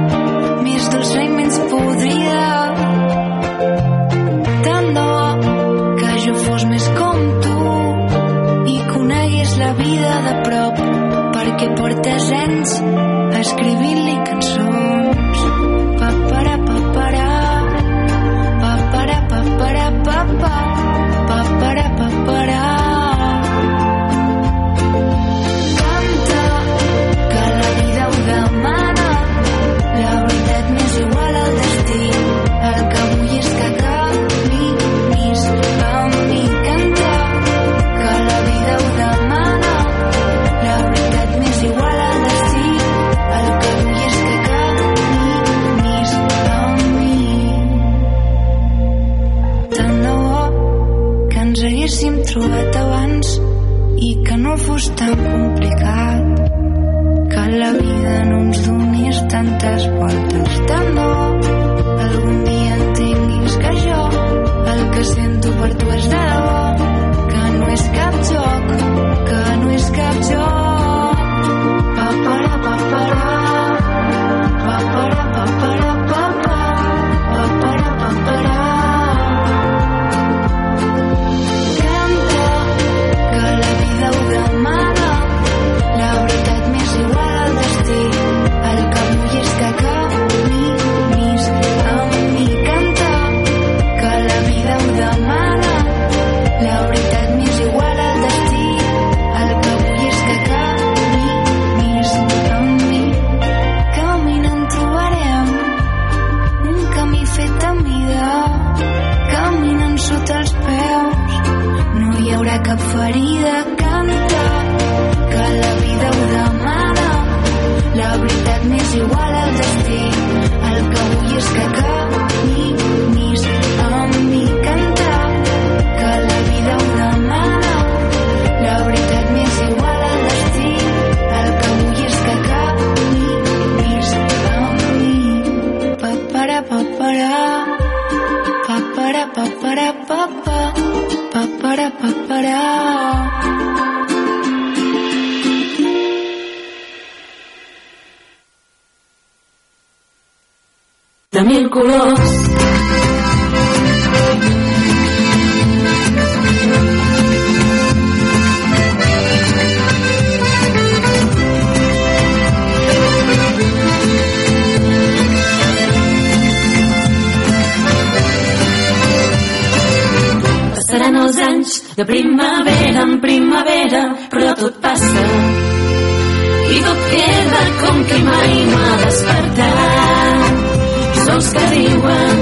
sols 181.48 181.52
que 181.52 181.66
riuen, 181.70 182.38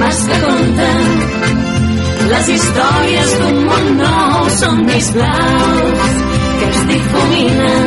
mas 0.00 0.16
que 0.26 0.38
conten 0.40 0.98
les 2.30 2.48
històries 2.48 3.34
d'un 3.40 3.58
món 3.68 3.90
nou 3.98 4.48
són 4.58 4.80
més 4.86 5.10
blaus 5.14 6.14
que 6.58 6.70
es 6.70 6.80
difuminen 6.90 7.86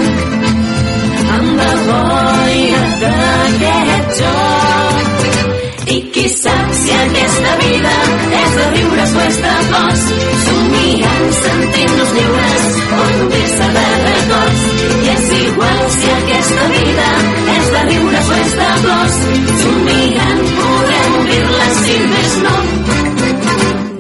amb 1.38 1.50
la 1.60 1.74
boira 1.88 2.84
d'aquest 3.02 4.22
joc. 4.22 5.28
I 5.88 6.00
qui 6.14 6.26
sap 6.30 6.72
si 6.76 6.92
aquesta 6.94 7.54
vida 7.64 7.94
és 8.42 8.56
de 8.60 8.66
riures 8.76 9.16
o 9.16 9.22
és 9.26 9.38
de 9.44 9.56
plors 9.72 10.08
somiant 10.46 11.30
sentint-nos 11.42 12.16
lliures 12.18 12.68
o 12.98 13.06
només-se 13.20 13.70
de 13.78 13.88
records 14.08 14.66
i 14.88 15.14
és 15.16 15.30
igual 15.42 15.86
si 16.00 16.12
aquesta 16.18 16.72
vida 16.76 17.12
és 17.58 17.72
de 17.76 17.86
riures 17.94 18.34
o 18.36 18.42
és 18.46 18.58
de 18.62 18.74
plors 18.84 19.47
somiant 19.68 20.44
podrem 20.60 21.16
obrir-la 21.22 21.68
si 21.80 21.98
més 22.14 22.38
no 22.46 22.56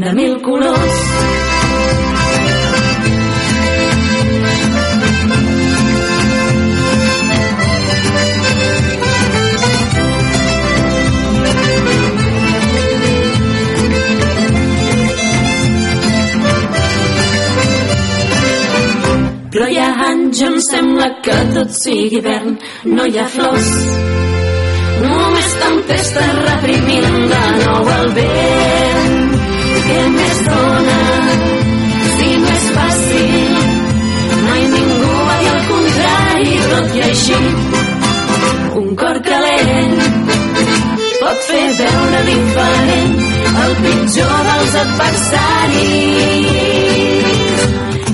de 0.03 0.13
mil 0.21 0.39
colors 0.47 1.01
Però 19.57 19.67
hi 19.73 19.77
ha 19.81 19.87
anys 20.05 20.41
em 20.45 20.57
sembla 20.61 21.07
que 21.25 21.37
tot 21.55 21.71
sigui 21.79 22.19
hivern, 22.19 22.59
no 22.93 23.07
hi 23.09 23.17
ha 23.17 23.25
flors. 23.33 24.36
Tempesta 25.61 26.25
reprimint 26.39 27.17
de 27.33 27.43
nou 27.63 27.89
el 27.95 28.07
vent. 28.17 29.17
Què 29.87 30.01
més 30.15 30.39
dona, 30.47 30.99
si 32.15 32.29
no 32.43 32.53
és 32.55 32.67
fàcil? 32.77 33.55
Mai 34.47 34.63
ningú 34.75 35.13
va 35.29 35.35
dir 35.41 35.51
el 35.53 35.61
contrari, 35.71 36.55
tot 36.73 36.87
i 36.99 37.05
així. 37.09 37.41
Un 38.83 38.89
cor 39.01 39.17
calent 39.29 39.97
pot 41.21 41.39
fer 41.49 41.67
veure 41.79 42.19
diferent 42.29 43.15
el 43.63 43.73
pitjor 43.83 44.37
dels 44.49 44.73
adversaris. 44.85 46.27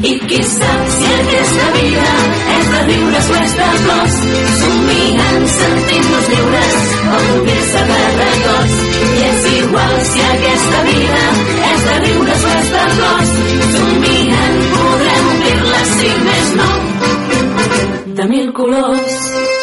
I 0.04 0.14
qui 0.28 0.40
sap 0.44 0.82
si 0.96 1.12
aquesta 1.20 1.68
vida 1.76 2.08
és 2.56 2.72
de 2.74 2.82
viure 2.90 3.22
és 3.44 3.54
de 3.60 3.70
cos, 3.86 4.18
somiant 4.60 5.48
sentint-nos 5.54 6.28
lliures 6.34 6.76
o 7.06 7.22
complir-se 7.30 7.86
de 7.92 8.02
records. 8.20 8.78
I 9.00 9.26
és 9.30 9.50
igual 9.54 9.98
si 10.12 10.28
aquesta 10.28 10.84
vida 10.92 11.24
és 11.72 11.90
de 11.90 11.98
viure 12.08 12.38
és 12.60 12.72
de 12.76 12.86
cos, 13.00 13.36
somiant 13.80 14.64
podrem 14.76 15.34
obrir-la 15.34 15.84
si 15.96 16.16
més 16.30 16.56
no 16.62 16.72
de 18.14 18.32
mil 18.36 18.54
colors. 18.54 19.63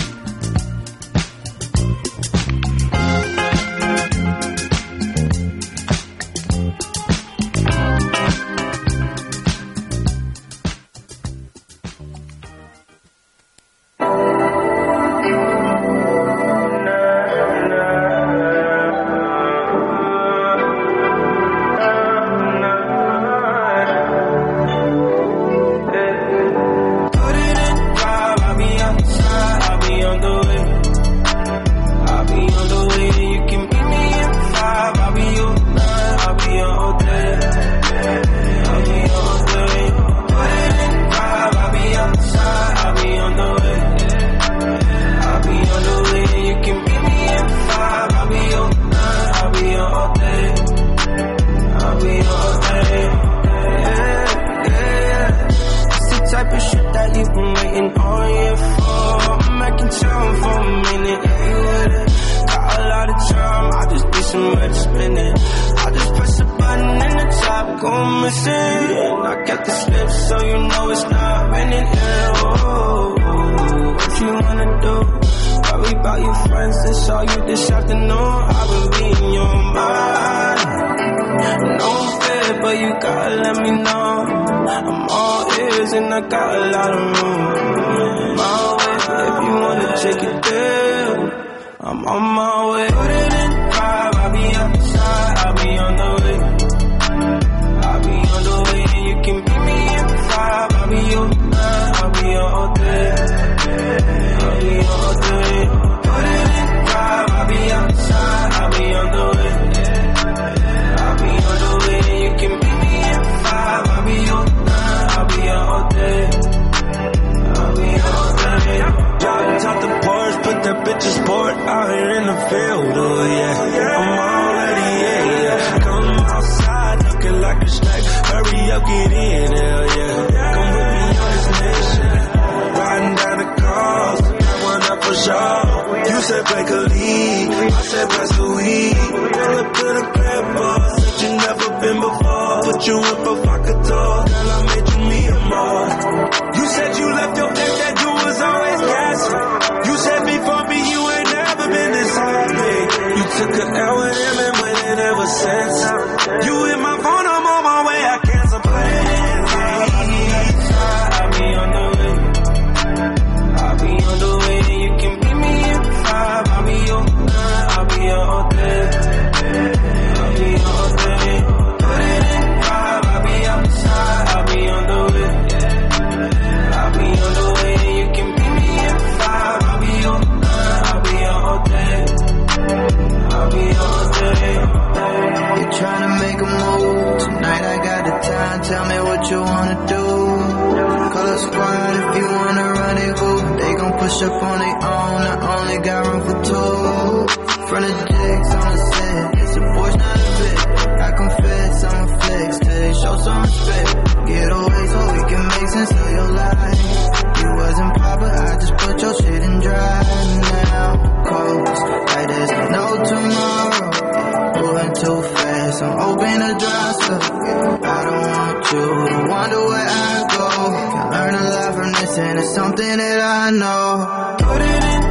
wonder 219.27 219.61
where 219.65 219.87
I 219.87 220.25
go. 220.37 220.49
Can 220.93 221.11
learn 221.11 221.35
a 221.35 221.43
lot 221.49 221.75
from 221.75 221.91
this, 221.93 222.17
and 222.17 222.39
it's 222.39 222.53
something 222.55 222.97
that 222.97 223.19
I 223.21 223.51
know. 223.51 224.37
Put 224.39 224.61
it 224.61 224.83
in. 224.83 225.10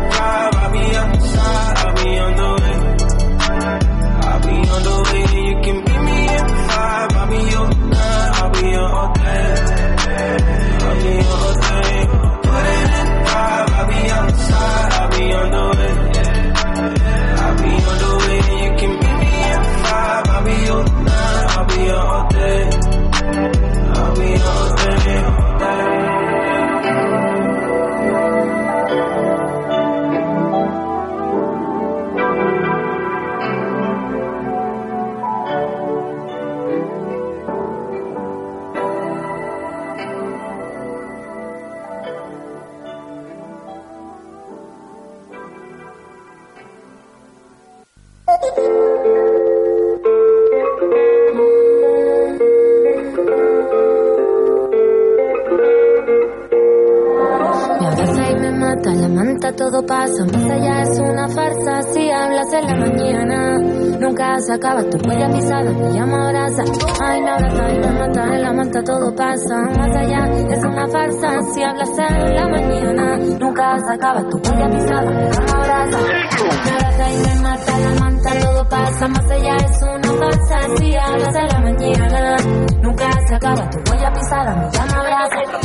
Pasa. 60.01 60.25
Más 60.25 60.51
allá 60.51 60.83
es 60.83 60.99
una 60.99 61.29
farsa. 61.29 61.83
Si 61.93 62.11
hablas 62.11 62.53
en 62.53 62.67
la 62.67 62.75
mañana, 62.75 63.59
nunca 63.99 64.39
se 64.41 64.53
acaba 64.55 64.83
tu 64.85 64.97
huella 65.07 65.29
pisada. 65.31 65.71
Me 65.71 65.93
llama 65.93 66.29
abraza. 66.29 66.63
Ay, 67.05 67.19
en 67.19 67.27
farsa. 67.27 67.69
En. 67.69 67.81
Me 67.81 67.87
abraza. 67.87 67.91
Y 67.91 67.93
me 67.93 67.99
mata, 67.99 68.39
la 68.39 68.53
manta, 68.53 68.83
todo 68.83 69.15
pasa. 69.15 69.57
Más 69.79 69.97
allá 69.97 70.21
es 70.51 70.65
una 70.65 70.89
farsa. 70.89 71.29
Si 71.53 71.63
hablas 71.63 71.91
en 71.99 72.35
la 72.35 72.49
mañana, 72.49 73.17
nunca 73.39 73.79
se 73.79 73.93
acaba 73.93 74.21
tu 74.29 74.37
huella 74.39 74.71
pisada. 74.71 75.11
Me 75.11 75.31
llama 75.31 75.53
abraza. 75.63 75.99
Me 76.65 76.71
abraza 76.71 77.13
y 77.13 77.17
me 77.27 77.35
mata, 77.43 77.77
en 77.77 77.85
la 77.85 78.01
manta, 78.01 78.31
todo 78.41 78.69
pasa. 78.69 79.09
Más 79.09 79.31
allá 79.31 79.57
es 79.57 79.83
una 79.83 80.13
farsa. 80.21 80.59
Si 80.77 80.97
hablas 80.97 81.37
en 81.37 81.49
la 81.49 81.61
mañana, 81.61 82.37
nunca 82.83 83.11
se 83.29 83.35
acaba 83.35 83.71
tu 83.71 83.91
huella 83.91 84.13
pisada. 84.13 84.55
Me 84.57 84.71
llama 84.71 85.01
abraza. 85.01 85.60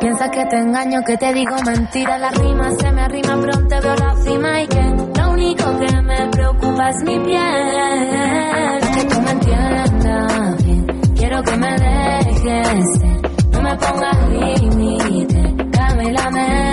Piensas 0.00 0.30
que 0.30 0.44
te 0.46 0.56
engaño, 0.56 1.00
que 1.04 1.16
te 1.16 1.32
digo 1.32 1.56
mentira. 1.66 2.18
La 2.18 2.30
rima 2.30 2.70
se 2.78 2.92
me 2.92 3.02
arrima, 3.02 3.36
pronto 3.40 3.76
veo 3.82 3.96
la 3.96 4.14
cima. 4.22 4.62
Y 4.62 4.66
que 4.66 4.82
lo 4.82 5.30
único 5.30 5.64
que 5.78 6.02
me 6.02 6.28
preocupa 6.28 6.90
es 6.90 6.96
mi 7.04 7.18
piel. 7.20 8.80
Que 8.94 9.04
tú 9.04 9.20
me 9.20 9.30
entiendas 9.32 10.64
bien. 10.64 10.86
Quiero 11.16 11.42
que 11.42 11.56
me 11.56 11.70
dejes. 11.70 12.84
No 13.52 13.62
me 13.62 13.76
pongas 13.76 14.28
límite. 14.30 15.54
Cámbiame. 15.72 16.67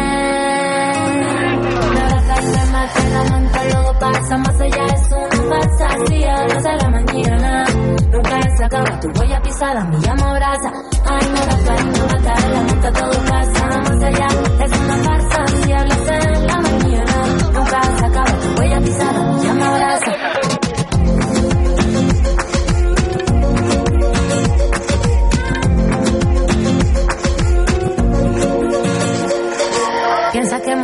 En 2.86 3.14
la 3.14 3.24
manta, 3.32 3.60
todo 3.70 4.00
pasa 4.00 4.38
más 4.38 4.62
allá. 4.62 4.86
Es 4.86 5.12
una 5.12 5.50
farsa. 5.50 5.88
Si 6.08 6.24
hablas 6.24 6.66
a 6.66 6.76
la 6.76 6.90
mañana, 6.90 7.66
nunca 8.12 8.42
se 8.58 8.64
acaba 8.64 9.00
tu 9.00 9.08
huella 9.20 9.42
pisada. 9.42 9.84
Me 9.86 9.98
llamo 10.00 10.26
abraza. 10.26 10.72
Ay, 11.06 11.28
abraza 11.28 11.76
y 11.82 11.86
me 11.86 12.00
mata 12.00 12.34
en 12.46 12.54
la 12.54 12.62
manta, 12.62 12.92
todo 12.94 13.24
pasa 13.26 13.68
más 13.68 14.04
allá. 14.04 14.28
Es 14.66 14.80
una 14.80 14.98
farsa. 15.04 15.48
Si 15.64 15.72
hablas 15.72 16.08
en 16.08 16.48
la 16.48 16.58
mañana, 16.62 17.26
nunca 17.54 17.82
se 17.98 18.06
acaba 18.06 18.32
tu 18.40 18.60
huella 18.62 18.80
pisada. 18.82 19.24
Me 19.32 19.44
llamo 19.44 19.66
abraza. 19.66 20.45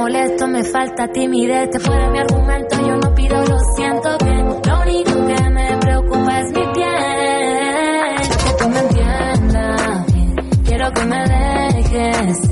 Molesto, 0.01 0.47
me 0.47 0.63
falta 0.63 1.07
timidez. 1.07 1.69
Te 1.69 1.79
fuera 1.79 2.09
mi 2.09 2.19
argumento, 2.19 2.75
yo 2.79 2.95
no 2.97 3.13
pido, 3.13 3.45
lo 3.45 3.59
siento 3.75 4.17
bien. 4.23 4.45
Lo 4.47 4.81
único 4.81 5.27
que 5.27 5.49
me 5.49 5.77
preocupa 5.77 6.39
es 6.39 6.47
mi 6.47 6.65
piel. 6.73 8.15
Que 8.43 8.51
tú 8.57 8.69
me 8.69 8.79
entiendas. 8.79 10.05
Quiero 10.65 10.91
que 10.91 11.05
me 11.05 11.19
dejes 11.27 12.50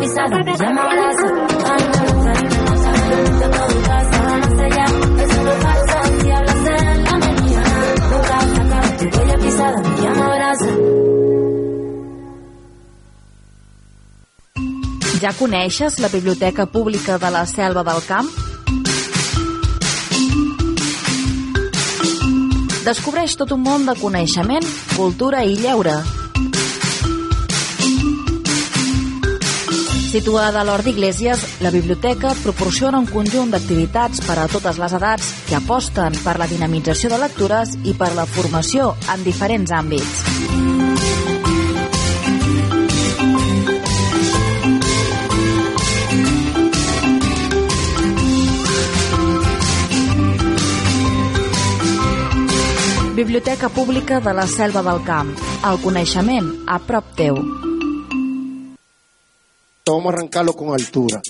pisada, 0.00 0.42
llama 0.58 0.82
abraza. 0.84 1.28
Ja 15.20 15.34
coneixes 15.36 15.98
la 16.00 16.08
Biblioteca 16.08 16.64
Pública 16.64 17.18
de 17.18 17.30
la 17.30 17.44
Selva 17.44 17.84
del 17.84 18.00
Camp? 18.06 18.30
Descobreix 22.86 23.36
tot 23.36 23.52
un 23.52 23.60
món 23.60 23.84
de 23.84 23.94
coneixement, 24.00 24.64
cultura 24.96 25.44
i 25.44 25.60
lleure. 25.60 26.19
Situada 30.10 30.58
a 30.58 30.64
l'Hort 30.66 30.88
d'Iglésies, 30.88 31.42
la 31.62 31.70
biblioteca 31.70 32.32
proporciona 32.42 32.98
un 32.98 33.06
conjunt 33.06 33.52
d'activitats 33.52 34.18
per 34.26 34.40
a 34.42 34.48
totes 34.50 34.80
les 34.82 34.96
edats 34.98 35.28
que 35.46 35.54
aposten 35.54 36.18
per 36.24 36.34
la 36.40 36.48
dinamització 36.50 37.12
de 37.12 37.20
lectures 37.22 37.76
i 37.86 37.94
per 37.94 38.10
la 38.18 38.26
formació 38.26 38.90
en 39.14 39.22
diferents 39.22 39.70
àmbits. 39.70 40.26
Biblioteca 53.14 53.68
Pública 53.68 54.18
de 54.18 54.34
la 54.34 54.50
Selva 54.50 54.82
del 54.82 55.04
Camp. 55.06 55.36
El 55.70 55.82
coneixement 55.86 56.56
a 56.66 56.82
prop 56.82 57.14
teu. 57.14 57.44
Vamos 59.92 60.12
a 60.12 60.16
arrancarlo 60.16 60.52
con 60.52 60.72
altura. 60.72 61.20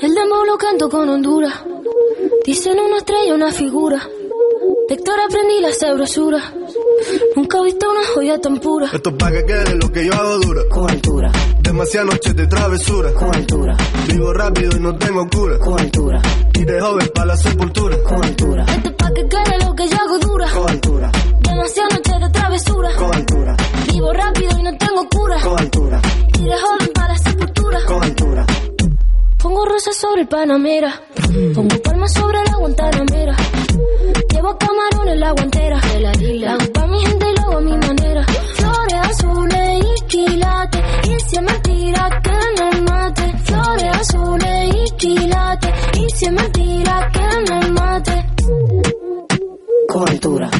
El 0.00 0.14
demo 0.14 0.44
lo 0.44 0.56
canto 0.58 0.88
con 0.88 1.08
Honduras. 1.08 1.54
Dicen 2.44 2.78
una 2.78 2.98
estrella, 2.98 3.34
una 3.34 3.50
figura. 3.50 4.08
De 4.86 4.94
Héctor 4.96 5.14
aprendí 5.18 5.60
la 5.62 5.72
sabrosura. 5.72 6.52
Nunca 7.34 7.58
he 7.58 7.64
visto 7.64 7.90
una 7.90 8.04
joya 8.14 8.38
tan 8.38 8.58
pura. 8.58 8.90
Esto 8.92 9.10
es 9.10 9.16
pa' 9.16 9.30
que 9.30 9.44
quede 9.46 9.74
lo 9.76 9.90
que 9.90 10.04
yo 10.04 10.12
hago 10.12 10.38
dura. 10.40 10.62
Con 10.70 10.90
altura. 10.90 11.32
Demasiadas 11.60 12.12
noches 12.12 12.36
de 12.36 12.46
travesura. 12.46 13.14
Con 13.14 13.34
altura. 13.34 13.76
Vivo 14.08 14.32
rápido 14.34 14.76
y 14.76 14.80
no 14.80 14.94
tengo 14.98 15.26
cura. 15.30 15.58
Con 15.58 15.80
altura. 15.80 16.20
Y 16.52 16.64
de 16.64 16.80
joven 16.80 17.10
para 17.14 17.26
la 17.26 17.36
sepultura. 17.38 17.96
Con 18.02 18.24
altura. 18.24 18.64
Esto 18.68 18.88
es 18.90 18.94
pa' 18.96 19.10
que 19.14 19.26
quede 19.26 19.64
lo 19.64 19.74
que 19.74 19.88
yo 19.88 19.96
hago 19.96 20.18
dura. 20.18 20.50
Con 20.52 20.70
altura. 20.70 21.12
Demasiadas 21.40 21.94
noches 21.94 22.20
de 22.20 22.30
travesura. 22.30 22.90
Con 22.96 23.14
altura. 23.14 23.56
Vivo 23.90 24.12
rápido 24.12 24.58
y 24.58 24.62
no 24.64 24.76
tengo 24.76 25.08
cura. 25.08 25.40
Con 25.42 25.58
altura. 25.60 26.02
Y 26.38 26.44
de 26.44 26.58
joven 26.58 26.90
para 26.94 27.08
la 27.08 27.18
sepultura. 27.18 27.78
Con 27.86 28.02
altura. 28.02 28.46
Pongo 29.44 29.62
rosas 29.66 29.94
sobre 29.94 30.22
el 30.22 30.26
Panamera. 30.26 31.02
Pongo 31.54 31.76
palmas 31.82 32.14
sobre 32.14 32.38
la 32.44 32.56
Guantanamera. 32.56 33.36
Llevo 34.32 34.56
camarones 34.56 35.18
la 35.18 35.32
guantera. 35.32 35.80
La 36.00 36.52
hago 36.54 36.72
pa' 36.72 36.86
mi 36.86 36.98
gente 37.04 37.26
y 37.30 37.36
lo 37.36 37.42
hago 37.42 37.58
a 37.58 37.60
mi 37.60 37.76
manera. 37.76 38.24
Flores 38.54 39.00
azules 39.02 39.84
y 39.84 40.06
quilates. 40.06 40.82
Y 41.04 41.20
si 41.28 41.36
es 41.36 41.42
mentira 41.42 42.22
que 42.22 42.62
me 42.62 42.80
mate. 42.90 43.38
Flores 43.44 43.96
azules 44.00 44.74
y 44.74 44.90
quilates. 44.96 45.72
Y 45.98 46.08
si 46.16 46.24
es 46.24 46.32
mentira 46.32 47.10
que 47.12 47.52
me 47.52 47.70
mate. 47.72 48.26
Con 49.88 50.08
altura. 50.08 50.50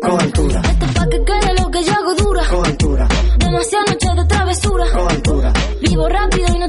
Con 0.00 0.18
altura. 0.18 0.62
Esto 0.64 0.86
es 0.86 0.92
pa' 0.92 1.08
que 1.10 1.24
quede 1.24 1.62
lo 1.62 1.70
que 1.70 1.84
yo 1.84 1.92
hago 1.92 2.14
dura. 2.14 2.42
Con 2.48 2.64
altura. 2.64 3.08
Demasiadas 3.36 3.90
noches 3.90 4.16
de 4.16 4.24
travesura. 4.24 4.84
Con 4.92 5.08
altura. 5.10 5.52
Vivo 5.82 6.08
rápido 6.08 6.46
y 6.56 6.61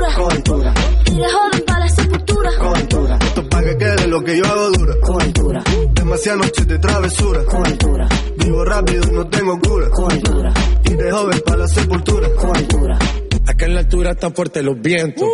no. 0.00 0.72
Y 1.06 1.16
de 1.16 1.30
joven 1.30 1.64
para 1.66 1.80
la 1.80 1.88
sepultura. 1.88 2.50
Con 2.58 2.76
altura. 2.76 3.18
Esto 3.20 3.40
es 3.40 3.48
pa' 3.48 3.62
que 3.62 3.76
quede 3.76 4.06
lo 4.08 4.22
que 4.22 4.36
yo 4.36 4.44
hago 4.46 4.70
dura. 4.70 4.94
Con 5.02 5.22
altura. 5.22 5.64
demasiadas 5.92 6.40
noches 6.40 6.68
de 6.68 6.78
travesura. 6.78 7.44
Con 7.44 7.66
altura. 7.66 8.08
Vivo 8.36 8.64
rápido 8.64 9.02
y 9.08 9.14
no 9.14 9.28
tengo 9.28 9.58
cura. 9.60 9.90
Con 9.90 10.12
altura. 10.12 10.54
Y 10.84 10.94
de 10.94 11.10
joven 11.10 11.42
para 11.44 11.58
la 11.58 11.68
sepultura. 11.68 12.28
Con 12.34 12.56
altura. 12.56 12.98
Acá 13.46 13.66
en 13.66 13.74
la 13.74 13.80
altura 13.80 14.10
están 14.12 14.34
fuertes 14.34 14.62
los 14.62 14.80
vientos. 14.80 15.28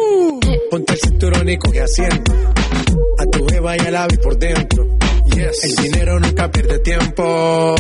Ponte 0.71 0.93
el 0.95 0.99
cinturón 1.01 1.49
y 1.49 1.59
coge 1.59 1.81
asiento. 1.81 2.33
A 3.19 3.27
tu 3.27 3.47
jeva 3.47 3.77
y 3.77 3.81
a 3.81 3.91
la 3.91 4.07
vi 4.07 4.17
por 4.17 4.39
dentro. 4.39 4.95
El 5.37 5.77
dinero 5.83 6.21
nunca 6.21 6.51
pierde 6.51 6.79
tiempo. 6.79 7.75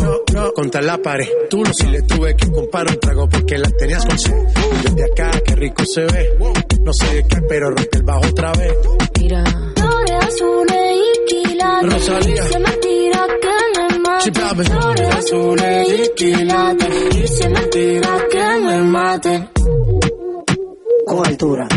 Contra 0.54 0.82
la 0.82 0.98
pared. 0.98 1.28
Tú 1.48 1.62
no 1.62 1.72
si 1.72 1.86
le 1.86 2.02
tuve 2.02 2.34
que 2.36 2.50
comprar 2.50 2.88
un 2.88 2.98
trago 2.98 3.28
porque 3.28 3.58
la 3.58 3.70
tenías 3.70 4.04
con 4.04 4.18
sed. 4.18 4.34
Desde 4.82 5.04
acá, 5.04 5.30
qué 5.44 5.54
rico 5.54 5.84
se 5.86 6.02
ve. 6.02 6.30
No 6.84 6.92
sé 6.92 7.14
de 7.14 7.26
qué, 7.26 7.40
pero 7.48 7.70
rompe 7.70 7.88
el 7.96 8.02
bajo 8.02 8.26
otra 8.26 8.52
vez. 8.52 8.72
Mira. 9.20 9.44
Flores 9.74 10.24
azules 10.26 10.98
y 10.98 11.34
quilates. 11.34 11.92
Rosalía. 11.92 12.42
Se 12.44 12.58
me 12.58 12.70
tira 12.72 13.26
que 13.42 13.80
me 13.80 13.98
mate. 14.00 14.32
Flores 14.64 15.14
azules 15.16 15.88
y 15.88 16.14
quilates. 16.14 17.16
Y 17.16 17.26
se 17.26 17.48
me 17.48 17.60
tira 17.68 18.18
que 18.30 18.60
me 18.60 18.82
mate. 18.82 19.48
Con 21.06 21.26
altura. 21.26 21.68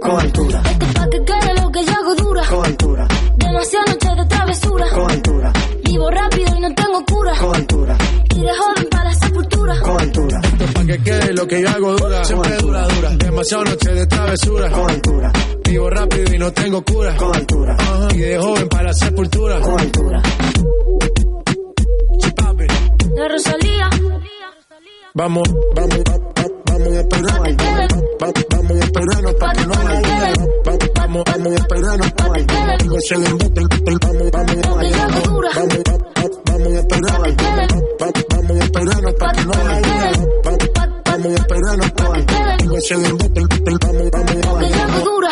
Con 0.00 0.20
altura. 0.20 0.62
Esto 0.64 0.86
pa' 0.94 1.10
que 1.10 1.24
quede 1.24 1.60
lo 1.60 1.72
que 1.72 1.84
yo 1.84 1.92
hago 1.92 2.14
dura. 2.14 2.42
Con 2.48 2.64
altura. 2.66 3.08
Demasiadas 3.36 3.90
noches 3.90 4.16
de 4.16 4.26
travesura. 4.26 4.86
Con 4.90 5.10
altura. 5.10 5.52
Vivo 5.82 6.10
rápido 6.10 6.56
y 6.56 6.60
no 6.60 6.74
tengo 6.74 7.04
cura. 7.04 7.32
Con 7.40 7.56
altura. 7.56 7.98
Y 8.30 8.40
de 8.40 8.54
joven 8.54 8.88
para 8.90 9.04
la 9.04 9.14
sepultura. 9.14 9.80
Con 9.80 10.00
altura. 10.00 10.33
Que 10.94 11.02
quede 11.02 11.32
lo 11.34 11.44
que 11.48 11.60
yo 11.60 11.68
hago 11.70 11.96
dura. 11.96 12.24
Siempre 12.24 12.56
dura, 12.58 12.86
dura. 12.86 13.10
Demasiadas 13.16 13.70
noches 13.70 13.94
de 13.96 14.06
travesura. 14.06 14.70
Con 14.70 14.90
altura. 14.90 15.32
Vivo 15.64 15.90
rápido 15.90 16.34
y 16.34 16.38
no 16.38 16.52
tengo 16.52 16.84
cura. 16.84 17.16
Con 17.16 17.34
altura. 17.34 17.76
Ajá. 17.80 18.08
Y 18.14 18.18
de 18.18 18.38
joven 18.38 18.68
para 18.68 18.82
la 18.84 18.94
sepultura. 18.94 19.60
Con 19.60 19.80
altura. 19.80 20.22
De 23.16 23.28
Rosalía. 23.28 23.90
Vamos, 25.14 25.42
vamos, 25.74 25.98
va- 25.98 26.16
va- 26.18 26.48
vamos 26.66 26.96
a 26.96 27.04
Vamos 28.50 28.70
a 28.70 28.84
esperarnos 28.84 29.34
para 29.34 29.52
que 29.52 29.66
no 29.66 29.74
me 29.84 29.92
ayuden. 29.96 30.34
Va- 30.66 30.78
Vamos, 30.94 31.24
vamos 31.26 31.52
a 31.52 31.54
esperarnos 31.56 32.12
para 32.12 32.32
que 32.78 32.84
no 32.86 33.00
se 33.00 33.18
le 33.18 33.26
embote 33.26 33.60
el- 33.60 33.68
el- 33.86 33.98
Vamos, 33.98 34.30
vamos, 34.30 34.60
vamos, 34.62 34.88
va- 34.94 35.92
va- 35.92 36.30
vamos 36.46 36.72
a 36.72 36.78
esperarnos. 36.78 37.34
Va- 37.36 38.06
va- 38.06 38.12
Vamos 38.30 38.60
a 38.60 38.64
esperarnos 38.64 39.14
para 39.14 39.32
que 39.32 39.44
no 39.44 40.63
Vamos 41.24 41.40
a 41.40 41.42
esperarnos 41.42 41.90
para 41.92 42.26
que 42.58 42.64
no 42.66 42.80
se 42.82 42.96
le 42.98 43.08
embote 43.08 43.40
el- 43.40 43.48
el- 43.66 43.78
Vamos, 43.78 44.10
vamos, 44.12 44.34
Lo 44.44 44.58
que 44.58 44.68
yo 44.68 45.04
dura. 45.04 45.30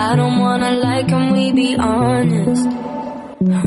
I 0.00 0.14
don't 0.16 0.38
wanna 0.40 0.70
lie, 0.72 1.02
can 1.04 1.32
we 1.32 1.52
be 1.52 1.76
honest? 1.76 2.66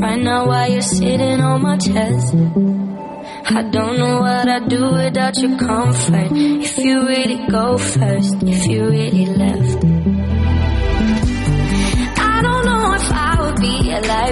Right 0.00 0.20
now, 0.20 0.46
why 0.46 0.66
you're 0.68 0.80
sitting 0.82 1.40
on 1.40 1.62
my 1.62 1.76
chest, 1.76 2.34
I 2.34 3.62
don't 3.70 3.98
know 3.98 4.20
what 4.20 4.48
I'd 4.48 4.68
do 4.68 4.82
without 4.92 5.36
your 5.38 5.58
comfort. 5.58 6.28
If 6.32 6.78
you 6.78 7.06
really 7.06 7.46
go 7.48 7.76
first, 7.78 8.42
if 8.42 8.66
you 8.66 8.84
really 8.88 9.26
left. 9.26 10.11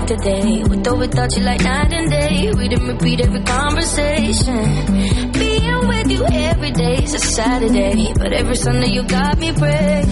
Alive 0.01 0.07
today 0.07 0.63
with 0.63 0.87
or 0.87 0.97
without 0.97 1.37
you 1.37 1.43
like 1.43 1.63
night 1.63 1.93
and 1.93 2.11
day. 2.11 2.53
We 2.53 2.69
didn't 2.69 2.89
repeat 2.89 3.21
every 3.21 3.43
conversation. 3.43 5.33
Being 5.33 5.89
with 5.89 6.11
you 6.11 6.25
every 6.27 6.71
day 6.71 7.03
is 7.03 7.15
a 7.15 7.19
Saturday, 7.19 8.13
but 8.15 8.33
every 8.33 8.57
Sunday 8.57 8.89
you 8.89 9.03
got 9.03 9.39
me 9.39 9.53
praying. 9.53 10.07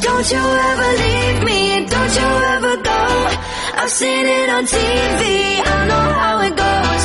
Don't 0.00 0.30
you 0.30 0.44
ever 0.70 0.90
leave 1.02 1.42
me, 1.44 1.86
don't 1.86 2.14
you 2.20 2.30
ever 2.54 2.76
go. 2.82 3.02
I've 3.78 3.90
seen 3.90 4.26
it 4.26 4.50
on 4.50 4.64
TV, 4.64 5.22
I 5.74 5.86
know 5.90 6.06
how 6.22 6.40
it 6.46 6.54
goes. 6.64 7.02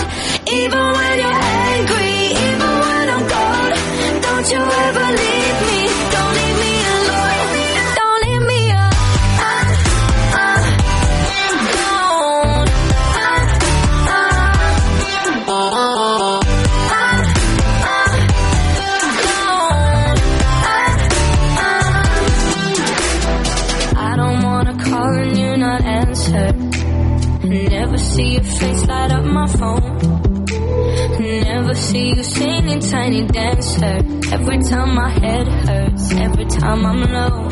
Even 0.53 0.83
when 0.97 1.13
you're 1.21 1.41
angry, 1.73 2.13
even 2.45 2.71
when 2.85 3.05
I'm 3.15 3.25
cold. 3.33 3.73
Don't 4.23 4.47
you 4.51 4.61
ever 4.85 5.07
leave 5.17 5.40
See 31.91 32.07
you 32.07 32.23
singing 32.23 32.79
tiny 32.79 33.23
dancer. 33.23 33.97
Every 34.31 34.59
time 34.59 34.95
my 34.95 35.09
head 35.09 35.45
hurts, 35.45 36.13
every 36.13 36.45
time 36.45 36.85
I'm 36.85 37.01
low. 37.01 37.49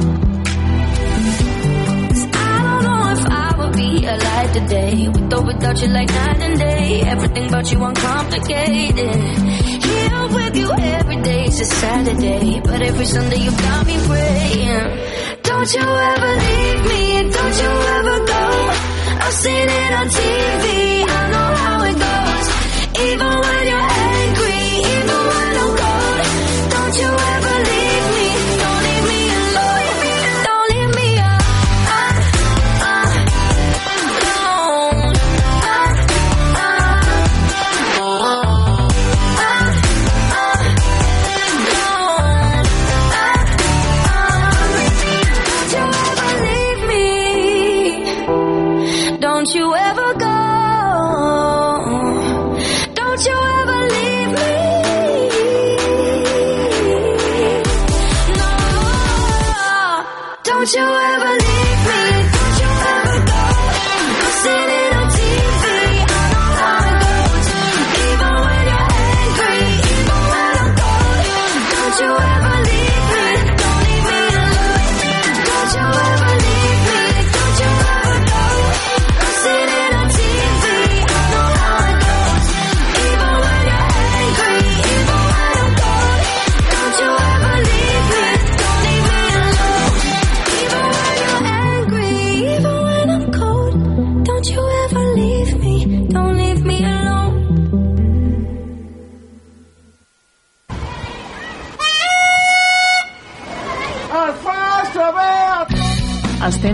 I 2.32 2.56
don't 2.64 2.84
know 2.88 3.02
if 3.16 3.26
I 3.28 3.56
would 3.58 3.74
be 3.76 4.06
alive 4.06 4.54
today. 4.54 5.10
With 5.10 5.34
or 5.34 5.42
without 5.44 5.82
you 5.82 5.90
like 5.90 6.08
night 6.08 6.40
and 6.40 6.58
day. 6.58 7.02
Everything 7.02 7.48
about 7.50 7.70
you 7.70 7.84
uncomplicated. 7.84 9.16
Here 9.84 10.28
with 10.32 10.56
you 10.56 10.72
every 10.72 11.22
day 11.22 11.44
is 11.44 11.60
a 11.60 11.66
Saturday. 11.66 12.62
But 12.64 12.82
every 12.82 13.06
Sunday 13.08 13.40
you 13.44 13.52
got 13.52 13.86
me 13.88 13.98
praying. 14.08 14.88
Don't 15.44 15.74
you 15.74 15.82
ever 15.82 16.32
leave 16.46 16.82
me, 16.92 17.30
don't 17.36 17.58
you 17.64 17.72
ever 17.98 18.18
go. 18.26 18.44
I've 19.20 19.34
seen 19.34 19.68
it 19.68 19.94
on 20.00 20.08
TV, 20.08 21.04
I 21.10 21.30
know 21.34 21.50
how 21.64 21.84
it 21.90 21.96
goes. 22.06 22.48
Even 23.12 23.28
when 23.28 23.68
you're 23.68 23.99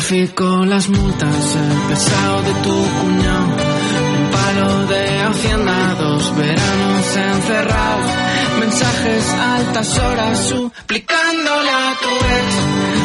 tráfico, 0.00 0.64
las 0.64 0.88
multas, 0.88 1.56
el 1.56 1.88
pesado 1.88 2.42
de 2.42 2.52
tu 2.64 2.74
cuñado, 3.00 3.48
un 4.16 4.30
palo 4.30 4.86
de 4.86 5.20
hacienda, 5.20 5.94
dos 5.98 6.36
veranos 6.36 7.16
encerrados, 7.16 8.10
mensajes 8.60 9.30
altas 9.30 9.98
horas 9.98 10.38
suplicándole 10.48 11.70
a 11.70 11.96
tu 12.00 12.12
ex, 12.36 12.48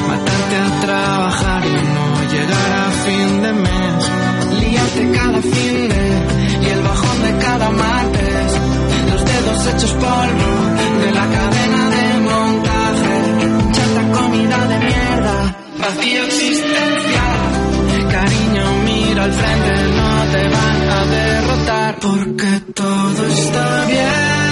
matarte 0.08 0.56
a 0.56 0.82
trabajar 0.86 1.64
y 1.66 1.74
no 1.96 2.32
llegar 2.32 2.72
a 2.72 2.92
fin 3.06 3.42
de 3.42 3.54
mes, 3.54 4.62
liarte 4.62 5.12
cada 5.20 5.42
fin 5.42 5.90
de 5.90 6.66
y 6.66 6.70
el 6.70 6.82
bajón 6.82 7.24
de 7.24 7.46
cada 7.46 7.70
martes, 7.72 8.48
los 9.12 9.26
dedos 9.26 9.68
hechos 9.68 9.92
polvo 9.92 10.65
vacío 15.86 16.24
existencial. 16.26 18.10
Cariño, 18.12 18.66
mira 18.86 19.24
al 19.24 19.34
frente, 19.34 19.72
no 19.98 20.32
te 20.32 20.44
van 20.50 20.90
a 20.90 21.06
derrotar. 21.06 22.00
Porque 22.00 22.62
todo 22.74 23.28
está 23.28 23.86
bien. 23.86 24.45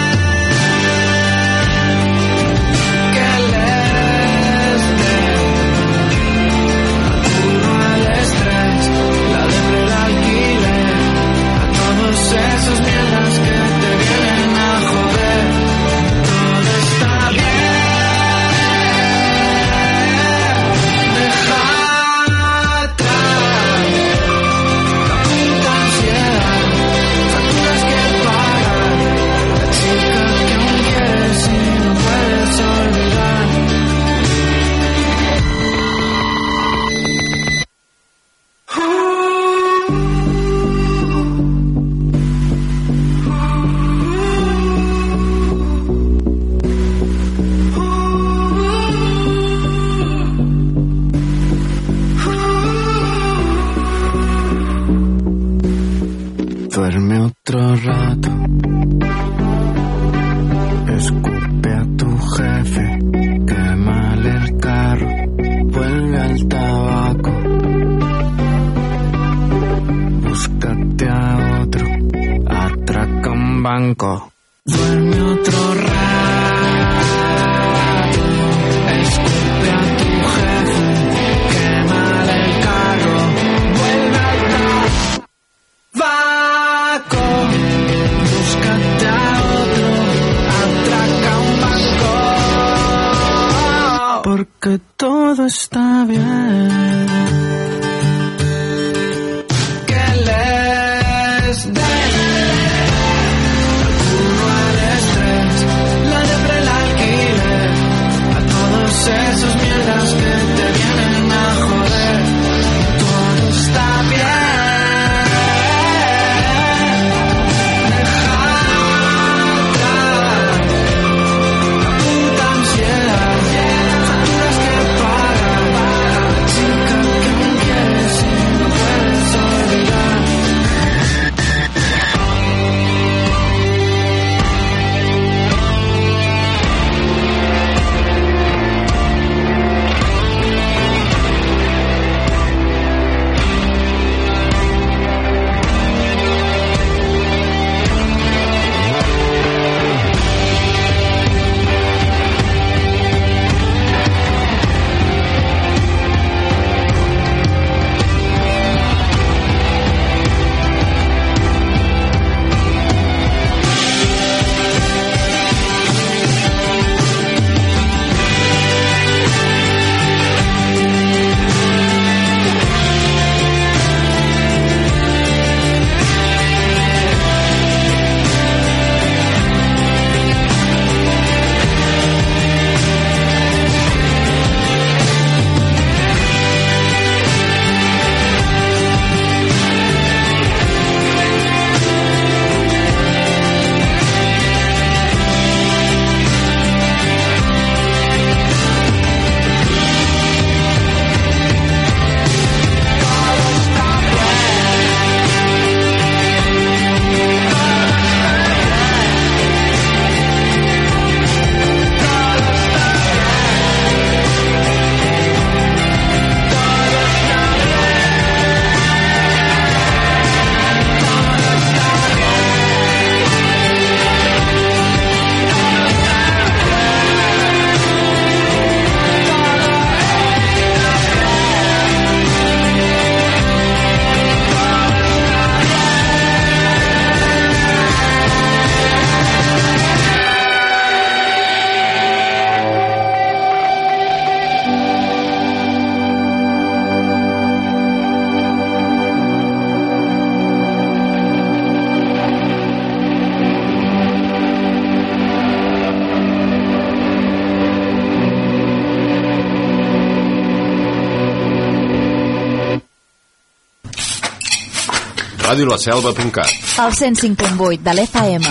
radiolaselva.cat 265.63 266.47
El 266.77 266.93
105.8 266.93 267.79
de 267.79 267.93
l'FM. 267.93 268.45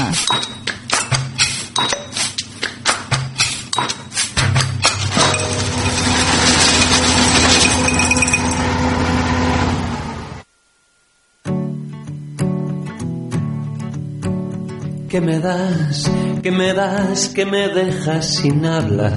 ¿Qué 15.08 15.20
me 15.20 15.38
das? 15.40 16.10
¿Qué 16.42 16.50
me 16.50 16.72
das? 16.72 17.28
que 17.28 17.44
me 17.44 17.68
dejas 17.68 18.34
sin 18.36 18.64
habla? 18.64 19.12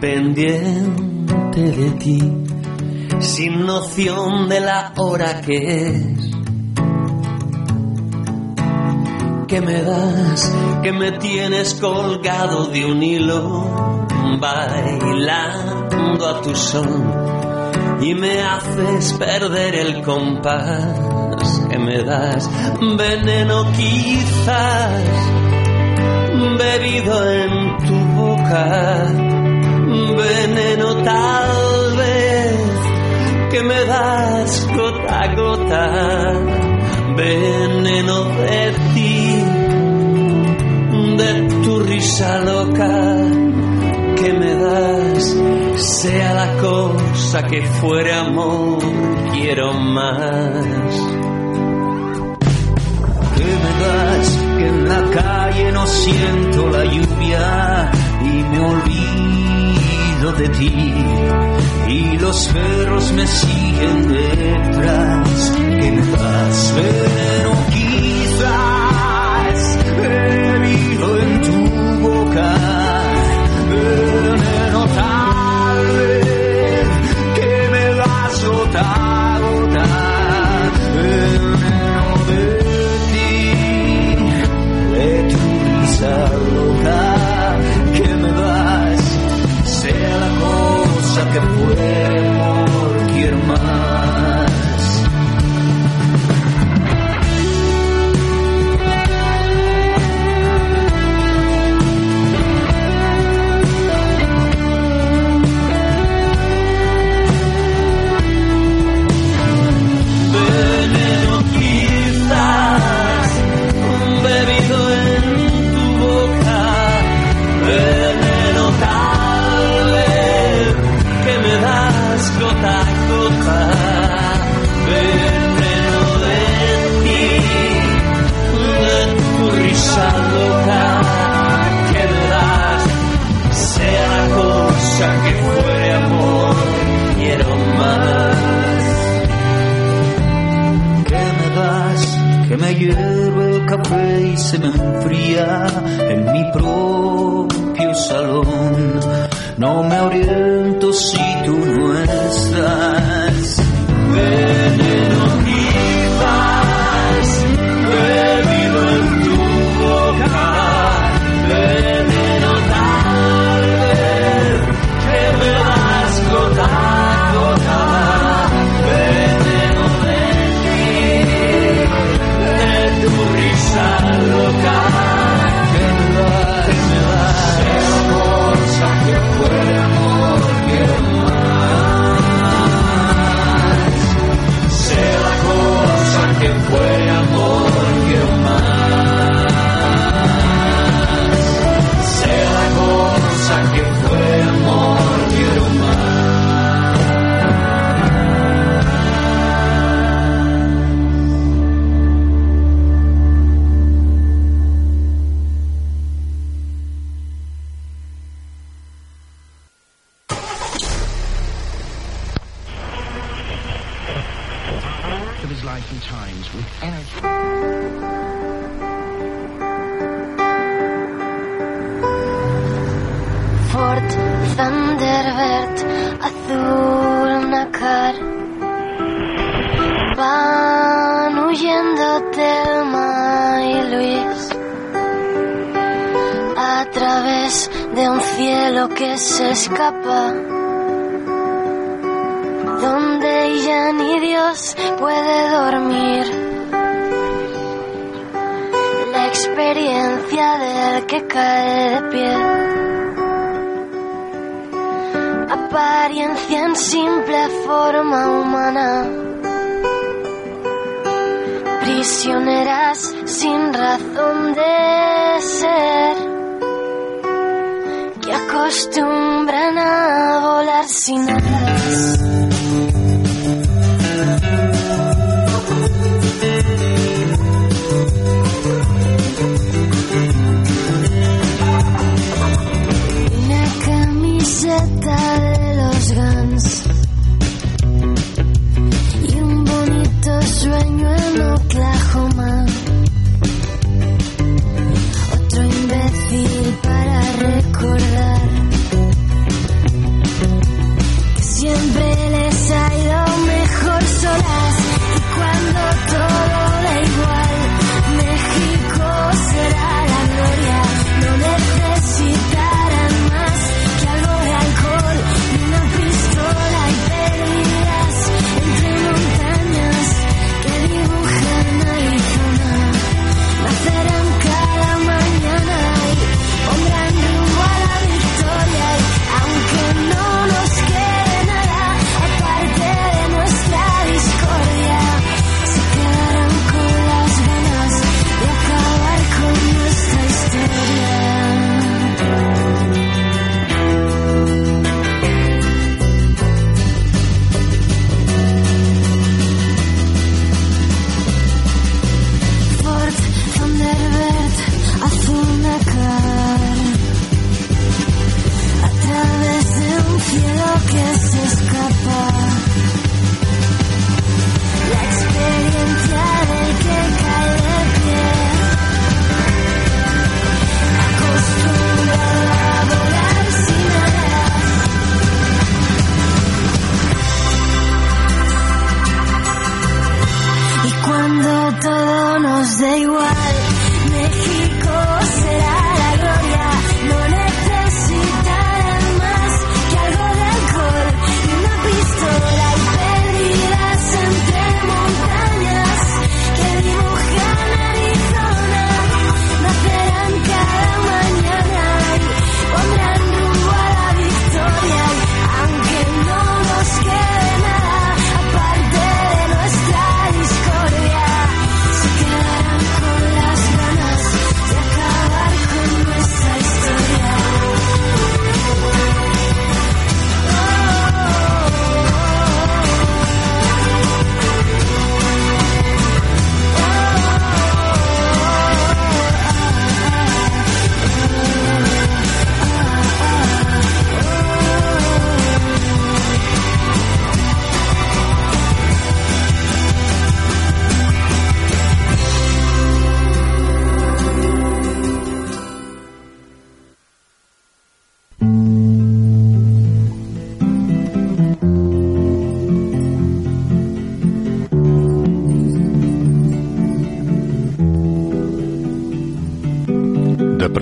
Pendiente 0.00 1.60
de 1.60 1.90
ti, 1.98 2.32
sin 3.20 3.66
noción 3.66 4.48
de 4.48 4.60
la 4.60 4.94
hora 4.96 5.42
que 5.42 5.88
es. 5.88 6.17
¿Qué 9.58 9.66
me 9.66 9.82
das? 9.82 10.52
Que 10.84 10.92
me 10.92 11.10
tienes 11.18 11.74
colgado 11.74 12.66
de 12.66 12.84
un 12.86 13.02
hilo, 13.02 13.98
bailando 14.38 16.28
a 16.28 16.40
tu 16.42 16.54
son 16.54 17.98
y 18.00 18.14
me 18.14 18.40
haces 18.40 19.14
perder 19.14 19.74
el 19.74 20.02
compás 20.02 21.60
que 21.68 21.76
me 21.76 22.04
das 22.04 22.48
veneno 22.96 23.72
quizás 23.72 25.02
bebido 26.56 27.32
en 27.32 27.78
tu 27.78 27.98
boca 28.14 29.12
veneno 30.22 30.94
tal 31.02 31.96
vez 31.96 32.60
que 33.50 33.62
me 33.64 33.84
das 33.86 34.68
gota 34.76 35.18
a 35.18 35.34
gota 35.34 36.32
veneno 37.16 38.24
de 38.24 38.87
risa 42.08 42.38
loca 42.38 42.88
que 44.16 44.32
me 44.32 44.54
das, 44.54 45.36
sea 45.76 46.34
la 46.34 46.56
cosa 46.56 47.42
que 47.46 47.62
fuere 47.80 48.14
amor, 48.14 48.78
quiero 49.34 49.74
más. 49.74 50.94
Que 53.36 53.48
me 53.62 53.72
das, 53.82 54.28
que 54.56 54.66
en 54.68 54.88
la 54.88 55.02
calle 55.20 55.72
no 55.72 55.86
siento 55.86 56.68
la 56.70 56.84
lluvia 56.84 57.90
y 58.22 58.32
me 58.50 58.58
olvido 58.74 60.32
de 60.38 60.48
ti. 60.48 60.94
Y 61.88 62.18
los 62.18 62.46
perros 62.48 63.12
me 63.12 63.26
siguen 63.26 64.08
detrás, 64.08 65.52
que 65.78 65.90
me 65.90 66.06
das 66.16 66.74
veneno 66.74 67.77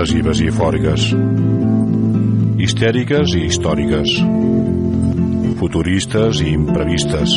depressives 0.07 0.39
i 0.39 0.47
eufòriques, 0.47 1.05
histèriques 2.62 3.33
i 3.35 3.41
històriques, 3.49 4.12
futuristes 5.59 6.43
i 6.45 6.53
imprevistes, 6.55 7.35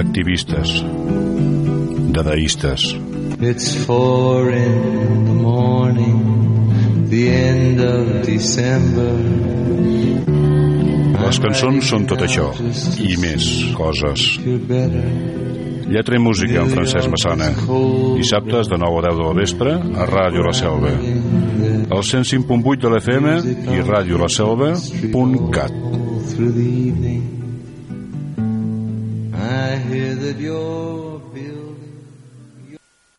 activistes, 0.00 0.72
dadaistes. 2.16 2.94
It's 3.40 3.74
four 3.84 4.48
in 4.52 5.26
the 5.26 5.34
morning, 5.34 7.10
the 7.10 7.28
end 7.28 7.80
of 7.80 8.24
December. 8.24 9.12
Les 11.28 11.42
cançons 11.44 11.92
són 11.92 12.08
tot 12.08 12.24
això 12.24 12.48
i 13.04 13.18
més 13.20 13.52
coses. 13.76 14.38
Lletra 15.88 16.16
i 16.16 16.20
música 16.20 16.60
en 16.60 16.68
Francesc 16.68 17.08
Massana. 17.08 17.48
Dissabtes 18.18 18.68
de 18.68 18.76
9 18.76 18.98
a 18.98 19.02
10 19.08 19.16
de 19.16 19.24
la 19.24 19.34
vespre 19.40 19.72
a 19.72 20.04
Ràdio 20.08 20.44
La 20.44 20.52
Selva. 20.52 20.92
El 21.88 22.02
105.8 22.04 22.76
de 22.84 22.90
l'FM 22.92 23.26
i 23.72 23.80
Ràdio 23.88 24.20
La 24.20 24.28
Selva.cat. 24.28 25.72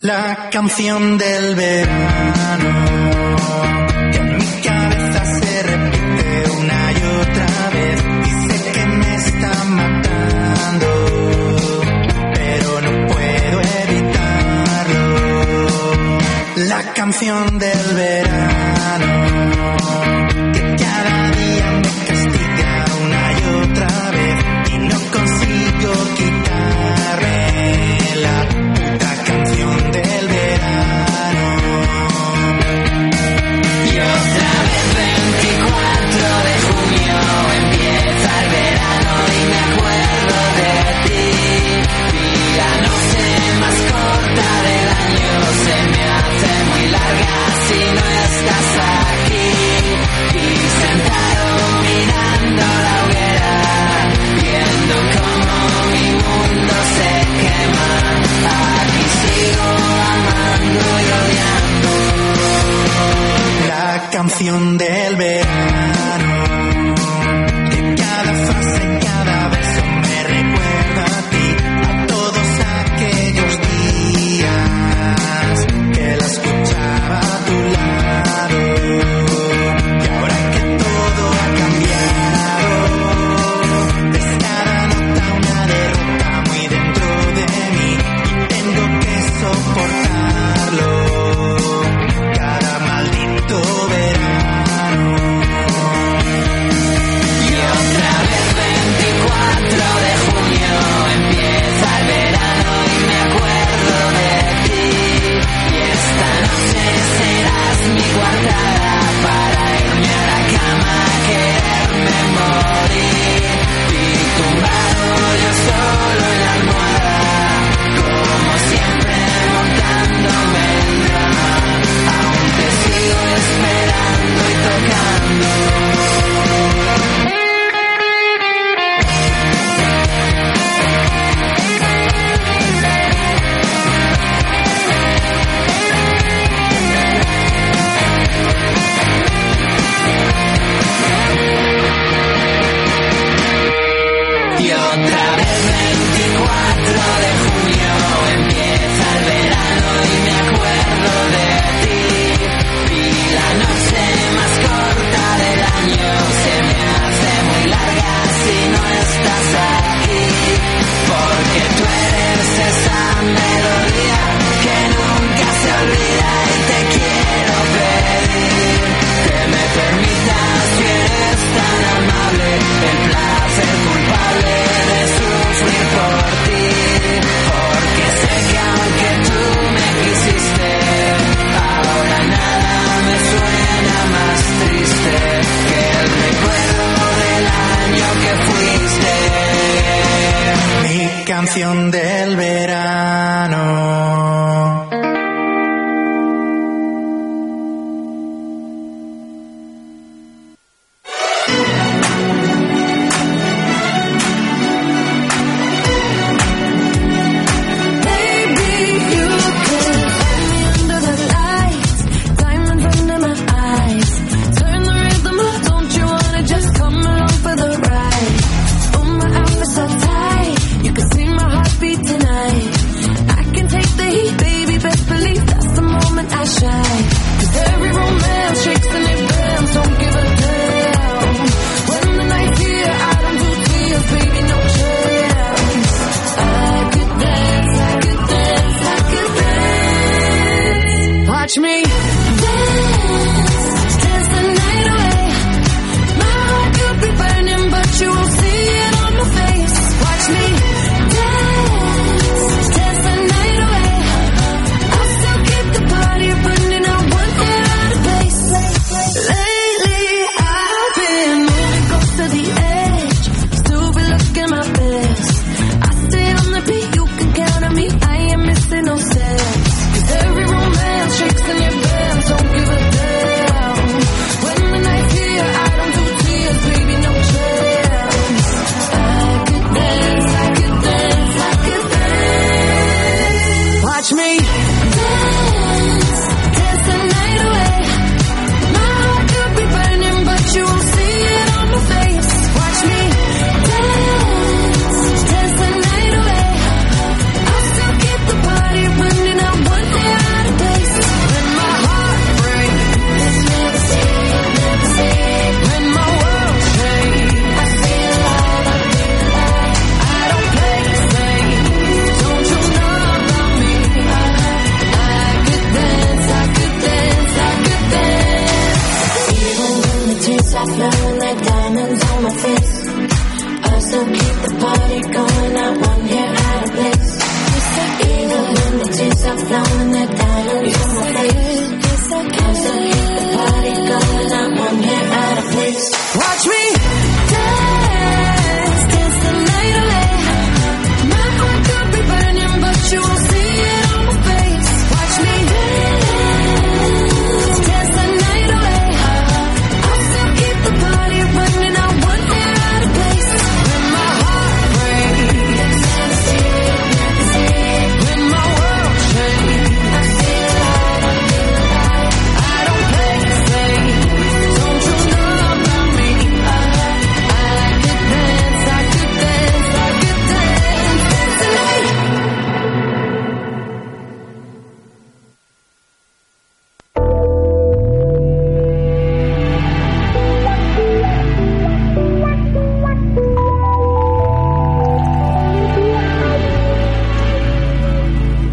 La 0.02 0.50
canción 0.52 1.18
del 1.18 1.56
verano 1.56 2.70
canción 17.20 17.60
del 17.60 17.89
del 64.42 65.18
verano. 65.18 66.69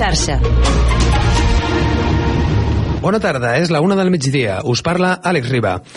xarxa. 0.00 0.38
Bona 3.00 3.18
tarda, 3.20 3.54
és 3.60 3.70
la 3.72 3.80
una 3.84 3.96
del 3.98 4.10
migdia. 4.12 4.60
Us 4.64 4.80
parla 4.84 5.18
Àlex 5.24 5.52
Riba. 5.52 5.80